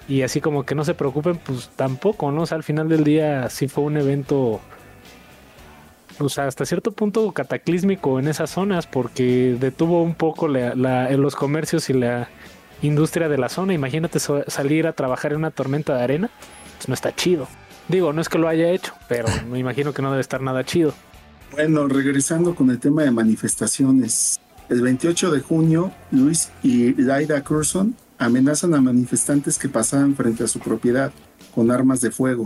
[0.08, 2.44] y así como que no se preocupen, pues tampoco, ¿no?
[2.44, 4.62] O sea, al final del día sí fue un evento
[6.20, 11.94] pues hasta cierto punto cataclísmico en esas zonas porque detuvo un poco los comercios y
[11.94, 12.30] la
[12.82, 13.74] industria de la zona.
[13.74, 16.30] Imagínate salir a trabajar en una tormenta de arena,
[16.78, 17.48] pues no está chido.
[17.88, 20.64] Digo, no es que lo haya hecho, pero me imagino que no debe estar nada
[20.66, 20.94] chido.
[21.54, 24.40] Bueno, regresando con el tema de manifestaciones.
[24.68, 30.48] El 28 de junio, Luis y Laida Curson amenazan a manifestantes que pasaban frente a
[30.48, 31.12] su propiedad
[31.56, 32.46] con armas de fuego.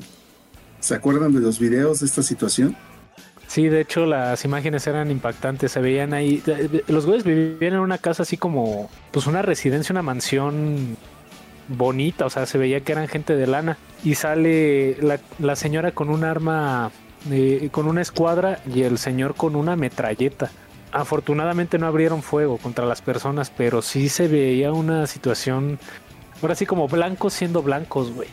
[0.79, 2.77] ¿Se acuerdan de los videos de esta situación?
[3.53, 6.41] Sí, de hecho las imágenes eran impactantes, se veían ahí.
[6.87, 10.97] Los güeyes vivían en una casa así como, pues una residencia, una mansión
[11.67, 13.77] bonita, o sea, se veía que eran gente de lana.
[14.03, 16.89] Y sale la, la señora con un arma,
[17.29, 20.49] eh, con una escuadra y el señor con una metralleta.
[20.91, 25.77] Afortunadamente no abrieron fuego contra las personas, pero sí se veía una situación,
[26.41, 28.29] ahora sí como blancos siendo blancos, güey.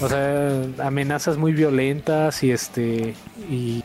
[0.00, 3.14] O sea, amenazas muy violentas y este,
[3.48, 3.84] y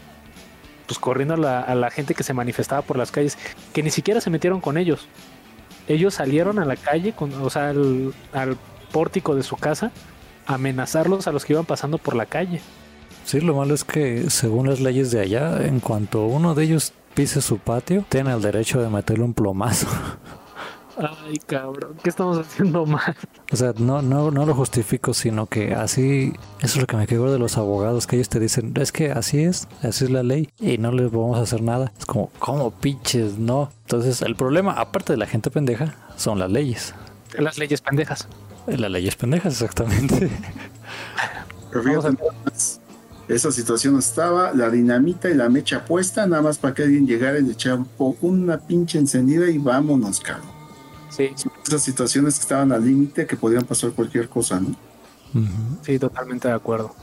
[0.87, 3.37] pues corriendo a la, a la gente que se manifestaba por las calles,
[3.73, 5.07] que ni siquiera se metieron con ellos.
[5.87, 8.57] Ellos salieron a la calle, con, o sea, al, al
[8.91, 9.91] pórtico de su casa,
[10.45, 12.61] amenazarlos a los que iban pasando por la calle.
[13.25, 16.93] Sí, lo malo es que según las leyes de allá, en cuanto uno de ellos
[17.13, 19.87] pise su patio, tiene el derecho de meterle un plomazo.
[20.97, 23.15] Ay, cabrón, ¿qué estamos haciendo mal?
[23.51, 27.05] O sea, no, no, no lo justifico, sino que así, eso es lo que me
[27.05, 30.23] quedó de los abogados, que ellos te dicen, es que así es, así es la
[30.23, 31.91] ley, y no les vamos a hacer nada.
[31.99, 33.37] Es como, ¿cómo pinches?
[33.37, 33.69] No.
[33.83, 36.95] Entonces, el problema, aparte de la gente pendeja, son las leyes.
[37.37, 38.27] Las leyes pendejas.
[38.65, 40.31] Las leyes pendejas, exactamente.
[41.71, 42.17] Pero fíjate,
[43.27, 47.37] esa situación estaba, la dinamita y la mecha puesta, nada más para que alguien llegara
[47.37, 50.56] y le echara un una pinche encendida y vámonos, cabrón.
[51.17, 51.31] Sí,
[51.65, 54.75] Esas situaciones que estaban al límite, que podían pasar cualquier cosa, ¿no?
[55.81, 56.93] Sí, totalmente de acuerdo.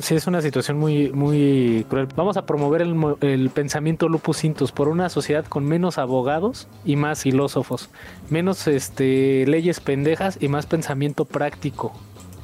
[0.00, 2.08] Sí, es una situación muy, muy cruel.
[2.14, 6.96] Vamos a promover el, el pensamiento lupus intus por una sociedad con menos abogados y
[6.96, 7.88] más filósofos,
[8.28, 11.92] menos este, leyes pendejas y más pensamiento práctico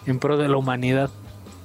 [0.07, 1.11] en pro de la humanidad.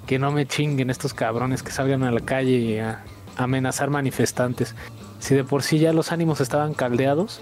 [0.05, 3.03] Que no me chinguen estos cabrones que salgan a la calle a
[3.37, 4.75] amenazar manifestantes.
[5.19, 7.41] Si de por sí ya los ánimos estaban caldeados,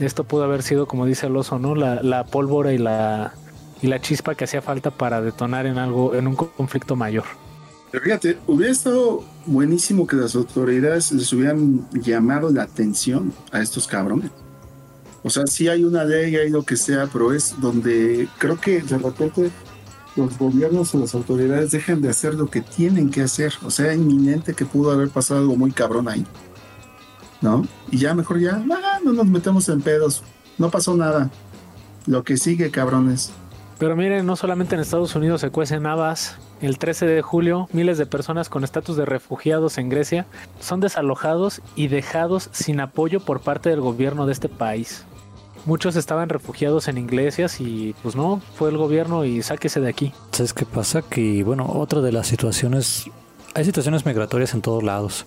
[0.00, 1.74] esto pudo haber sido, como dice el oso, ¿no?
[1.74, 3.34] La, la pólvora y la,
[3.82, 7.24] y la chispa que hacía falta para detonar en algo, en un conflicto mayor.
[7.92, 14.30] Fíjate, hubiera estado buenísimo que las autoridades les hubieran llamado la atención a estos cabrones.
[15.22, 18.82] O sea, sí hay una ley, hay lo que sea, pero es donde creo que
[18.82, 19.50] de repente
[20.16, 23.54] los gobiernos o las autoridades dejan de hacer lo que tienen que hacer.
[23.62, 26.26] O sea, inminente que pudo haber pasado algo muy cabrón ahí.
[27.44, 27.66] ¿No?
[27.90, 30.22] Y ya mejor ya, ah, no nos metemos en pedos.
[30.56, 31.30] No pasó nada.
[32.06, 33.32] Lo que sigue, cabrones.
[33.78, 36.38] Pero miren, no solamente en Estados Unidos se cuecen habas.
[36.62, 40.24] El 13 de julio, miles de personas con estatus de refugiados en Grecia
[40.58, 45.04] son desalojados y dejados sin apoyo por parte del gobierno de este país.
[45.66, 50.14] Muchos estaban refugiados en iglesias y pues no, fue el gobierno y sáquese de aquí.
[50.32, 51.02] ¿Sabes qué pasa?
[51.02, 53.10] Que, bueno, otra de las situaciones,
[53.52, 55.26] hay situaciones migratorias en todos lados.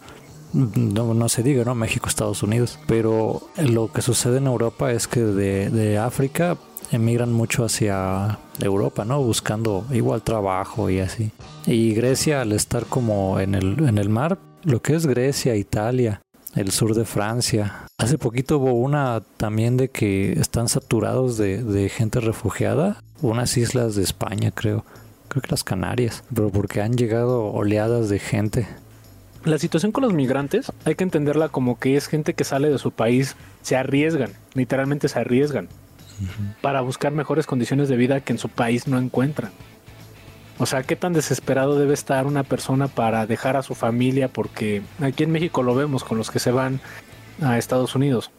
[0.53, 1.75] No, no se diga, ¿no?
[1.75, 2.79] México, Estados Unidos.
[2.87, 6.57] Pero lo que sucede en Europa es que de, de África
[6.91, 9.21] emigran mucho hacia Europa, ¿no?
[9.21, 11.31] Buscando igual trabajo y así.
[11.65, 16.21] Y Grecia, al estar como en el, en el mar, lo que es Grecia, Italia,
[16.55, 17.85] el sur de Francia.
[17.97, 23.03] Hace poquito hubo una también de que están saturados de, de gente refugiada.
[23.21, 24.85] Unas islas de España, creo.
[25.27, 26.23] Creo que las Canarias.
[26.33, 28.67] Pero porque han llegado oleadas de gente.
[29.47, 32.77] La situación con los migrantes hay que entenderla como que es gente que sale de
[32.77, 35.69] su país, se arriesgan, literalmente se arriesgan,
[36.59, 39.53] para buscar mejores condiciones de vida que en su país no encuentran.
[40.59, 44.81] O sea, qué tan desesperado debe estar una persona para dejar a su familia, porque
[45.01, 46.81] aquí en México lo vemos con los que se van
[47.41, 48.31] a Estados Unidos.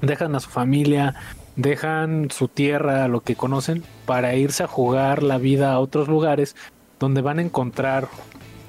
[0.00, 1.16] Dejan a su familia,
[1.56, 6.54] dejan su tierra, lo que conocen, para irse a jugar la vida a otros lugares
[7.00, 8.06] donde van a encontrar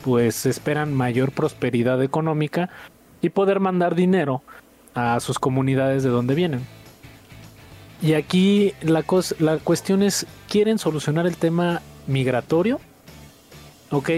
[0.08, 2.70] pues esperan mayor prosperidad económica
[3.22, 4.42] y poder mandar dinero
[4.94, 6.66] a sus comunidades de donde vienen.
[8.02, 9.04] Y aquí la,
[9.40, 12.80] la cuestión es, ¿quieren solucionar el tema migratorio?
[13.92, 14.12] Ok,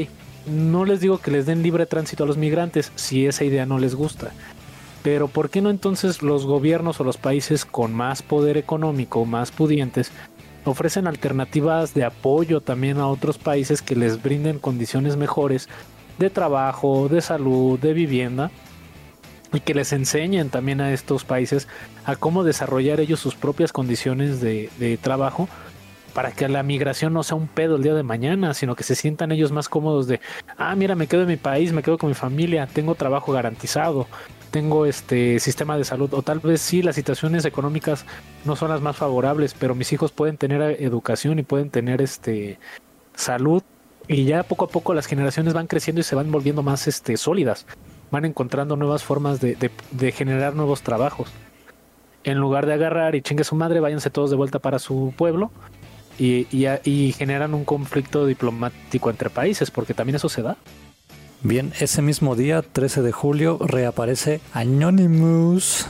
[0.46, 3.80] no les digo que les den libre tránsito a los migrantes si esa idea no
[3.80, 4.30] les gusta.
[5.02, 9.50] Pero ¿por qué no entonces los gobiernos o los países con más poder económico, más
[9.50, 10.12] pudientes,
[10.70, 15.68] ofrecen alternativas de apoyo también a otros países que les brinden condiciones mejores
[16.18, 18.52] de trabajo, de salud, de vivienda
[19.54, 21.68] y que les enseñen también a estos países
[22.06, 25.48] a cómo desarrollar ellos sus propias condiciones de, de trabajo
[26.14, 28.96] para que la migración no sea un pedo el día de mañana, sino que se
[28.96, 30.20] sientan ellos más cómodos de,
[30.58, 34.08] ah, mira, me quedo en mi país, me quedo con mi familia, tengo trabajo garantizado,
[34.50, 38.06] tengo este sistema de salud, o tal vez sí, las situaciones económicas
[38.46, 42.02] no son las más favorables, pero mis hijos pueden tener eh, educación y pueden tener
[42.02, 42.58] este
[43.16, 43.64] salud
[44.08, 47.16] y ya poco a poco las generaciones van creciendo y se van volviendo más este
[47.18, 47.66] sólidas,
[48.12, 49.72] van encontrando nuevas formas de,
[50.12, 51.30] generar nuevos trabajos.
[52.24, 55.52] En lugar de agarrar y chingue su madre, váyanse todos de vuelta para su pueblo
[56.18, 60.58] y, y a- y generan un conflicto diplomático entre países, porque también eso se da.
[61.42, 65.88] Bien, ese mismo día, 13 de julio, reaparece Anonymous.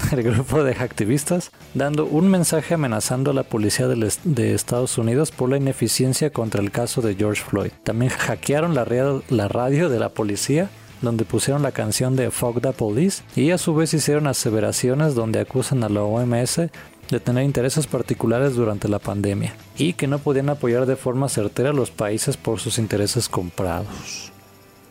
[0.12, 5.50] el grupo de activistas, dando un mensaje amenazando a la policía de Estados Unidos por
[5.50, 7.72] la ineficiencia contra el caso de George Floyd.
[7.84, 10.70] También hackearon la, radio de la policía
[11.02, 15.40] donde pusieron la canción de Fuck the Police y a su vez hicieron aseveraciones donde
[15.40, 20.50] acusan a la OMS de tener intereses particulares durante la pandemia y que no podían
[20.50, 24.29] apoyar de forma certera a los países por sus intereses comprados.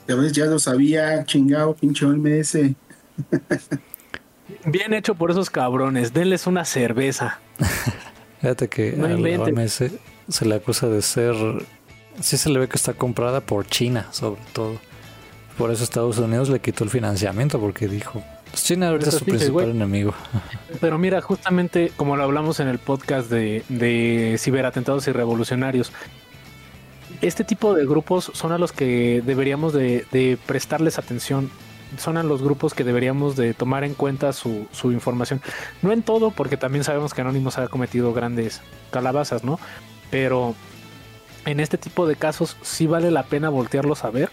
[0.10, 2.58] Ya ves, ya lo sabía, chingado, pinche OMS.
[4.66, 7.40] Bien hecho por esos cabrones, denles una cerveza.
[8.42, 9.84] Fíjate que a la OMS
[10.28, 11.36] se le acusa de ser,
[12.22, 14.80] sí se le ve que está comprada por China, sobre todo.
[15.60, 18.24] Por eso Estados Unidos le quitó el financiamiento porque dijo,
[18.56, 20.16] China ahorita es su principal enemigo.
[20.82, 25.92] Pero mira, justamente como lo hablamos en el podcast de, de ciberatentados y revolucionarios,
[27.22, 31.50] este tipo de grupos son a los que deberíamos de, prestarles atención.
[31.98, 35.42] Son a los grupos que deberíamos de tomar en cuenta su, su información.
[35.82, 39.60] No en todo, porque también sabemos que Anonymous ha cometido grandes calabazas, ¿no?
[40.12, 40.54] Pero
[41.46, 44.30] en este tipo de casos sí vale la pena voltearlos a ver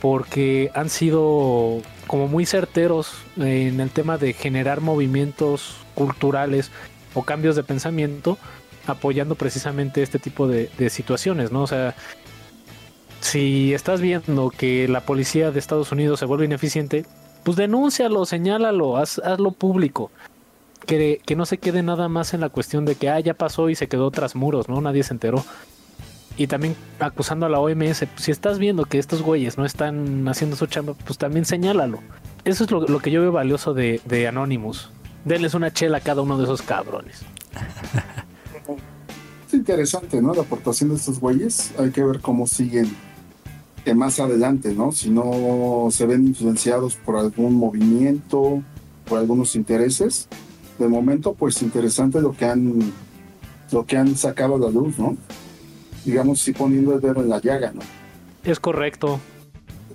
[0.00, 6.70] porque han sido como muy certeros en el tema de generar movimientos culturales
[7.14, 8.38] o cambios de pensamiento
[8.86, 11.62] apoyando precisamente este tipo de, situaciones, ¿no?
[11.62, 11.94] O sea,
[13.20, 17.04] si estás viendo que la policía de Estados Unidos se vuelve ineficiente,
[17.44, 20.10] pues denúncialo, señálalo, hazlo público.
[20.86, 23.70] Que, que, no se quede nada más en la cuestión de que ah, ya pasó
[23.70, 24.80] y se quedó tras muros, ¿no?
[24.80, 25.44] Nadie se enteró
[26.36, 30.28] y también acusando a la OMS, pues, si estás viendo que estos güeyes no están
[30.28, 32.00] haciendo su chamba, pues también señálalo.
[32.44, 34.90] Eso es lo, que yo veo valioso de, de, Anonymous.
[35.24, 37.24] Denles una chela a cada uno de esos cabrones.
[39.46, 40.34] Es interesante, ¿no?
[40.34, 41.72] La aportación de estos güeyes.
[41.78, 42.94] Hay que ver cómo siguen
[43.94, 44.90] más adelante, ¿no?
[44.90, 48.62] Si no se ven influenciados por algún movimiento,
[49.08, 50.28] por algunos intereses.
[50.78, 52.92] De momento, pues interesante lo que han,
[53.70, 55.16] lo que han sacado a la luz, ¿no?
[56.06, 57.80] digamos, sí poniendo el dedo en la llaga, ¿no?
[58.44, 59.18] Es correcto.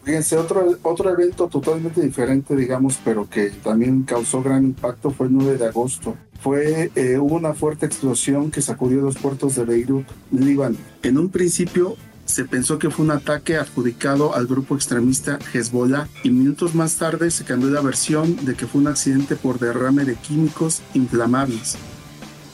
[0.04, 5.34] Fíjense, otro, otro evento totalmente diferente, digamos, pero que también causó gran impacto fue el
[5.34, 6.16] 9 de agosto.
[6.42, 10.78] Fue, eh, una fuerte explosión que sacudió los puertos de Beirut, Líbano.
[11.04, 11.96] En un principio
[12.26, 17.30] se pensó que fue un ataque adjudicado al grupo extremista Hezbollah y minutos más tarde
[17.30, 21.78] se cambió la versión de que fue un accidente por derrame de químicos inflamables.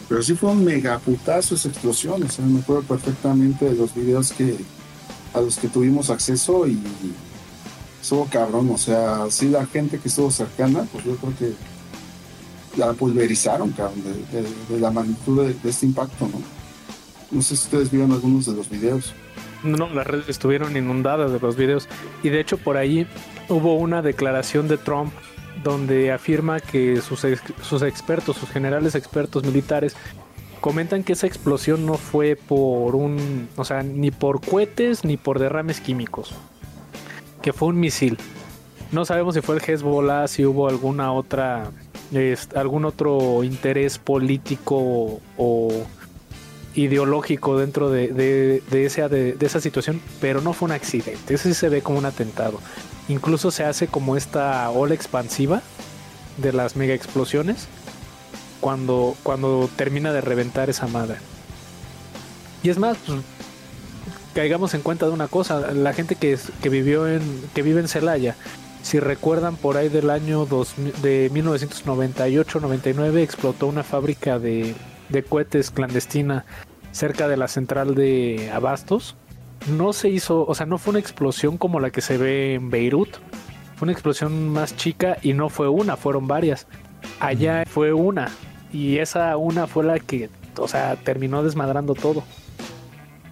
[0.10, 4.58] Pero sí fue un mega putazo esa explosión, me acuerdo perfectamente de los videos que
[5.34, 6.80] a los que tuvimos acceso y
[8.02, 11.77] estuvo cabrón, o sea, sí la gente que estuvo cercana, pues yo creo que
[12.78, 14.04] la pulverizaron, cabrón,
[14.70, 16.42] de, la magnitud de, este impacto, ¿no?
[17.32, 19.14] No sé si ustedes vieron algunos de los videos.
[19.64, 21.90] No, las redes estuvieron inundadas de los videos
[22.24, 23.08] y de hecho por ahí
[23.50, 25.12] hubo una declaración de Trump
[25.64, 27.26] donde afirma que sus,
[27.62, 29.96] sus expertos, sus generales expertos militares,
[30.62, 35.40] comentan que esa explosión no fue por un, o sea, ni por cohetes ni por
[35.40, 36.34] derrames químicos,
[37.42, 38.18] que fue un misil.
[38.92, 41.72] No sabemos si fue el Hezbollah, si hubo alguna otra,
[42.56, 45.86] algún otro interés político o
[46.76, 48.10] ideológico dentro de,
[48.70, 51.34] de, esa, de, esa situación, pero no fue un accidente.
[51.34, 52.60] Ese se ve como un atentado.
[53.10, 55.62] Incluso se hace como esta ola expansiva
[56.38, 57.68] de las mega explosiones
[58.62, 61.18] cuando, cuando termina de reventar esa madre.
[62.64, 63.22] Y es más, pues,
[64.36, 67.22] caigamos en cuenta de una cosa, la gente que, que vivió en,
[67.56, 68.36] que vive en Celaya,
[68.82, 74.76] si recuerdan por ahí del año dos, de 1998-99 explotó una fábrica de,
[75.10, 76.46] de cohetes clandestina
[76.92, 79.16] cerca de la central de Abastos
[79.70, 82.70] no se hizo, o sea, no fue una explosión como la que se ve en
[82.70, 83.18] Beirut.
[83.76, 86.68] Fue una explosión más chica y no fue una, fueron varias.
[87.20, 88.32] Allá fue una
[88.72, 92.24] y esa una fue la que, o sea, terminó desmadrando todo.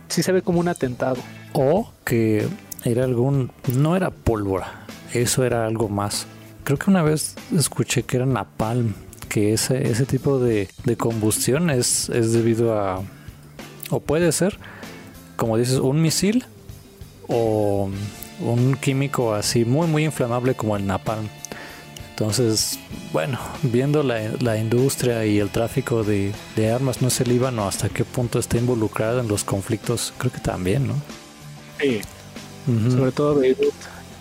[0.07, 1.17] Sí se ve como un atentado.
[1.53, 2.47] O que
[2.83, 4.85] era algún, no era pólvora,
[5.21, 6.27] eso era algo más.
[6.63, 8.93] Creo que una vez escuché que era napalm,
[9.29, 13.03] que ese, ese tipo de, de combustión es, es debido a,
[13.89, 14.57] o puede ser,
[15.35, 16.45] como dices, un misil
[17.27, 17.89] o
[18.39, 21.27] un químico así muy muy inflamable como el napalm.
[22.15, 22.79] Entonces,
[23.11, 26.33] bueno, viendo la, industria y el tráfico de,
[26.73, 30.39] armas, no sé el Líbano hasta qué punto está involucrado en los conflictos, creo que
[30.39, 30.93] también, ¿no?
[31.77, 31.99] Sí.
[32.89, 33.73] Sobre todo Beirut,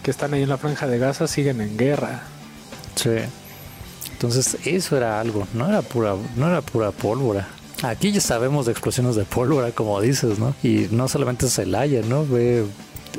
[0.05, 2.23] que están ahí en la franja de Gaza, siguen en guerra.
[2.95, 3.17] Sí.
[4.13, 7.49] Entonces, eso era algo, no era pura, no era pura pólvora.
[7.83, 10.55] Aquí ya sabemos de explosiones de pólvora, como dices, ¿no?
[10.63, 12.25] Y no solamente Celaya, ¿no?
[12.27, 12.67] Ve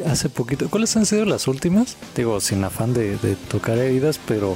[0.06, 0.70] hace poquito.
[0.70, 1.98] ¿Cuáles han sido las últimas?
[2.16, 3.18] Digo, sin afán de,
[3.50, 4.56] tocar heridas, pero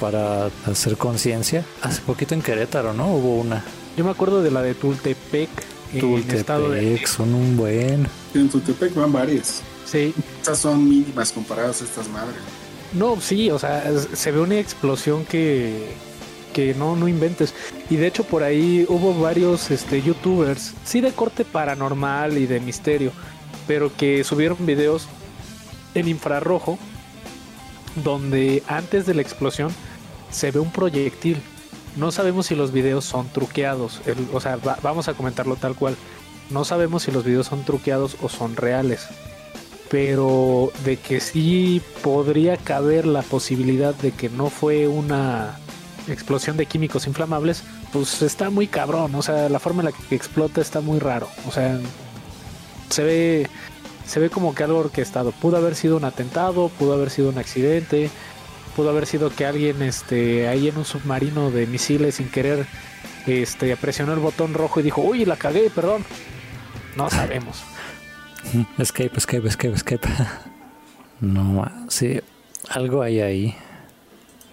[0.00, 1.64] para hacer conciencia.
[1.82, 3.14] Hace poquito en Querétaro, ¿no?
[3.14, 3.64] Hubo una.
[3.96, 5.48] Yo me acuerdo de la de Tultepec.
[5.94, 6.80] en estado de...
[6.80, 8.08] Tultepec, son un buen.
[8.34, 9.62] En Tultepec van varias.
[9.90, 10.14] Sí.
[10.38, 12.36] Estas son mínimas comparadas a estas madres.
[12.92, 13.84] No, sí, o sea,
[14.14, 15.94] se ve una explosión que,
[16.52, 17.54] que no, no inventes.
[17.88, 22.60] Y de hecho por ahí hubo varios este, youtubers, sí de corte paranormal y de
[22.60, 23.12] misterio,
[23.66, 25.06] pero que subieron videos
[25.94, 26.78] en infrarrojo
[28.04, 29.72] donde antes de la explosión
[30.30, 31.38] se ve un proyectil.
[31.96, 35.74] No sabemos si los videos son truqueados, el- o sea, va- vamos a comentarlo tal
[35.74, 35.96] cual.
[36.50, 39.06] No sabemos si los videos son truqueados o son reales
[39.90, 45.58] pero de que sí podría caber la posibilidad de que no fue una
[46.08, 50.14] explosión de químicos inflamables, pues está muy cabrón, o sea, la forma en la que
[50.14, 51.78] explota está muy raro, o sea,
[52.88, 53.46] se ve
[54.06, 57.38] se ve como que algo orquestado, pudo haber sido un atentado, pudo haber sido un
[57.38, 58.10] accidente,
[58.74, 62.66] pudo haber sido que alguien este ahí en un submarino de misiles sin querer
[63.26, 66.04] este presionó el botón rojo y dijo, "Uy, la cagué, perdón."
[66.96, 67.62] No sabemos.
[68.78, 70.08] Escape, escape, escape, escape.
[71.20, 72.20] No, sí,
[72.70, 73.54] algo hay ahí.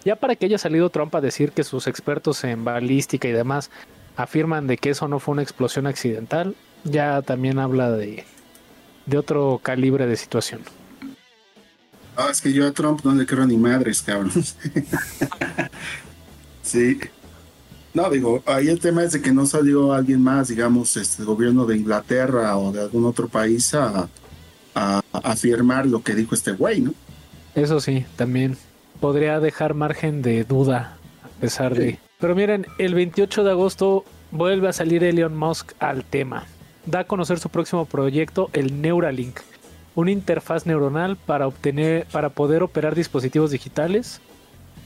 [0.03, 3.71] Ya para que haya salido Trump a decir que sus expertos en balística y demás
[4.17, 8.25] afirman de que eso no fue una explosión accidental, ya también habla de,
[9.05, 10.61] de otro calibre de situación.
[12.17, 14.31] No, es que yo a Trump no le creo ni madres, cabrón.
[16.63, 16.99] sí.
[17.93, 21.25] No, digo, ahí el tema es de que no salió alguien más, digamos, este el
[21.27, 24.07] gobierno de Inglaterra o de algún otro país a,
[24.75, 26.93] a- afirmar lo que dijo este güey, ¿no?
[27.55, 28.55] Eso sí, también
[28.99, 31.97] podría dejar margen de duda a pesar de...
[32.19, 36.45] Pero miren, el 28 de agosto vuelve a salir Elon Musk al tema.
[36.85, 39.39] Da a conocer su próximo proyecto, el Neuralink,
[39.95, 44.21] una interfaz neuronal para obtener, para poder operar dispositivos digitales.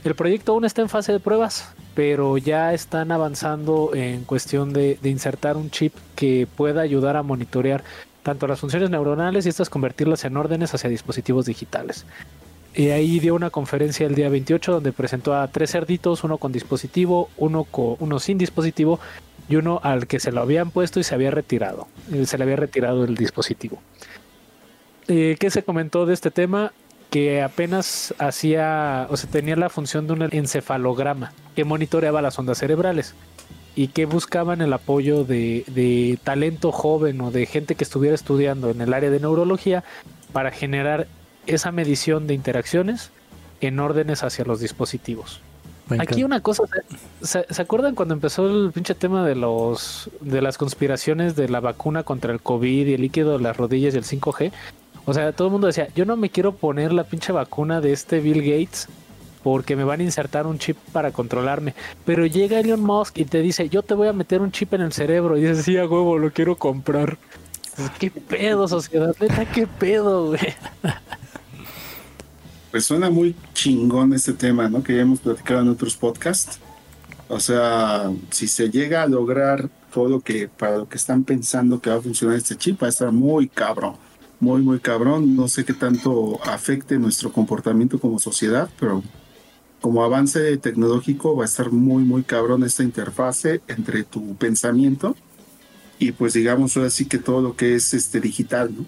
[0.04, 4.98] El proyecto aún está en fase de pruebas, pero ya están avanzando en cuestión de,
[5.04, 7.84] insertar un chip que pueda ayudar a monitorear
[8.24, 12.04] tanto las funciones neuronales y estas convertirlas en órdenes hacia dispositivos digitales.
[12.74, 16.52] Y ahí dio una conferencia el día 28 donde presentó a tres cerditos, uno con
[16.52, 18.98] dispositivo, uno, co- uno sin dispositivo
[19.48, 21.86] y uno al que se lo habían puesto y se había retirado.
[22.12, 23.80] Eh, Se le había retirado el dispositivo.
[25.08, 26.72] Eh, ¿Qué se comentó de este tema?
[27.12, 32.58] Que apenas hacía, o sea, tenía la función de un encefalograma que monitoreaba las ondas
[32.58, 33.14] cerebrales
[33.76, 38.70] y que buscaban el apoyo de, de talento joven o de gente que estuviera estudiando
[38.70, 39.84] en el área de neurología
[40.32, 41.06] para generar
[41.46, 43.10] esa medición de interacciones
[43.60, 45.40] en órdenes hacia los dispositivos.
[45.98, 46.62] Aquí una cosa,
[47.20, 51.60] ¿se, se acuerdan cuando empezó el pinche tema de los de las conspiraciones de la
[51.60, 54.52] vacuna contra el COVID y el líquido de las rodillas y el 5G?
[55.04, 57.92] O sea, todo el mundo decía, yo no me quiero poner la pinche vacuna de
[57.92, 58.88] este Bill Gates
[59.42, 61.74] porque me van a insertar un chip para controlarme.
[62.04, 64.82] Pero llega Elon Musk y te dice, yo te voy a meter un chip en
[64.82, 65.36] el cerebro.
[65.36, 67.18] Y dices, sí, a huevo, lo quiero comprar.
[67.98, 69.14] ¿Qué pedo, sociedad?
[69.18, 70.40] Neta, qué pedo, güey.
[72.70, 74.82] Pues suena muy chingón este tema, ¿no?
[74.82, 76.58] Que ya hemos platicado en otros podcasts.
[77.28, 81.80] O sea, si se llega a lograr todo lo que para lo que están pensando
[81.80, 83.96] que va a funcionar este chip, va a estar muy cabrón.
[84.42, 85.36] Muy, muy cabrón.
[85.36, 89.00] No sé qué tanto afecte nuestro comportamiento como sociedad, pero
[89.80, 95.14] como avance tecnológico va a estar muy, muy cabrón esta interfase entre tu pensamiento
[96.00, 98.84] y pues digamos ahora sí que todo lo que es este digital, ¿no?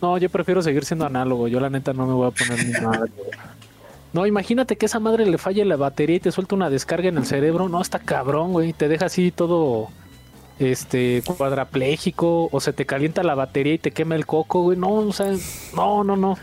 [0.00, 1.48] No, yo prefiero seguir siendo análogo.
[1.48, 3.12] Yo la neta no me voy a poner ni madre.
[4.14, 7.18] No, imagínate que esa madre le falle la batería y te suelta una descarga en
[7.18, 7.68] el cerebro.
[7.68, 8.72] No, está cabrón, güey.
[8.72, 9.90] Te deja así todo
[10.58, 14.78] este cuadrapléjico o se te calienta la batería y te quema el coco, güey.
[14.78, 15.32] No, o sea,
[15.74, 16.38] no, no, no.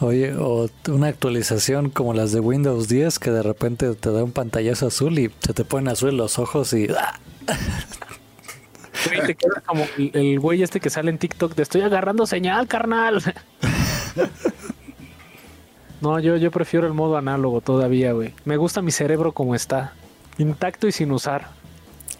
[0.00, 4.32] Oye, o una actualización como las de Windows 10 que de repente te da un
[4.32, 7.18] pantallazo azul y se te ponen azul los ojos y ¡ah!
[9.06, 11.54] Güey, te quedas como el, el güey este que sale en TikTok.
[11.54, 13.22] Te estoy agarrando señal, carnal.
[16.00, 18.32] No, yo, yo prefiero el modo análogo todavía, güey.
[18.44, 19.94] Me gusta mi cerebro como está.
[20.38, 21.48] Intacto y sin usar.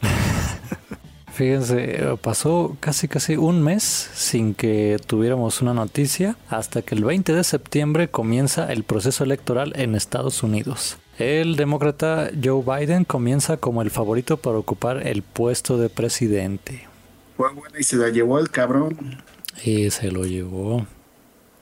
[1.38, 7.04] Fíjense, eh, pasó casi casi un mes sin que tuviéramos una noticia hasta que el
[7.04, 10.98] 20 de septiembre comienza el proceso electoral en Estados Unidos.
[11.16, 16.88] El demócrata Joe Biden comienza como el favorito para ocupar el puesto de presidente.
[17.36, 19.22] Fue buena y se la llevó el cabrón.
[19.62, 20.88] Y se lo llevó.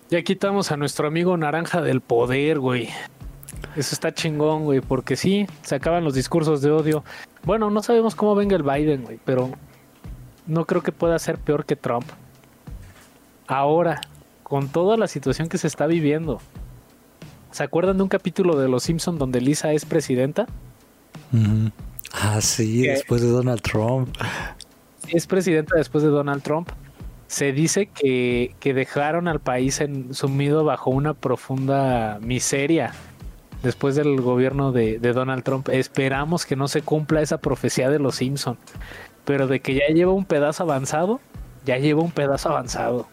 [0.09, 2.89] Ya quitamos a nuestro amigo naranja del poder, güey.
[3.77, 7.05] Eso está chingón, güey, porque sí, se acaban los discursos de odio.
[7.45, 9.51] Bueno, no sabemos cómo venga el Biden, güey, pero
[10.47, 12.05] no creo que pueda ser peor que Trump.
[13.47, 14.01] Ahora,
[14.43, 16.41] con toda la situación que se está viviendo,
[17.57, 20.47] ¿Se acuerdan de un capítulo de Los Simpson donde Lisa es presidenta?
[22.13, 22.91] Ah, sí, ¿Qué?
[22.91, 24.15] después de Donald Trump.
[25.09, 26.69] Es presidenta después de Donald Trump.
[27.29, 32.93] Se dice que, que dejaron al país en, sumido bajo una profunda miseria
[33.63, 35.71] después del gobierno de, de Donald Trump.
[35.71, 38.59] Esperamos que no se cumpla esa profecía de Los Simpson.
[39.27, 41.21] Pero de que ya lleva un pedazo avanzado,
[41.67, 43.07] ya lleva un pedazo avanzado.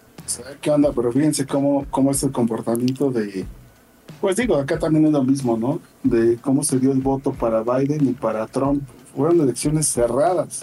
[0.61, 0.91] ¿Qué onda?
[0.95, 3.45] Pero fíjense cómo, cómo es el comportamiento de...
[4.22, 5.81] Pues digo, acá también es lo mismo, ¿no?
[6.03, 8.84] De cómo se dio el voto para Biden y para Trump.
[9.15, 10.61] Fueron elecciones cerradas.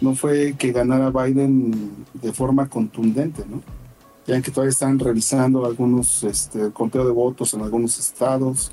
[0.00, 3.62] No fue que ganara Biden de forma contundente, ¿no?
[4.26, 8.72] Ya que todavía están revisando algunos este, conteo de votos en algunos estados,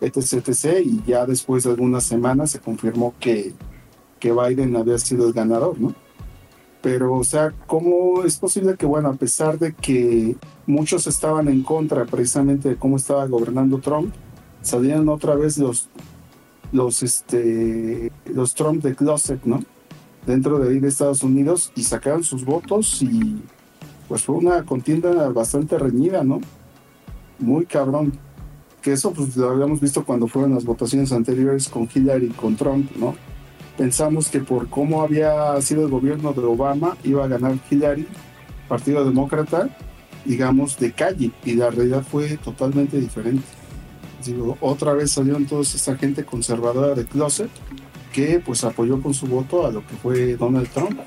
[0.00, 0.78] etc, etc.
[0.84, 3.52] Y ya después de algunas semanas se confirmó que,
[4.22, 5.92] que Biden había sido el ganador, ¿no?
[6.80, 11.64] Pero, o sea, ¿cómo es posible que, bueno, a pesar de que muchos estaban en
[11.64, 14.14] contra precisamente de cómo estaba gobernando Trump,
[14.62, 15.88] salían otra vez los,
[16.70, 19.64] los, este, los Trump de closet, ¿no?
[20.24, 23.42] Dentro de ahí de Estados Unidos y sacaron sus votos y
[24.06, 26.40] pues fue una contienda bastante reñida, ¿no?
[27.40, 28.12] Muy cabrón.
[28.82, 32.54] Que eso pues lo habíamos visto cuando fueron las votaciones anteriores con Hillary y con
[32.54, 33.16] Trump, ¿no?
[33.82, 38.06] Pensamos que por cómo había sido el gobierno de Obama iba a ganar Hillary,
[38.68, 39.70] Partido Demócrata,
[40.24, 43.42] digamos, de calle, y la realidad fue totalmente diferente.
[44.24, 47.50] Digo, otra vez salieron toda esta gente conservadora de closet
[48.12, 51.00] que pues apoyó con su voto a lo que fue Donald Trump.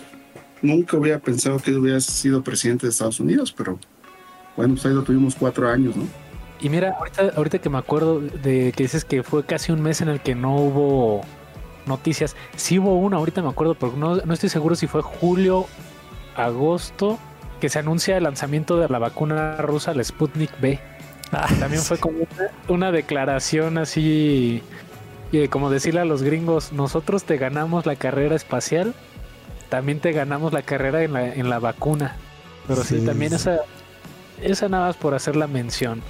[0.62, 3.80] Nunca hubiera pensado que hubiera sido presidente de Estados Unidos, pero
[4.58, 6.04] bueno, pues ahí lo tuvimos cuatro años, ¿no?
[6.60, 10.02] Y mira, ahorita, ahorita que me acuerdo de que dices que fue casi un mes
[10.02, 11.22] en el que no hubo
[11.88, 12.36] noticias.
[12.56, 15.66] Sí hubo una, ahorita me acuerdo, pero no, no estoy seguro si fue julio,
[16.36, 17.18] agosto,
[17.60, 20.80] que se anuncia el lanzamiento de la vacuna rusa, la Sputnik B.
[21.32, 24.62] Ah, También fue como una, una declaración así,
[25.32, 28.94] eh, como decirle a los gringos, nosotros te ganamos la carrera espacial,
[29.70, 32.16] también te ganamos la carrera en la, en la vacuna.
[32.68, 33.38] Pero sí, Sí, también sí.
[33.38, 33.60] esa,
[34.42, 36.02] esa nada más por hacer la mención.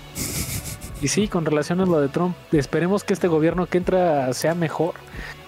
[1.02, 4.56] Y sí, con relación a lo de Trump, esperemos que este gobierno que entra sea
[4.56, 4.94] mejor.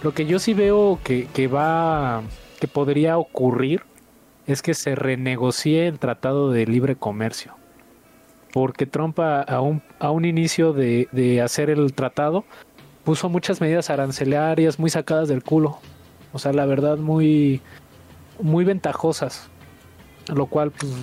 [0.04, 2.22] Lo que yo sí veo que, que va,
[2.60, 3.82] que podría ocurrir
[4.46, 7.56] es que se renegocie el Tratado de Libre Comercio.
[8.54, 9.62] Porque Trump a, a
[10.12, 12.46] un, inicio de, de hacer el tratado
[13.04, 15.80] puso muchas medidas arancelarias muy sacadas del culo.
[16.32, 17.62] O sea, la verdad, muy,
[18.40, 19.50] muy ventajosas.
[20.34, 20.94] Lo cual pues,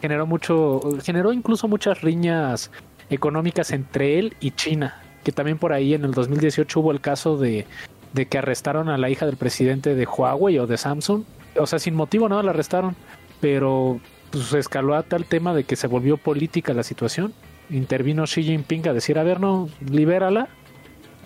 [0.00, 2.70] generó mucho, generó incluso muchas riñas
[3.08, 5.02] económicas entre él y China.
[5.24, 7.66] Que también por ahí en el 2018 hubo el caso de,
[8.12, 11.24] de que arrestaron a la hija del presidente de Huawei o de Samsung.
[11.56, 12.96] O sea, sin motivo nada la arrestaron.
[13.40, 17.32] Pero pues escaló a tal tema de que se volvió política la situación.
[17.70, 20.48] Intervino Xi Jinping a decir, a ver, no, libérala.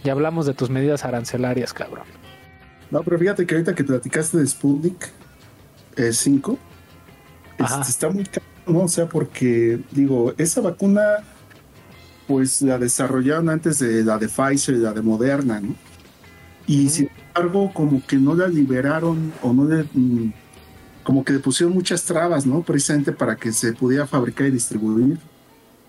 [0.04, 2.06] Y hablamos de tus medidas arancelarias, cabrón.
[2.90, 5.10] No, pero fíjate que ahorita que platicaste de Sputnik
[5.96, 6.58] eh, 5,
[7.58, 7.80] Ajá.
[7.80, 8.80] este, está muy caro, ¿no?
[8.80, 11.02] O sea, porque, digo, esa vacuna,
[12.26, 15.74] pues la desarrollaron antes de la de Pfizer y la de Moderna, ¿no?
[16.66, 16.94] Y Ujú.
[16.94, 19.84] sin embargo, como que no la liberaron o no le.
[19.92, 20.32] mm,
[21.02, 22.62] como que le pusieron muchas trabas, ¿no?
[22.62, 25.18] Precisamente para que se pudiera fabricar y distribuir.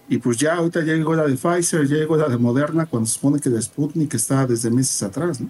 [0.09, 3.07] Y pues ya ahorita ya llegó la de Pfizer, ya llegó la de Moderna, cuando
[3.07, 5.49] se supone que la Sputnik estaba desde meses atrás, ¿no?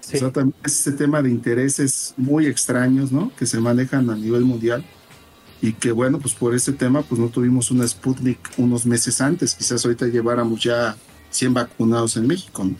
[0.00, 0.16] Sí.
[0.16, 3.32] O sea, también es este tema de intereses muy extraños, ¿no?
[3.36, 4.84] Que se manejan a nivel mundial.
[5.60, 9.54] Y que bueno, pues por este tema, pues no tuvimos una Sputnik unos meses antes.
[9.54, 10.96] Quizás ahorita lleváramos ya
[11.30, 12.76] 100 vacunados en México, ¿no?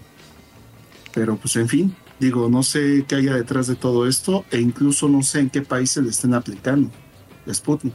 [1.15, 5.09] Pero pues en fin, digo, no sé qué haya detrás de todo esto e incluso
[5.09, 6.91] no sé en qué países le estén aplicando
[7.51, 7.95] Sputnik.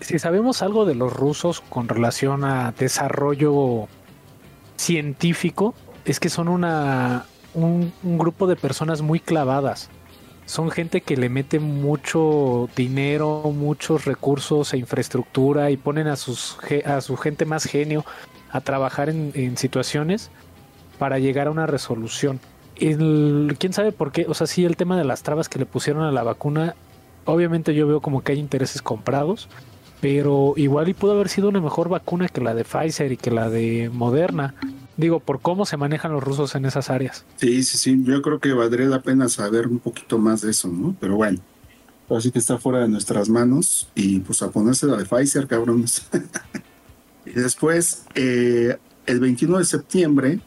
[0.00, 3.88] Si, sabemos algo de los rusos con relación a desarrollo
[4.76, 5.74] científico,
[6.04, 9.88] es que son una, un, grupo de personas muy clavadas.
[10.44, 16.58] Son gente que le mete mucho dinero, muchos recursos e infraestructura y ponen a, sus,
[16.84, 18.04] a su gente más genio
[18.50, 20.30] a trabajar en situaciones
[21.00, 22.38] para llegar a una resolución.
[22.76, 24.26] El- ¿Quién sabe por qué?
[24.28, 26.74] O sea, sí, el tema de las trabas que le pusieron a la vacuna,
[27.24, 29.48] obviamente yo veo como que hay intereses comprados,
[30.02, 33.30] pero igual y pudo haber sido una mejor vacuna que la de Pfizer y que
[33.30, 34.54] la de Moderna.
[34.98, 37.24] Digo, por cómo se manejan los rusos en esas áreas.
[37.36, 40.68] Sí, sí, sí, yo creo que valdría la pena saber un poquito más de eso,
[40.68, 40.94] ¿no?
[41.00, 41.38] Pero bueno,
[42.10, 46.06] así que está fuera de nuestras manos y pues a ponerse la de Pfizer, cabrones.
[47.26, 50.40] y después, eh, el 21 de septiembre,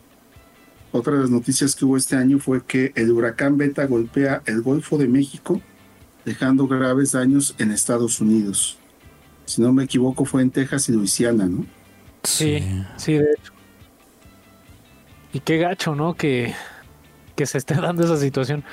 [0.93, 4.61] otra de las noticias que hubo este año fue que el huracán Beta golpea el
[4.61, 5.59] Golfo de México,
[6.23, 8.77] dejando graves daños en Estados Unidos.
[9.45, 11.65] Si no me equivoco, fue en Texas y Luisiana, ¿no?
[12.23, 12.63] Sí,
[12.95, 13.51] sí, de hecho.
[15.33, 16.13] Y qué gacho, ¿no?
[16.13, 16.53] Que,
[17.35, 18.63] que se esté dando esa situación.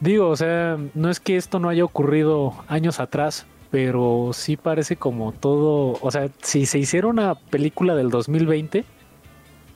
[0.00, 4.94] Digo, o sea, no es que esto no haya ocurrido años atrás, pero sí parece
[4.94, 8.84] como todo, o sea, si se hiciera una película del 2020,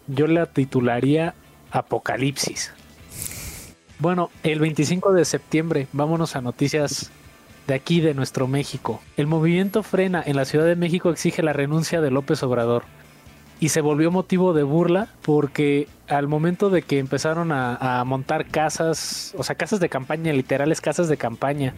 [0.07, 1.35] yo la titularía
[1.71, 2.73] Apocalipsis.
[3.99, 7.11] Bueno, el 25 de septiembre, vámonos a noticias
[7.67, 9.01] de aquí, de nuestro México.
[9.17, 12.85] El movimiento Frena en la Ciudad de México exige la renuncia de López Obrador.
[13.61, 19.35] Y se volvió motivo de burla porque al momento de que empezaron a, montar casas,
[19.39, 21.75] o sea, casas de campaña, literales casas de campaña,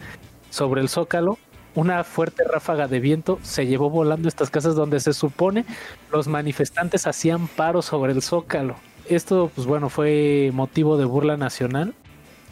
[0.49, 1.37] sobre el zócalo,
[1.75, 5.65] una fuerte ráfaga de viento se llevó volando estas casas donde se supone
[6.11, 8.75] los manifestantes hacían paro sobre el zócalo.
[9.07, 11.93] Esto, pues bueno, fue motivo de burla nacional.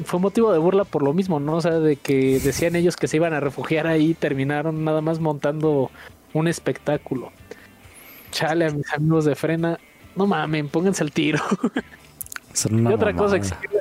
[0.04, 1.56] Fue motivo de burla por lo mismo, ¿no?
[1.56, 5.02] O sea, de que decían ellos que se iban a refugiar ahí y terminaron nada
[5.02, 5.90] más montando
[6.34, 7.32] un espectáculo.
[8.32, 9.80] Chale a mis amigos de frena.
[10.16, 11.40] No mamen, pónganse el tiro.
[12.70, 13.72] Y otra cosa, exigir,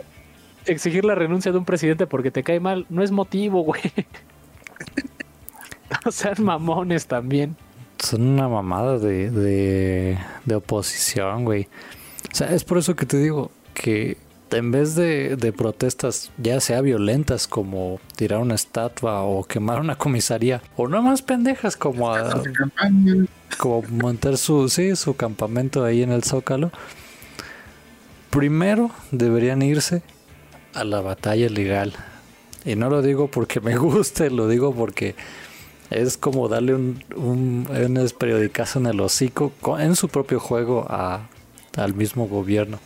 [0.65, 3.83] exigir la renuncia de un presidente porque te cae mal, no es motivo, güey.
[6.05, 7.57] No sean mamones también.
[7.99, 11.69] Son una mamada de, de, de oposición, güey.
[12.33, 14.17] O sea, es por eso que te digo que
[14.51, 19.97] en vez de, de protestas, ya sea violentas como tirar una estatua o quemar una
[19.97, 22.43] comisaría, o no más pendejas como, a-
[23.59, 26.71] como montar su, sí, su campamento ahí en el Zócalo,
[28.31, 30.03] primero deberían irse
[30.75, 31.93] a la batalla legal.
[32.65, 35.15] Y no lo digo porque me guste, lo digo porque
[35.93, 41.29] es como darle un, un, periodicazo en el hocico co- en su propio juego a,
[41.77, 42.79] al mismo gobierno.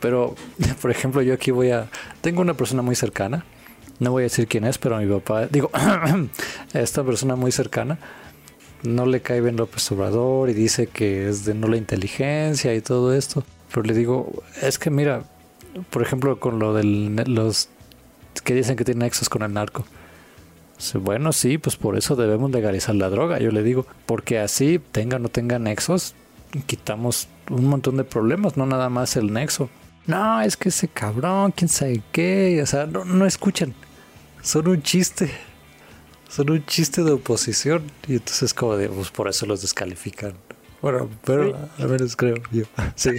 [0.00, 0.34] Pero,
[0.82, 1.88] por ejemplo, yo aquí voy a...
[2.20, 3.44] Tengo una persona muy cercana.
[3.98, 5.46] No voy a decir quién es, pero a mi papá...
[5.46, 5.70] Digo,
[6.72, 7.98] esta persona muy cercana
[8.82, 12.80] no le cae bien López Obrador y dice que es de no la inteligencia y
[12.80, 13.42] todo esto.
[13.70, 15.24] Pero le digo, es que mira,
[15.90, 17.68] por ejemplo, con lo de los
[18.44, 19.84] que dicen que tienen nexos con el narco.
[20.94, 25.16] Bueno, sí, pues por eso debemos legalizar la droga, yo le digo, porque así tenga
[25.16, 26.14] o no tenga nexos,
[26.66, 29.68] quitamos un montón de problemas, no nada más el nexo.
[30.06, 33.74] No, es que ese cabrón, quién sabe qué, o sea, no, no escuchan,
[34.40, 35.30] son un chiste,
[36.28, 40.34] son un chiste de oposición y entonces como de, pues por eso los descalifican.
[40.80, 42.64] Bueno, pero al menos creo yo,
[42.94, 43.10] sí.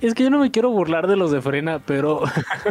[0.00, 2.22] Es que yo no me quiero burlar de los de frena, pero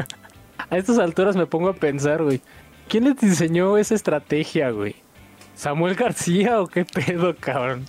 [0.70, 2.42] a estas alturas me pongo a pensar, güey.
[2.88, 4.96] ¿Quién les diseñó esa estrategia, güey?
[5.56, 7.86] ¿Samuel García o qué pedo, cabrón?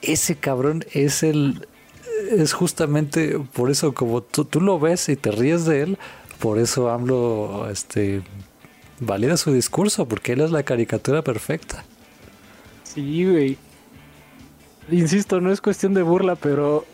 [0.00, 1.66] ese cabrón es el
[2.30, 5.98] es justamente por eso como tú, tú lo ves y te ríes de él
[6.38, 8.22] por eso AMLO este
[9.00, 11.84] valida su discurso porque él es la caricatura perfecta
[12.94, 13.56] Sí, güey.
[14.90, 16.84] Insisto, no es cuestión de burla, pero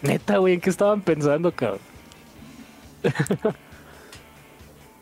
[0.00, 1.80] neta, güey, ¿en qué estaban pensando, cabrón?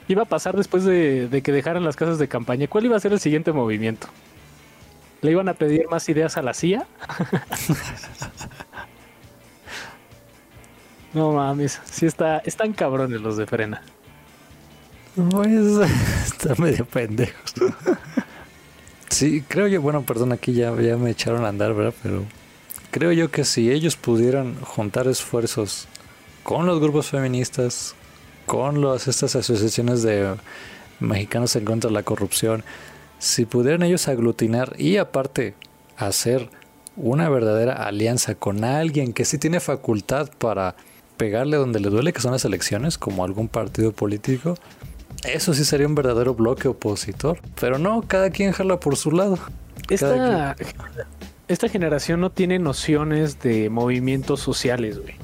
[0.08, 2.66] iba a pasar después de, que dejaran las casas de campaña?
[2.66, 4.08] ¿Cuál iba a ser el siguiente movimiento?
[5.20, 6.86] ¿Le iban a pedir más ideas a la CIA?
[11.12, 13.82] no mames, sí está, están cabrones los de frena.
[15.30, 15.90] pues
[16.26, 17.54] está medio pendejos
[19.10, 22.24] sí creo yo bueno perdón aquí ya, ya me echaron a andar verdad pero
[22.90, 25.88] creo yo que si ellos pudieran juntar esfuerzos
[26.42, 27.94] con los grupos feministas
[28.48, 30.34] con las estas asociaciones de
[31.00, 32.64] mexicanos en contra de la corrupción
[33.18, 35.54] si pudieran ellos aglutinar y aparte
[35.96, 36.48] hacer
[36.96, 40.76] una verdadera alianza con alguien que sí tiene facultad para
[41.18, 44.54] pegarle donde le duele, que son las elecciones, como algún partido político,
[45.24, 47.40] eso sí sería un verdadero bloque opositor.
[47.60, 49.38] Pero no, cada quien jala por su lado.
[49.90, 50.56] Esta,
[51.48, 55.14] esta generación no tiene nociones de movimientos sociales, güey.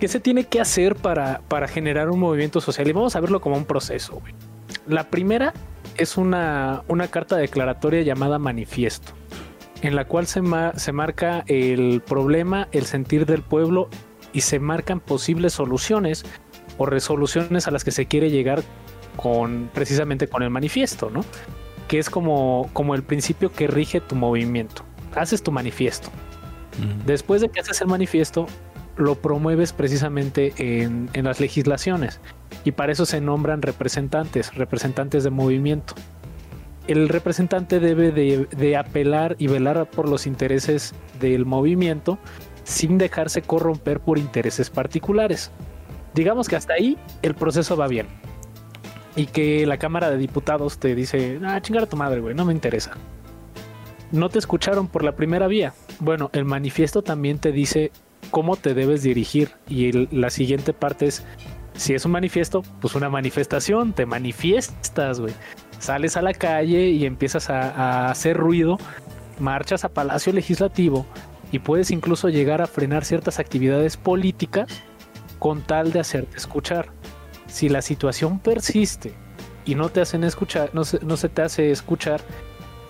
[0.00, 2.86] ¿Qué se tiene que hacer para, para generar un movimiento social?
[2.88, 4.32] Y vamos a verlo como un proceso, güey.
[4.86, 5.52] La primera
[5.96, 9.12] es una, una carta declaratoria llamada manifiesto,
[9.82, 13.88] en la cual se, ma- se marca el problema, el sentir del pueblo
[14.32, 16.24] y se marcan posibles soluciones
[16.78, 18.62] o resoluciones a las que se quiere llegar
[19.16, 21.24] con precisamente con el manifiesto, ¿no?
[21.88, 24.84] Que es como, como el principio que rige tu movimiento.
[25.16, 26.08] Haces tu manifiesto.
[27.04, 28.46] Después de que haces el manifiesto,
[28.98, 32.20] lo promueves precisamente en, en las legislaciones.
[32.64, 35.94] Y para eso se nombran representantes, representantes de movimiento.
[36.86, 42.18] El representante debe de, de apelar y velar por los intereses del movimiento
[42.64, 45.50] sin dejarse corromper por intereses particulares.
[46.14, 48.06] Digamos que hasta ahí el proceso va bien.
[49.16, 52.44] Y que la Cámara de Diputados te dice, ah, chingar a tu madre, güey, no
[52.44, 52.92] me interesa.
[54.10, 55.74] No te escucharon por la primera vía.
[56.00, 57.92] Bueno, el manifiesto también te dice
[58.30, 59.50] cómo te debes dirigir.
[59.68, 61.24] Y la siguiente parte es,
[61.74, 65.34] si es un manifiesto, pues una manifestación, te manifiestas, güey.
[65.78, 68.78] Sales a la calle y empiezas a, hacer ruido,
[69.38, 71.06] marchas a Palacio Legislativo
[71.52, 74.82] y puedes incluso llegar a frenar ciertas actividades políticas
[75.38, 76.90] con tal de hacerte escuchar.
[77.46, 79.14] Si la situación persiste
[79.64, 82.20] y no te hacen escuchar, no se te hace escuchar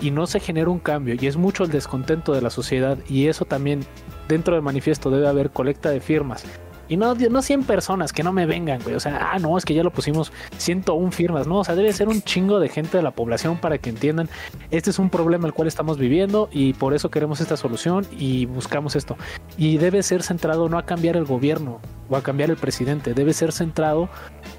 [0.00, 3.26] y no se genera un cambio y es mucho el descontento de la sociedad y
[3.26, 3.80] eso también
[4.28, 6.44] dentro del manifiesto debe haber colecta de firmas
[6.88, 8.94] y no, no 100 personas que no me vengan, güey.
[8.94, 11.92] O sea, ah, no, es que ya lo pusimos 101 firmas, no, o sea, debe
[11.92, 14.28] ser un chingo de gente de la población para que entiendan
[14.70, 18.46] este es un problema el cual estamos viviendo y por eso queremos esta solución y
[18.46, 19.16] buscamos esto.
[19.56, 23.34] Y debe ser centrado no a cambiar el gobierno o a cambiar el presidente, debe
[23.34, 24.08] ser centrado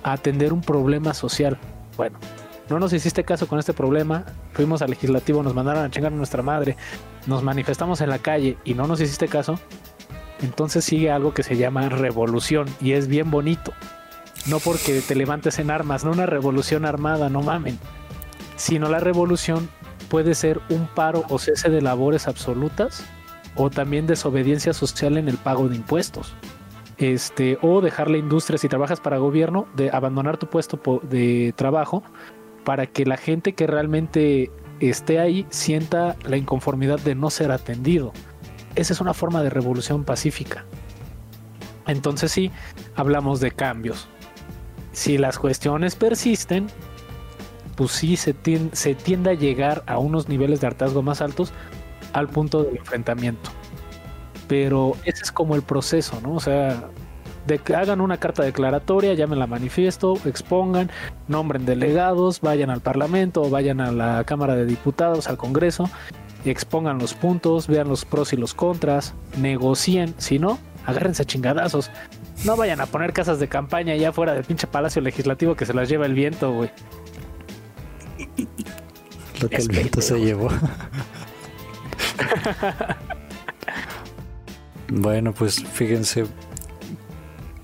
[0.04, 1.58] a atender un problema social.
[1.98, 2.20] Bueno,
[2.70, 6.16] no nos hiciste caso con este problema, fuimos al legislativo, nos mandaron a chingar a
[6.16, 6.78] nuestra madre,
[7.28, 9.60] nos manifestamos en la calle y no nos hiciste caso,
[10.42, 13.74] entonces sigue algo que se llama revolución y es bien bonito.
[14.46, 17.78] No porque te levantes en armas, no una revolución armada, no mamen,
[18.56, 19.70] sino la revolución
[20.10, 23.04] puede ser un paro o cese de labores absolutas
[23.56, 26.34] o también desobediencia social en el pago de impuestos.
[26.98, 32.04] Este, o dejar la industria si trabajas para gobierno, de abandonar tu puesto de trabajo
[32.64, 38.14] para que la gente que realmente esté ahí sienta la inconformidad de no ser atendido.
[38.76, 40.66] Esa es una forma de revolución pacífica.
[41.88, 42.52] Entonces sí,
[42.96, 44.08] hablamos de cambios.
[44.92, 46.68] Si las cuestiones persisten,
[47.76, 51.52] pues sí se, tien- se tiende a llegar a unos niveles de hartazgo más altos
[52.14, 53.50] al punto del enfrentamiento.
[54.48, 56.34] Pero ese es como el proceso, ¿no?
[56.34, 56.90] O sea,
[57.50, 60.90] de hagan una carta declaratoria, llamen la manifiesto, expongan,
[61.28, 65.90] nombren delegados, vayan al Parlamento o vayan a la Cámara de Diputados, al Congreso,
[66.46, 71.26] y expongan los puntos, vean los pros y los contras, negocien, si no, agárrense a
[71.26, 71.92] chingadazos.
[72.46, 75.74] No vayan a poner casas de campaña allá fuera del pinche Palacio Legislativo que se
[75.74, 76.72] las lleva el viento, güey.
[79.42, 80.50] Lo que Es el viento se llevó.
[84.90, 86.26] bueno, pues fíjense.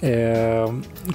[0.02, 0.66] Eh,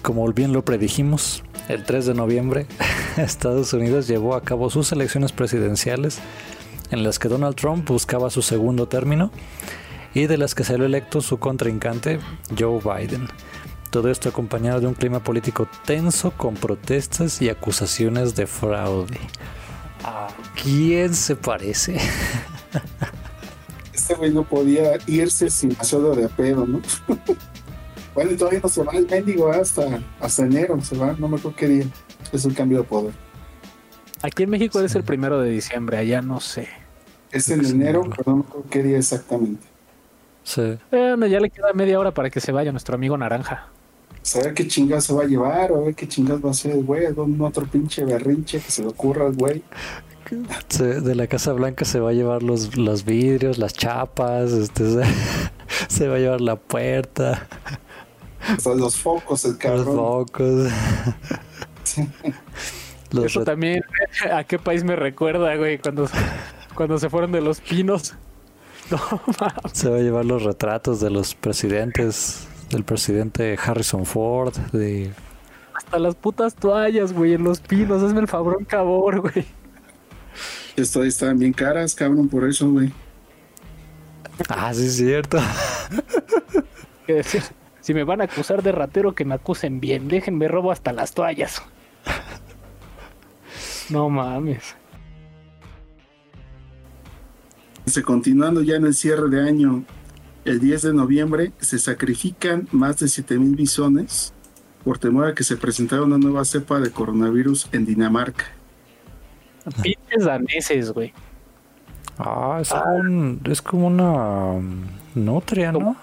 [0.03, 2.67] como bien lo predijimos, el 3 de noviembre
[3.17, 6.19] Estados Unidos llevó a cabo sus elecciones presidenciales
[6.91, 9.31] en las que Donald Trump buscaba su segundo término
[10.15, 12.19] y de las que salió electo su contrincante
[12.59, 13.29] Joe Biden.
[13.91, 19.19] Todo esto acompañado de un clima político tenso con protestas y acusaciones de fraude.
[20.05, 20.29] ¿A
[20.61, 21.99] quién se parece?
[23.93, 26.81] Este güey no podía irse sin solo de pedo, ¿no?
[28.21, 31.37] bueno, y todavía no se va el mendigo hasta, hasta enero, se va, no me
[31.39, 31.85] acuerdo qué día.
[32.33, 33.13] Es un cambio de poder.
[34.23, 36.69] Aquí en México es el primero de diciembre, allá no sé.
[37.33, 39.67] Es en enero, pero no me acuerdo qué día exactamente.
[40.45, 40.79] Sí.
[40.91, 43.69] Bueno, ya le queda media hora para que se vaya nuestro amigo Naranja.
[44.23, 46.73] Saber qué chingas se va a llevar, o a ver qué chingas va a hacer
[46.73, 49.63] el güey, algún otro pinche berrinche que se le ocurra al güey.
[50.69, 54.85] Se- de la Casa Blanca se va a llevar los, los vidrios, las chapas, este,
[54.89, 55.03] se,
[55.89, 57.47] se va a llevar la puerta,
[58.49, 59.97] Hasta los focos, el los cabrón.
[59.97, 60.73] focos.
[63.11, 63.83] Los Eso también,
[64.33, 65.79] ¿a qué país me recuerda, güey?
[65.79, 66.09] Cuando,
[66.77, 68.15] cuando se fueron de los pinos.
[68.89, 68.99] No,
[69.41, 69.73] mames.
[69.73, 75.11] se va a llevar los retratos de los presidentes, del presidente Harrison Ford, de
[75.75, 78.03] hasta las putas toallas, güey, en los pinos.
[78.03, 79.47] Hazme el favor, cabor, güey.
[80.77, 82.93] Esto estaban bien caras, cabrón, por eso, güey.
[84.49, 85.39] Ah, sí es cierto.
[87.81, 90.09] Si me van a acusar de ratero, que me acusen bien.
[90.09, 91.63] Déjenme robo hasta las toallas.
[93.91, 94.77] No mames.
[98.05, 99.85] Continuando ya en el cierre de año,
[100.45, 104.33] el 10 de noviembre se sacrifican más de 7000 bisones
[104.85, 108.45] por temor a que se presentara una nueva cepa de coronavirus en Dinamarca.
[109.83, 111.13] Pinches daneses, güey.
[112.19, 114.13] Ah, es, como un- es como una
[114.53, 114.83] um,
[115.17, 115.97] nutria, ¿no?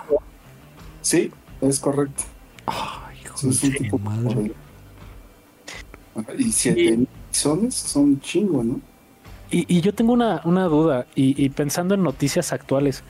[1.02, 1.32] Sí,
[1.62, 2.24] es correcto.
[2.66, 4.52] Ay, hijo es un de madre.
[6.38, 8.82] Y 7000 bisones son chingo, ¿no?
[9.50, 13.04] Y, y yo tengo una, una duda, y, y pensando en noticias actuales,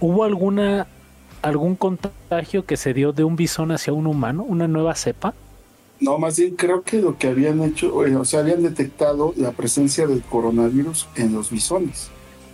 [0.00, 0.86] ¿hubo alguna
[1.42, 4.42] algún contagio que se dio de un bisón hacia un humano?
[4.42, 5.34] ¿Una nueva cepa?
[6.00, 9.52] No, más bien creo que lo que habían hecho, eh, o sea, habían detectado la
[9.52, 12.10] presencia del coronavirus en los bisones.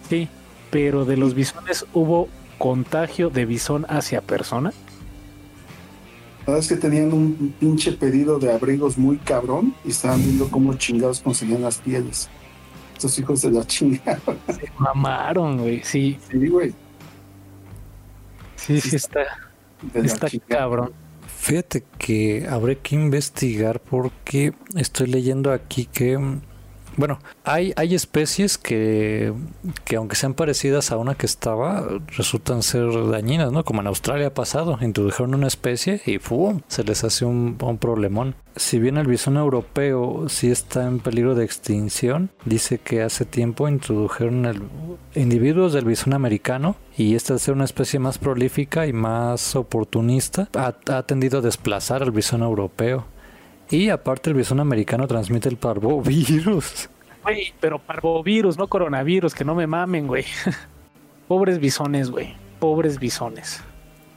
[0.08, 0.28] Sí,
[0.70, 2.28] pero de los bisones hubo
[2.58, 4.72] contagio de bisón hacia persona.
[6.46, 10.50] La verdad es que tenían un pinche pedido de abrigos muy cabrón y estaban viendo
[10.50, 12.28] cómo chingados conseguían las pieles.
[12.94, 14.20] Estos hijos de la chingada.
[14.48, 15.82] Se mamaron, güey.
[15.84, 16.74] Sí, Sí, güey.
[18.56, 19.20] sí, sí está.
[19.94, 20.92] Está cabrón.
[21.38, 26.40] Fíjate que habré que investigar porque estoy leyendo aquí que, mm,
[26.96, 29.32] bueno, hay, hay especies que,
[29.84, 31.86] que aunque sean parecidas a una que estaba,
[32.16, 33.64] resultan ser dañinas, ¿no?
[33.64, 36.60] Como en Australia ha pasado, introdujeron una especie y ¡fum!
[36.68, 38.34] se les hace un, un problemón.
[38.56, 43.68] Si bien el bisón europeo sí está en peligro de extinción, dice que hace tiempo
[43.68, 44.70] introdujeron
[45.14, 50.74] individuos del bisón americano y esta ser una especie más prolífica y más oportunista, ha,
[50.94, 53.06] ha tendido a desplazar al bisón europeo.
[53.72, 56.90] Y aparte el bisón americano transmite el parvovirus.
[57.22, 60.26] Güey, pero parvovirus, no coronavirus, que no me mamen, güey.
[61.28, 62.34] Pobres bisones, güey.
[62.60, 63.62] Pobres bisones.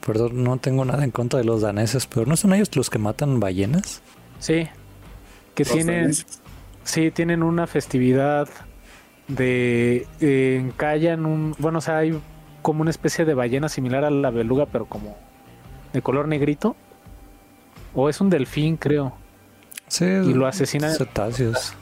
[0.06, 2.99] Perdón, no tengo nada en contra de los daneses, pero ¿no son ellos los que
[2.99, 4.02] matan ballenas?
[4.40, 4.68] Sí.
[5.53, 6.41] Que Los tienen, daneses.
[6.84, 8.49] sí, tienen una festividad
[9.30, 12.19] de eh, encallan un, bueno, o sea, hay
[12.61, 15.15] como una especie de ballena similar a la beluga, pero como
[15.94, 16.76] de color negrito.
[17.94, 19.14] O es un delfín, creo.
[19.87, 20.93] Sí, Y lo asesinan.
[20.95, 21.73] cetáceos.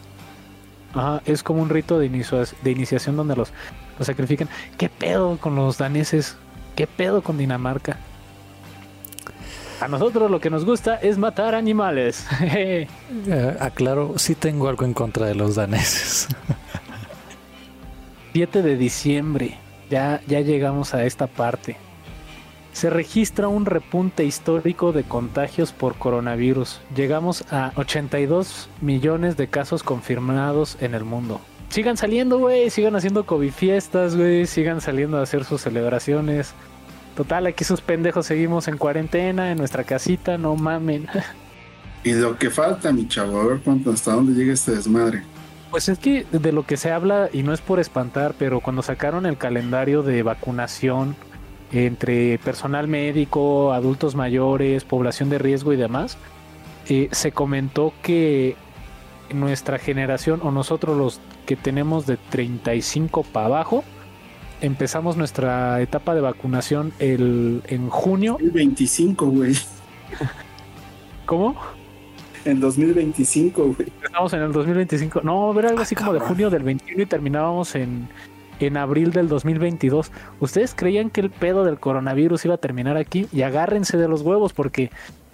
[0.94, 3.52] Ajá, es como un rito de, inicio- de iniciación donde los,
[3.98, 4.48] los sacrifican.
[4.78, 6.36] ¿Qué pedo con los daneses?
[6.76, 7.98] ¿Qué pedo con Dinamarca?
[9.82, 12.26] A nosotros lo que nos gusta es matar animales.
[12.42, 16.28] Eh, aclaro, sí tengo algo en contra de los daneses.
[18.34, 19.58] 7 de diciembre.
[19.90, 21.78] Ya, ya llegamos a esta parte.
[22.74, 26.82] Se registra un repunte histórico de contagios por coronavirus.
[26.96, 31.40] Llegamos a 82 millones de casos confirmados en el mundo.
[31.70, 32.70] Sigan saliendo, güey.
[32.72, 34.48] Sigan haciendo COVID fiestas, güey.
[34.48, 36.54] Sigan saliendo a hacer sus celebraciones.
[37.16, 41.08] Total, aquí sus pendejos seguimos en cuarentena, en nuestra casita, no mamen.
[42.06, 45.24] Y lo que falta, mi chavo, a ver cuánto, hasta dónde llega este desmadre.
[45.72, 48.82] Pues es que de lo que se habla, y no es por espantar, pero cuando
[48.82, 51.16] sacaron el calendario de vacunación
[51.74, 56.18] entre personal médico, adultos mayores, población de riesgo y demás,
[56.88, 58.56] eh, se comentó que
[59.34, 63.84] nuestra generación o nosotros los que tenemos de 35 para abajo,
[64.62, 68.34] empezamos nuestra etapa de vacunación el, en junio.
[68.34, 69.56] 2025, güey.
[71.26, 71.56] ¿Cómo?
[72.46, 73.88] En 2025, güey.
[73.96, 75.22] Empezamos en el 2025.
[75.24, 78.08] No, era algo así como de junio del 21 y terminábamos en,
[78.60, 80.12] en abril del 2022.
[80.40, 83.28] ¿Ustedes creían que el pedo del coronavirus iba a terminar aquí?
[83.32, 84.92] Y agárrense de los huevos porque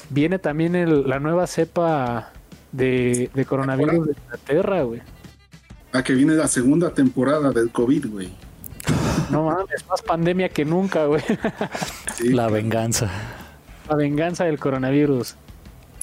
[0.09, 2.31] viene también el- la nueva cepa
[2.71, 5.01] de, de coronavirus de Inglaterra, güey.
[5.93, 8.29] A que viene la segunda temporada del COVID, güey.
[9.31, 11.21] No mames, más pandemia que nunca, güey.
[12.15, 13.09] Sí, La venganza.
[13.87, 15.35] La venganza del coronavirus.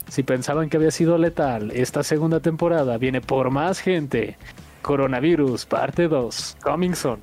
[0.09, 4.37] Si pensaban que había sido letal, esta segunda temporada viene por más gente.
[4.87, 7.19] Coronavirus, parte 2, coming soon.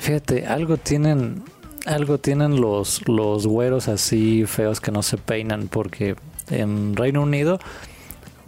[0.00, 1.42] Fíjate, algo tienen,
[1.86, 6.14] algo tienen los, los güeros así feos que no se peinan, porque
[6.50, 7.58] en Reino Unido,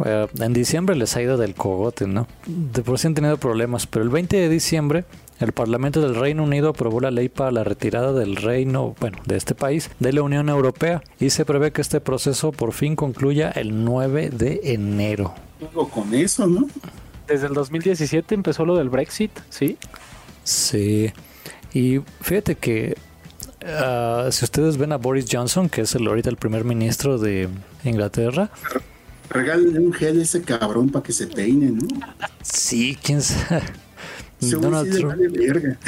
[0.04, 2.28] eh, en diciembre les ha ido del cogote, ¿no?
[2.46, 5.06] De por sí han tenido problemas, pero el 20 de diciembre
[5.40, 9.36] el Parlamento del Reino Unido aprobó la ley para la retirada del reino, bueno, de
[9.38, 13.50] este país, de la Unión Europea, y se prevé que este proceso por fin concluya
[13.50, 15.34] el 9 de enero.
[15.60, 16.68] algo con eso, ¿no?
[17.32, 19.78] Desde el 2017 empezó lo del Brexit, ¿sí?
[20.44, 21.10] Sí,
[21.72, 22.94] y fíjate que
[23.64, 27.48] ah, si ustedes ven a Boris Johnson, que es el ahorita el primer ministro de
[27.84, 28.50] Inglaterra,
[29.30, 31.88] Regálale un gel a ese cabrón para que se peine, ¿no?
[32.42, 33.62] sí, quién sabe.
[34.40, 35.78] Donald sí Trump, vale.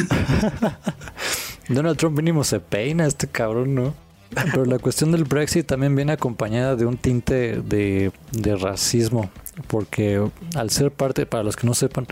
[1.68, 3.94] Donald Trump mínimo se peina, este cabrón, ¿no?
[4.30, 9.30] Pero la cuestión del Brexit también viene acompañada de un tinte de, de racismo,
[9.66, 10.22] porque
[10.54, 12.06] al ser parte, para los que no sepan,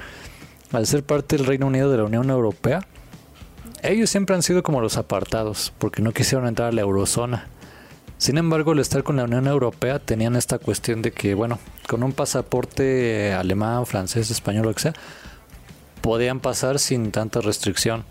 [0.73, 2.87] al ser parte del Reino Unido de la Unión Europea,
[3.83, 7.47] ellos siempre han sido como los apartados, porque no quisieron entrar a la eurozona.
[8.17, 11.59] Sin embargo, al estar con la Unión Europea tenían esta cuestión de que, bueno,
[11.89, 14.93] con un pasaporte alemán, francés, español, lo que sea,
[16.01, 18.05] podían pasar sin tanta restricción.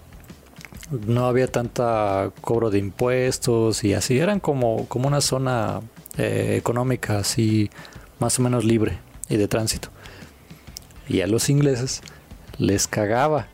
[1.07, 4.19] No había tanta cobro de impuestos y así.
[4.19, 5.79] Eran como, como una zona
[6.17, 7.69] eh, económica así
[8.19, 8.99] más o menos libre
[9.31, 9.89] y de tránsito.
[11.07, 12.01] Y a los ingleses
[12.57, 13.47] les cagaba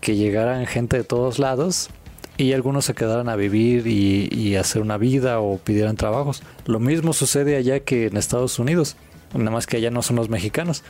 [0.00, 1.88] que llegaran gente de todos lados
[2.36, 6.42] y algunos se quedaran a vivir y, hacer una vida o pidieran trabajos.
[6.66, 8.96] Lo mismo sucede allá que en Estados Unidos,
[9.34, 10.82] nada más que allá no son los mexicanos.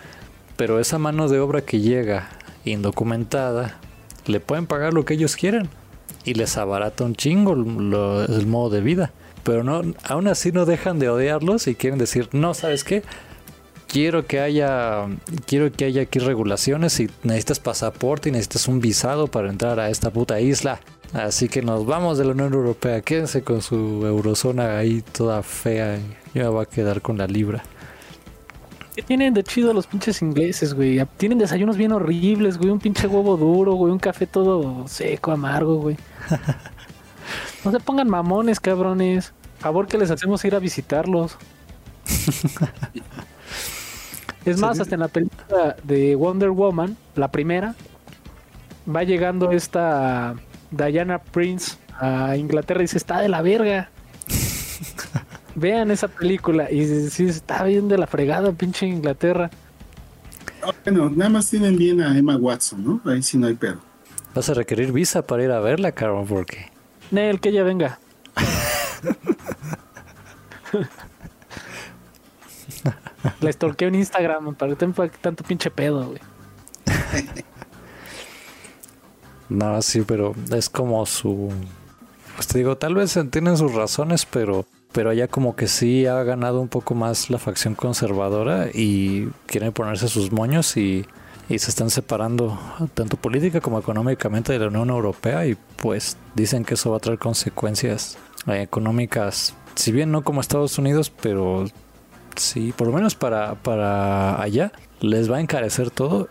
[0.56, 2.28] Pero esa mano de obra que llega
[2.64, 3.78] indocumentada,
[4.26, 5.68] le pueden pagar lo que ellos quieran
[6.24, 9.12] y les abarata un chingo el modo de vida.
[9.42, 13.02] Pero no, aún así no dejan de odiarlos y quieren decir, no, ¿sabes qué?
[13.90, 15.06] Quiero que haya,
[15.46, 19.90] quiero que haya aquí regulaciones y necesitas pasaporte y necesitas un visado para entrar a
[19.90, 20.78] esta puta isla.
[21.12, 23.00] Así que nos vamos de la Unión Europea.
[23.00, 25.96] Quédense con su eurozona ahí toda fea.
[25.96, 27.64] y Yo me voy a quedar con la libra.
[28.94, 31.04] ¿Qué tienen de chido los pinches ingleses, güey?
[31.16, 32.70] Tienen desayunos bien horribles, güey.
[32.70, 33.92] Un pinche huevo duro, güey.
[33.92, 35.96] Un café todo seco, amargo, güey.
[37.64, 39.32] No se pongan mamones, cabrones.
[39.58, 41.36] Favor que les hacemos ir a visitarlos.
[44.44, 47.74] Es más, hasta en la película de Wonder Woman, la primera,
[48.88, 50.34] va llegando esta
[50.70, 53.90] Diana Prince a Inglaterra y dice, está de la verga.
[55.54, 59.50] Vean esa película y sí, está bien de la fregada, pinche Inglaterra.
[60.62, 63.00] Ah, Bueno, nada más tienen bien a Emma Watson, ¿no?
[63.10, 63.78] Ahí sí no hay pedo.
[64.34, 66.70] Vas a requerir visa para ir a verla, cabrón, porque
[67.10, 67.98] Nel, que ella venga.
[73.40, 76.20] La stalkeo en Instagram para que tanto pinche pedo, güey.
[79.48, 81.50] no, sí, pero es como su.
[82.36, 86.22] Pues te digo, tal vez tienen sus razones, pero, pero allá como que sí ha
[86.22, 91.04] ganado un poco más la facción conservadora y quieren ponerse sus moños y,
[91.50, 92.58] y se están separando
[92.94, 97.00] tanto política como económicamente de la Unión Europea y pues dicen que eso va a
[97.00, 98.16] traer consecuencias
[98.46, 101.66] eh, económicas, si bien no como Estados Unidos, pero
[102.40, 106.28] sí, por lo menos para, para allá les va a encarecer todo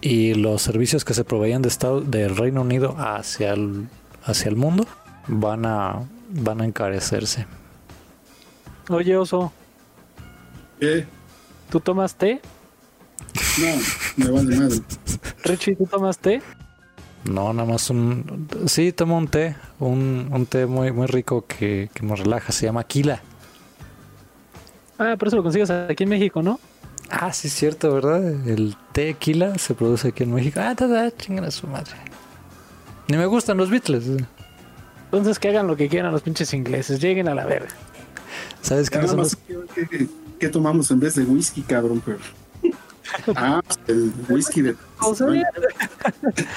[0.00, 3.88] y los servicios que se proveían de Estado, del Reino Unido hacia el,
[4.24, 4.86] hacia el mundo
[5.26, 6.00] van a,
[6.30, 7.46] van a encarecerse.
[8.88, 9.52] Oye, oso,
[10.80, 11.06] ¿Qué?
[11.70, 12.40] ¿tú tomas té?
[13.58, 14.80] No, me vale madre.
[15.44, 16.40] Richie, ¿tú tomas té?
[17.24, 18.48] No, nada más un...
[18.66, 22.66] Sí, tomo un té, un, un té muy, muy rico que, que nos relaja, se
[22.66, 23.20] llama Aquila.
[24.98, 26.58] Ah, por eso lo consigues aquí en México, ¿no?
[27.10, 28.22] Ah, sí, es cierto, ¿verdad?
[28.48, 30.60] El té Aquila se produce aquí en México.
[30.62, 31.92] Ah, tada, chingan a su madre.
[33.08, 34.04] Ni me gustan los Beatles.
[35.04, 37.68] Entonces que hagan lo que quieran los pinches ingleses, lleguen a la verga.
[38.60, 39.70] ¿Sabes qué Nada son más, los...
[39.74, 40.06] ¿qué, qué-
[40.38, 42.02] qué tomamos en vez de whisky, cabrón?
[42.04, 42.18] Pero...
[43.34, 44.76] Ah, el whisky de...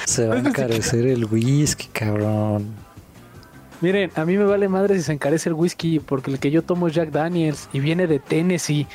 [0.06, 2.68] Se va a encarecer el whisky, cabrón.
[3.82, 6.62] Miren, a mí me vale madre si se encarece el whisky, porque el que yo
[6.62, 8.88] tomo es Jack Daniels y viene de Tennessee.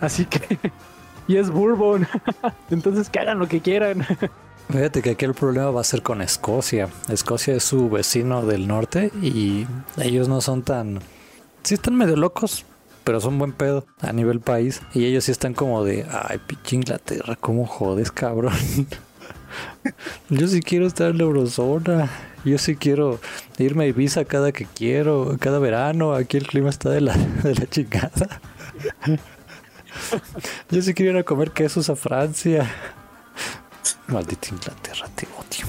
[0.00, 0.58] Así que.
[1.26, 2.06] y es bourbon.
[2.70, 4.06] Entonces que hagan lo que quieran.
[4.68, 6.88] Fíjate que aquí el problema va a ser con Escocia.
[7.08, 9.66] Escocia es su vecino del norte y
[9.98, 11.00] ellos no son tan...
[11.62, 12.64] Sí están medio locos,
[13.04, 14.80] pero son buen pedo a nivel país.
[14.94, 18.54] Y ellos sí están como de, ay, pinche Inglaterra, ¿cómo jodes, cabrón?
[20.28, 22.10] Yo sí quiero estar en la eurozona.
[22.44, 23.20] Yo sí quiero
[23.58, 26.14] irme a Ibiza cada que quiero, cada verano.
[26.14, 28.40] Aquí el clima está de la, de la chingada.
[30.70, 32.70] Yo sí quiero ir a comer quesos a Francia.
[34.08, 35.66] Maldita Inglaterra, te odio.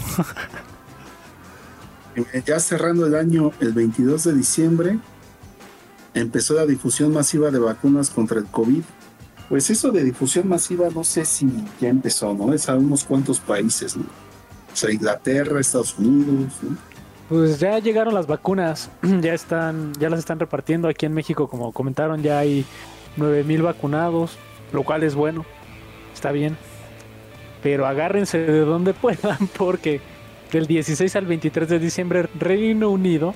[2.46, 5.00] Ya cerrando el año, el 22 de diciembre,
[6.14, 8.84] empezó la difusión masiva de vacunas contra el COVID.
[9.50, 11.48] Pues eso de difusión masiva no sé si
[11.80, 12.54] ya empezó, ¿no?
[12.54, 14.04] Es a unos cuantos países, ¿no?
[14.04, 16.78] O sea, Inglaterra, Estados Unidos, ¿no?
[17.30, 18.90] Pues ya llegaron las vacunas.
[19.22, 22.66] Ya están, ya las están repartiendo aquí en México, como comentaron, ya hay
[23.18, 24.38] 9000 vacunados,
[24.74, 25.46] lo cual es bueno.
[26.14, 26.58] Está bien.
[27.64, 30.02] Pero agárrense de donde puedan, porque
[30.52, 33.34] del 16 al 23 de diciembre, Reino Unido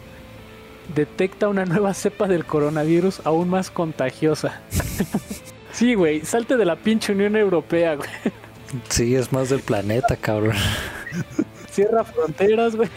[0.96, 4.62] detecta una nueva cepa del coronavirus aún más contagiosa.
[5.80, 8.10] sí, güey, salte de la pinche Unión Europea, güey.
[8.90, 10.56] Sí, es más del planeta, cabrón.
[11.72, 12.90] Cierra fronteras, güey.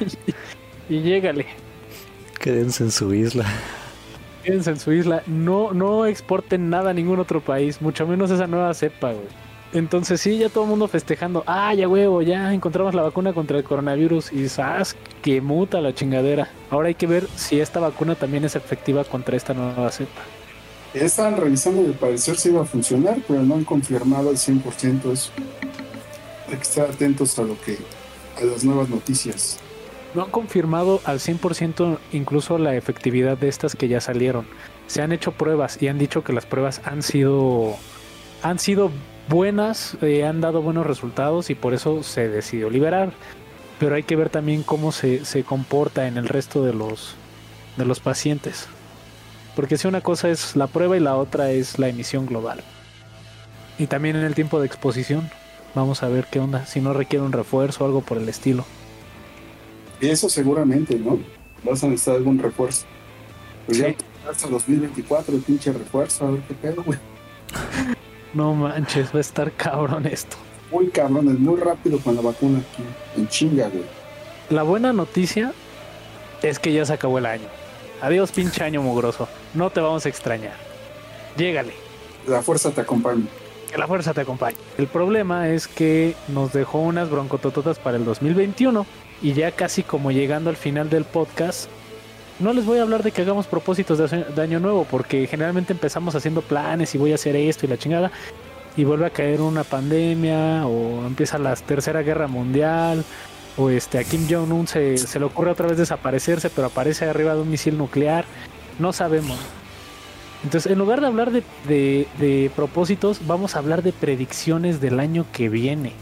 [0.88, 1.46] Y llégale.
[2.40, 3.46] Quédense en su isla.
[4.42, 5.22] Quédense en su isla.
[5.28, 9.28] No, no exporten nada a ningún otro país, mucho menos esa nueva cepa, güey.
[9.72, 11.44] Entonces sí, ya todo el mundo festejando.
[11.46, 14.32] Ah, ya huevo, ya encontramos la vacuna contra el coronavirus.
[14.32, 16.50] Y sabes que muta la chingadera.
[16.68, 20.20] Ahora hay que ver si esta vacuna también es efectiva contra esta nueva cepa.
[20.94, 25.30] Estaban revisando y al parecer iba a funcionar, pero no han confirmado al 100% eso.
[26.48, 27.78] Hay que estar atentos a lo que
[28.38, 29.58] a las nuevas noticias.
[30.14, 34.46] No han confirmado al 100% incluso la efectividad de estas que ya salieron.
[34.86, 37.74] Se han hecho pruebas y han dicho que las pruebas han sido
[38.42, 38.90] han sido
[39.28, 43.12] buenas, eh, han dado buenos resultados y por eso se decidió liberar.
[43.78, 47.14] Pero hay que ver también cómo se, se comporta en el resto de los
[47.78, 48.68] de los pacientes.
[49.56, 52.62] Porque si una cosa es la prueba y la otra es la emisión global.
[53.78, 55.30] Y también en el tiempo de exposición.
[55.74, 58.64] Vamos a ver qué onda, si no requiere un refuerzo o algo por el estilo.
[60.02, 61.18] Y eso seguramente, ¿no?
[61.64, 62.84] Vas a necesitar algún refuerzo.
[63.66, 63.84] Pues Sí.
[63.84, 66.98] ya hasta 2024 el pinche refuerzo, a ver qué pedo, güey.
[68.34, 70.36] No manches, va a estar cabrón esto.
[70.70, 72.82] Muy cabrón, es muy rápido con la vacuna aquí,
[73.16, 73.84] en chinga, güey.
[74.48, 75.52] La buena noticia
[76.42, 77.46] es que ya se acabó el año.
[78.02, 79.28] Adiós, pinche año mugroso.
[79.54, 80.56] No te vamos a extrañar.
[81.36, 81.72] Llégale.
[82.26, 83.26] La fuerza te acompaña.
[83.70, 84.56] Que la fuerza te acompañe.
[84.76, 88.84] El problema es que nos dejó unas broncotototas para el 2021
[89.22, 91.70] y ya casi como llegando al final del podcast,
[92.40, 95.72] no les voy a hablar de que hagamos propósitos de, de año nuevo porque generalmente
[95.72, 98.10] empezamos haciendo planes y voy a hacer esto y la chingada
[98.76, 103.04] y vuelve a caer una pandemia o empieza la tercera guerra mundial
[103.56, 107.06] o este a Kim Jong Un se, se le ocurre otra vez desaparecerse pero aparece
[107.06, 108.24] arriba de un misil nuclear
[108.78, 109.38] no sabemos.
[110.44, 114.98] Entonces en lugar de hablar de, de, de propósitos vamos a hablar de predicciones del
[114.98, 115.92] año que viene.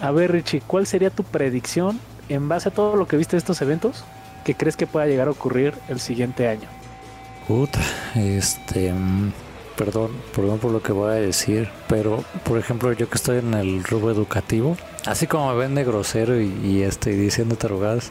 [0.00, 3.38] A ver Richie ¿cuál sería tu predicción en base a todo lo que viste de
[3.38, 4.04] estos eventos
[4.44, 6.68] que crees que pueda llegar a ocurrir el siguiente año
[8.14, 8.92] este
[9.76, 13.54] perdón, perdón por lo que voy a decir, pero por ejemplo yo que estoy en
[13.54, 14.76] el rubro educativo,
[15.06, 18.10] así como me ven de grosero y, y estoy diciendo tarugadas,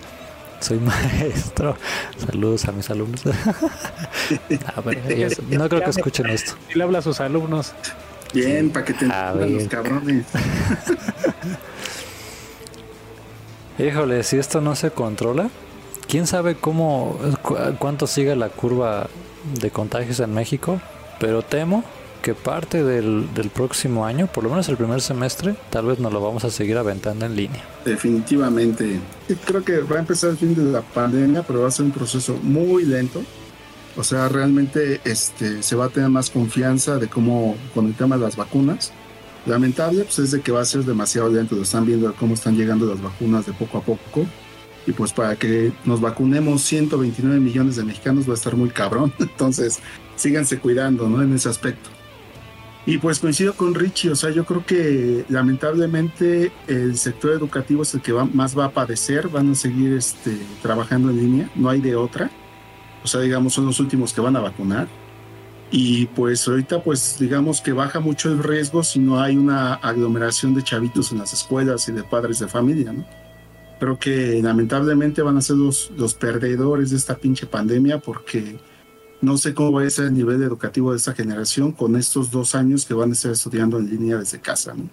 [0.59, 1.75] soy maestro.
[2.17, 3.21] Saludos a mis alumnos.
[4.75, 6.53] a ver, ellos, no creo que escuchen esto.
[6.73, 7.73] Y le habla a sus alumnos.
[8.33, 8.71] Bien, sí.
[8.71, 10.25] para que te A entiendan los cabrones.
[13.77, 15.49] Híjole, si esto no se controla,
[16.07, 19.07] quién sabe cómo, cu- cuánto sigue la curva
[19.59, 20.81] de contagios en México,
[21.19, 21.83] pero temo
[22.21, 26.13] que parte del, del próximo año, por lo menos el primer semestre, tal vez nos
[26.13, 27.63] lo vamos a seguir aventando en línea.
[27.85, 28.99] Definitivamente.
[29.45, 31.91] Creo que va a empezar el fin de la pandemia, pero va a ser un
[31.91, 33.21] proceso muy lento.
[33.95, 38.17] O sea, realmente este, se va a tener más confianza de cómo con el tema
[38.17, 38.93] de las vacunas.
[39.45, 41.61] Lamentable, pues es de que va a ser demasiado lento.
[41.61, 44.25] Están viendo cómo están llegando las vacunas de poco a poco.
[44.85, 49.13] Y pues para que nos vacunemos 129 millones de mexicanos va a estar muy cabrón.
[49.19, 49.79] Entonces,
[50.15, 51.21] síganse cuidando, ¿no?
[51.21, 51.89] En ese aspecto.
[52.89, 57.93] Y pues coincido con Richie, o sea, yo creo que lamentablemente el sector educativo es
[57.93, 61.69] el que va, más va a padecer, van a seguir este, trabajando en línea, no
[61.69, 62.31] hay de otra.
[63.03, 64.87] O sea, digamos, son los últimos que van a vacunar.
[65.69, 70.55] Y pues ahorita, pues digamos que baja mucho el riesgo si no hay una aglomeración
[70.55, 73.05] de chavitos en las escuelas y de padres de familia, ¿no?
[73.79, 78.57] Creo que lamentablemente van a ser los, los perdedores de esta pinche pandemia porque
[79.21, 82.55] no sé cómo va a ser el nivel educativo de esta generación con estos dos
[82.55, 84.73] años que van a estar estudiando en línea desde casa.
[84.73, 84.89] ¿no?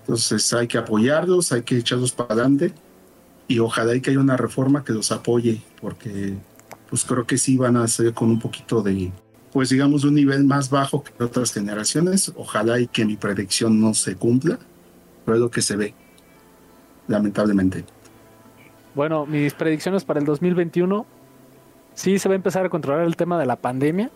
[0.00, 2.72] Entonces hay que apoyarlos, hay que echarlos para adelante
[3.48, 6.36] y ojalá y que haya una reforma que los apoye porque
[6.88, 9.10] pues creo que sí van a ser con un poquito de,
[9.52, 12.32] pues digamos, un nivel más bajo que otras generaciones.
[12.36, 14.58] Ojalá y que mi predicción no se cumpla,
[15.24, 15.94] pero es lo que se ve,
[17.08, 17.84] lamentablemente.
[18.94, 21.06] Bueno, mis predicciones para el 2021,
[21.96, 24.10] sí se va a empezar a controlar el tema de la pandemia,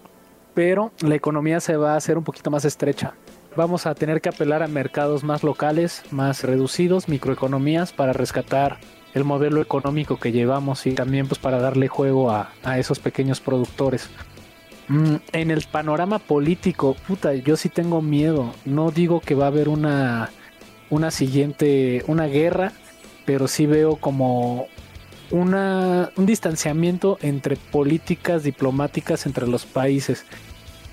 [0.54, 3.14] pero la economía se va a hacer un poquito más estrecha.
[3.56, 8.78] Vamos a tener que apelar a mercados más locales, más reducidos, microeconomías, para rescatar
[9.12, 13.40] el modelo económico que llevamos y también pues para darle juego a, a esos pequeños
[13.40, 14.08] productores.
[14.86, 18.52] Mm, en el panorama político, puta, yo sí tengo miedo.
[18.64, 20.30] No digo que va a haber una,
[20.90, 22.72] una siguiente, una guerra,
[23.24, 24.66] pero sí veo como
[25.30, 30.24] una, un distanciamiento entre políticas diplomáticas entre los países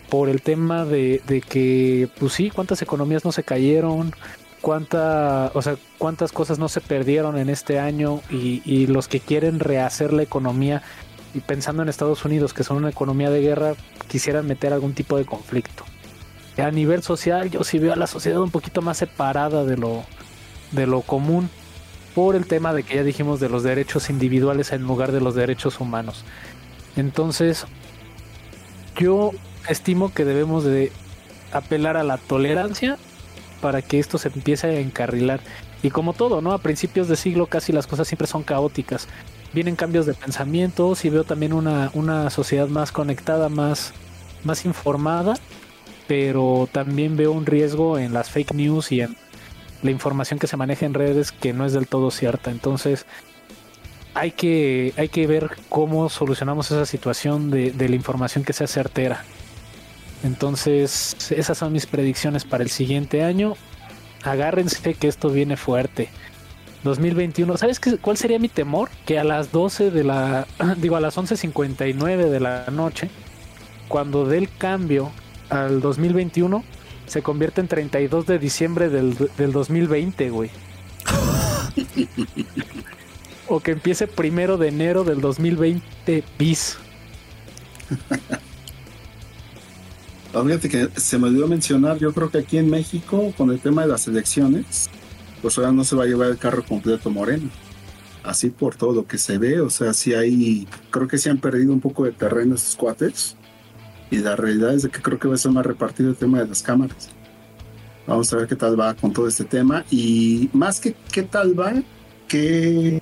[0.10, 4.14] por el tema de, de que, pues sí, cuántas economías no se cayeron,
[4.62, 9.20] cuánta, o sea, cuántas cosas no se perdieron en este año y, y los que
[9.20, 10.82] quieren rehacer la economía
[11.34, 13.74] y pensando en Estados Unidos, que son una economía de guerra,
[14.08, 15.84] quisieran meter algún tipo de conflicto.
[16.58, 20.04] A nivel social, yo sí veo a la sociedad un poquito más separada de lo,
[20.72, 21.50] de lo común
[22.18, 25.36] por el tema de que ya dijimos de los derechos individuales en lugar de los
[25.36, 26.26] derechos humanos.
[26.96, 27.68] Entonces,
[28.98, 29.34] yo
[29.70, 30.92] estimo que debemos de
[31.52, 32.98] apelar a la tolerancia
[33.62, 35.42] para que esto se empiece a encarrilar.
[35.84, 36.54] Y como todo, ¿no?
[36.54, 39.08] A principios de siglo casi las cosas siempre son caóticas.
[39.54, 43.94] Vienen cambios de pensamientos y veo también una, una sociedad más conectada, más,
[44.44, 45.36] más informada,
[46.08, 49.16] pero también veo un riesgo en las fake news y en
[49.84, 52.52] la información que se maneja en redes que no es del todo cierta.
[52.52, 53.06] Entonces,
[54.14, 58.68] hay que, hay que ver cómo solucionamos esa situación de, de la información que sea
[58.68, 59.24] certera.
[60.24, 63.56] Entonces, esas son mis predicciones para el siguiente año.
[64.24, 66.10] Agárrense que esto viene fuerte.
[66.84, 68.90] 2021, ¿sabes qué, cuál sería mi temor?
[69.06, 70.48] Que a las 12 de la,
[70.78, 73.10] digo, a las 11.59 de la noche,
[73.88, 75.12] cuando dé el cambio
[75.50, 76.64] al 2021,
[77.08, 80.52] se convierte en 32 de diciembre del, del 2020, güey.
[83.48, 86.78] o que empiece primero de enero del 2020 bis.
[90.34, 93.60] Ah, Fíjate que se me olvidó mencionar, yo creo que aquí en México, con el
[93.60, 94.90] tema de las elecciones,
[95.42, 97.50] pues ahora no se va a llevar el carro completo Moreno.
[98.24, 101.38] así por todo lo que se ve, o sea, sí hay, creo que se han
[101.38, 103.37] perdido un poco de terreno estos cuates.
[104.10, 106.40] Y la realidad es de que creo que va a ser más repartido el tema
[106.40, 107.10] de las cámaras.
[108.06, 109.84] Vamos a ver qué tal va con todo este tema.
[109.92, 111.74] Y más que qué tal va,
[112.28, 113.02] qué,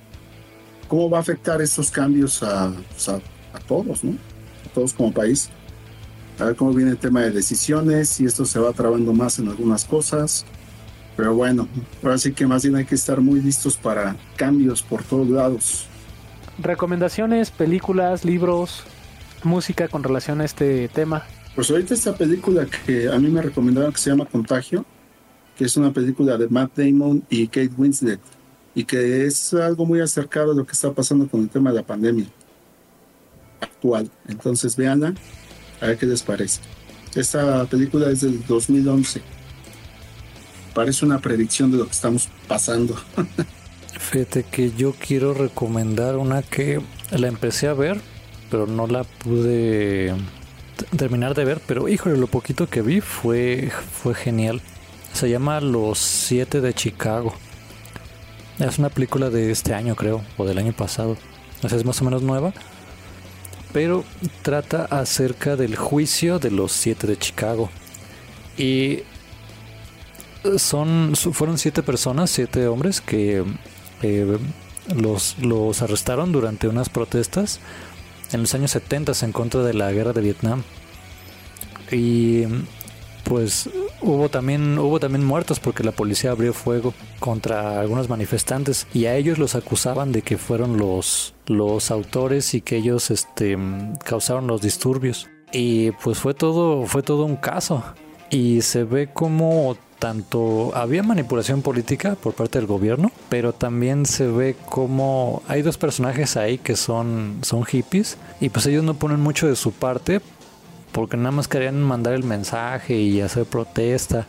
[0.88, 3.16] cómo va a afectar estos cambios a, pues, a,
[3.52, 4.12] a todos, ¿no?
[4.12, 5.48] A todos como país.
[6.38, 9.48] A ver cómo viene el tema de decisiones, y esto se va trabando más en
[9.48, 10.44] algunas cosas.
[11.16, 11.66] Pero bueno,
[12.02, 15.86] ahora sí que más bien hay que estar muy listos para cambios por todos lados.
[16.58, 18.84] Recomendaciones, películas, libros,
[19.42, 21.24] música con relación a este tema.
[21.54, 24.84] Pues ahorita esta película que a mí me recomendaron que se llama Contagio,
[25.56, 28.20] que es una película de Matt Damon y Kate Winslet,
[28.74, 31.76] y que es algo muy acercado a lo que está pasando con el tema de
[31.76, 32.26] la pandemia
[33.60, 34.10] actual.
[34.28, 35.14] Entonces véanla,
[35.80, 36.60] a ver qué les parece.
[37.14, 39.22] Esta película es del 2011.
[40.74, 42.94] Parece una predicción de lo que estamos pasando.
[43.98, 48.00] Fíjate que yo quiero recomendar una que la empecé a ver,
[48.50, 50.14] pero no la pude
[50.96, 53.70] terminar de ver, pero híjole, lo poquito que vi fue,
[54.02, 54.60] fue genial.
[55.12, 57.34] Se llama Los Siete de Chicago.
[58.58, 61.16] Es una película de este año, creo, o del año pasado.
[61.62, 62.52] O sea, es más o menos nueva.
[63.72, 64.04] Pero
[64.42, 67.70] trata acerca del juicio de los siete de Chicago.
[68.56, 69.00] Y
[70.56, 73.44] son fueron siete personas, siete hombres que
[74.02, 74.38] eh,
[74.94, 77.60] los, los arrestaron durante unas protestas
[78.32, 80.62] en los años 70 en contra de la guerra de Vietnam.
[81.90, 82.44] Y
[83.24, 83.68] pues
[84.00, 89.16] hubo también hubo también muertos porque la policía abrió fuego contra algunos manifestantes y a
[89.16, 93.58] ellos los acusaban de que fueron los los autores y que ellos este
[94.04, 97.82] causaron los disturbios y pues fue todo fue todo un caso
[98.30, 104.28] y se ve como tanto había manipulación política por parte del gobierno, pero también se
[104.28, 109.18] ve como hay dos personajes ahí que son son hippies y pues ellos no ponen
[109.18, 110.20] mucho de su parte
[110.92, 114.28] porque nada más querían mandar el mensaje y hacer protesta.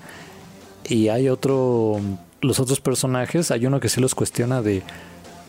[0.83, 2.01] Y hay otro,
[2.41, 4.81] los otros personajes, hay uno que sí los cuestiona de,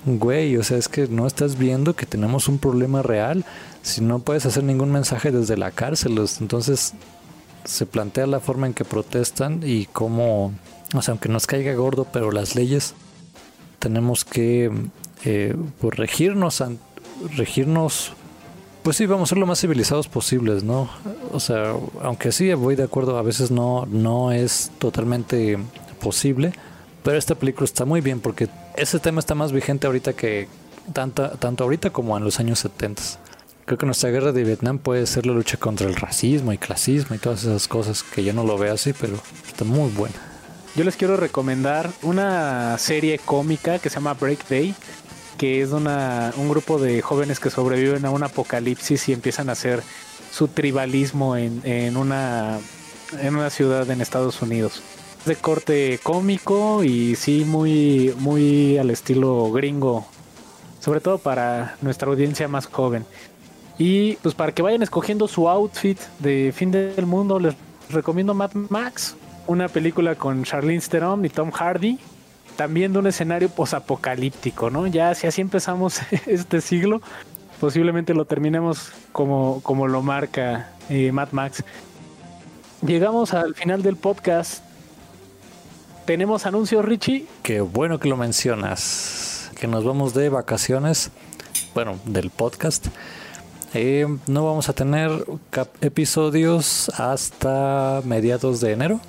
[0.05, 3.47] güey, o sea, es que no estás viendo que tenemos un problema real.
[3.81, 6.93] Si no puedes hacer ningún mensaje desde la cárcel, entonces
[7.65, 10.53] se plantea la forma en que protestan y cómo,
[10.95, 12.95] o sea, aunque nos caiga gordo, pero las leyes
[13.79, 14.71] tenemos que
[15.25, 16.63] eh, pues regirnos,
[17.37, 18.13] regirnos
[18.83, 20.89] pues sí, vamos a ser lo más civilizados posibles, ¿no?
[21.33, 25.59] O sea, aunque sí voy de acuerdo, a veces no, no es totalmente
[26.01, 26.53] posible,
[27.03, 30.49] pero esta película está muy bien porque ese tema está más vigente ahorita que
[30.93, 33.03] tanto, tanto ahorita como en los años 70.
[33.69, 37.15] Creo que nuestra guerra de Vietnam puede ser la lucha contra el racismo y clasismo
[37.15, 40.15] y todas esas cosas que yo no lo veo así, pero está muy buena.
[40.75, 44.75] Yo les quiero recomendar una serie cómica que se llama Break Day
[45.37, 49.53] que es una, un grupo de jóvenes que sobreviven a un apocalipsis y empiezan a
[49.53, 49.83] hacer
[50.33, 52.61] su tribalismo en, en, una,
[53.21, 54.81] en una ciudad en Estados Unidos.
[55.27, 60.07] De corte cómico y sí muy, muy al estilo gringo,
[60.81, 63.05] sobre todo para nuestra audiencia más joven.
[63.79, 67.55] Y pues para que vayan escogiendo su outfit de fin del mundo, les
[67.91, 71.99] recomiendo Mad Max, una película con Charlize Theron y Tom Hardy,
[72.57, 74.89] también de un escenario posapocalíptico, ¿no?
[74.89, 77.01] Ya si así empezamos este siglo,
[77.61, 81.63] posiblemente lo terminemos como, como lo marca eh, Mad Max.
[82.85, 84.63] Llegamos al final del podcast.
[86.05, 87.27] Tenemos anuncios, Richie.
[87.43, 89.51] Qué bueno que lo mencionas.
[89.59, 91.11] Que nos vamos de vacaciones.
[91.75, 92.87] Bueno, del podcast.
[93.75, 95.11] Eh, no vamos a tener
[95.81, 99.01] episodios hasta mediados de enero.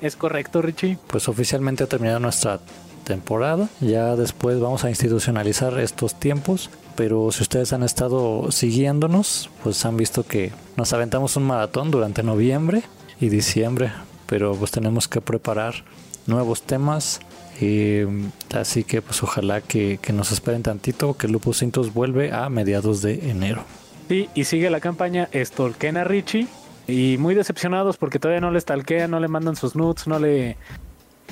[0.00, 0.98] Es correcto, Richie.
[1.08, 2.60] Pues oficialmente ha terminado nuestra
[3.04, 3.68] temporada.
[3.80, 6.70] Ya después vamos a institucionalizar estos tiempos.
[6.96, 12.22] Pero si ustedes han estado siguiéndonos, pues han visto que nos aventamos un maratón durante
[12.22, 12.82] noviembre
[13.20, 13.92] y diciembre.
[14.26, 15.84] Pero pues tenemos que preparar
[16.26, 17.20] nuevos temas.
[18.54, 23.02] Así que pues ojalá que, que, nos esperen tantito, que Lupus Cintos vuelve a mediados
[23.02, 23.64] de enero.
[24.08, 26.48] Sí, y sigue la campaña Stolkena Richie
[26.88, 30.56] y muy decepcionados porque todavía no le stalkean, no le mandan sus nudes, no le,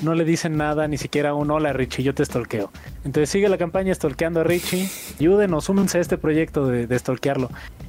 [0.01, 2.71] no le dicen nada, ni siquiera un hola Richie, yo te stalkeo.
[3.03, 4.89] Entonces sigue la campaña stalkeando a Richie.
[5.19, 6.99] Ayúdenos, únanse a este proyecto de, de.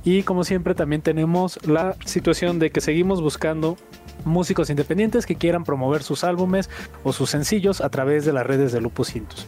[0.05, 3.77] Y como siempre también tenemos la situación de que seguimos buscando
[4.24, 6.70] músicos independientes que quieran promover sus álbumes
[7.05, 9.47] o sus sencillos a través de las redes de Lupus Intus.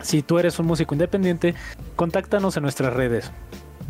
[0.00, 1.54] Si tú eres un músico independiente,
[1.96, 3.30] contáctanos en nuestras redes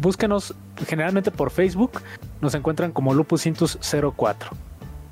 [0.01, 0.55] búsquenos
[0.87, 2.01] generalmente por Facebook,
[2.41, 4.51] nos encuentran como Lupus 04.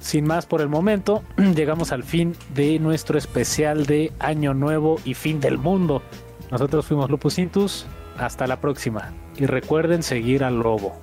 [0.00, 1.22] Sin más por el momento,
[1.54, 6.02] llegamos al fin de nuestro especial de Año Nuevo y fin del mundo.
[6.50, 7.86] Nosotros fuimos Lupus Intus.
[8.18, 9.12] Hasta la próxima.
[9.36, 11.00] Y recuerden seguir al lobo.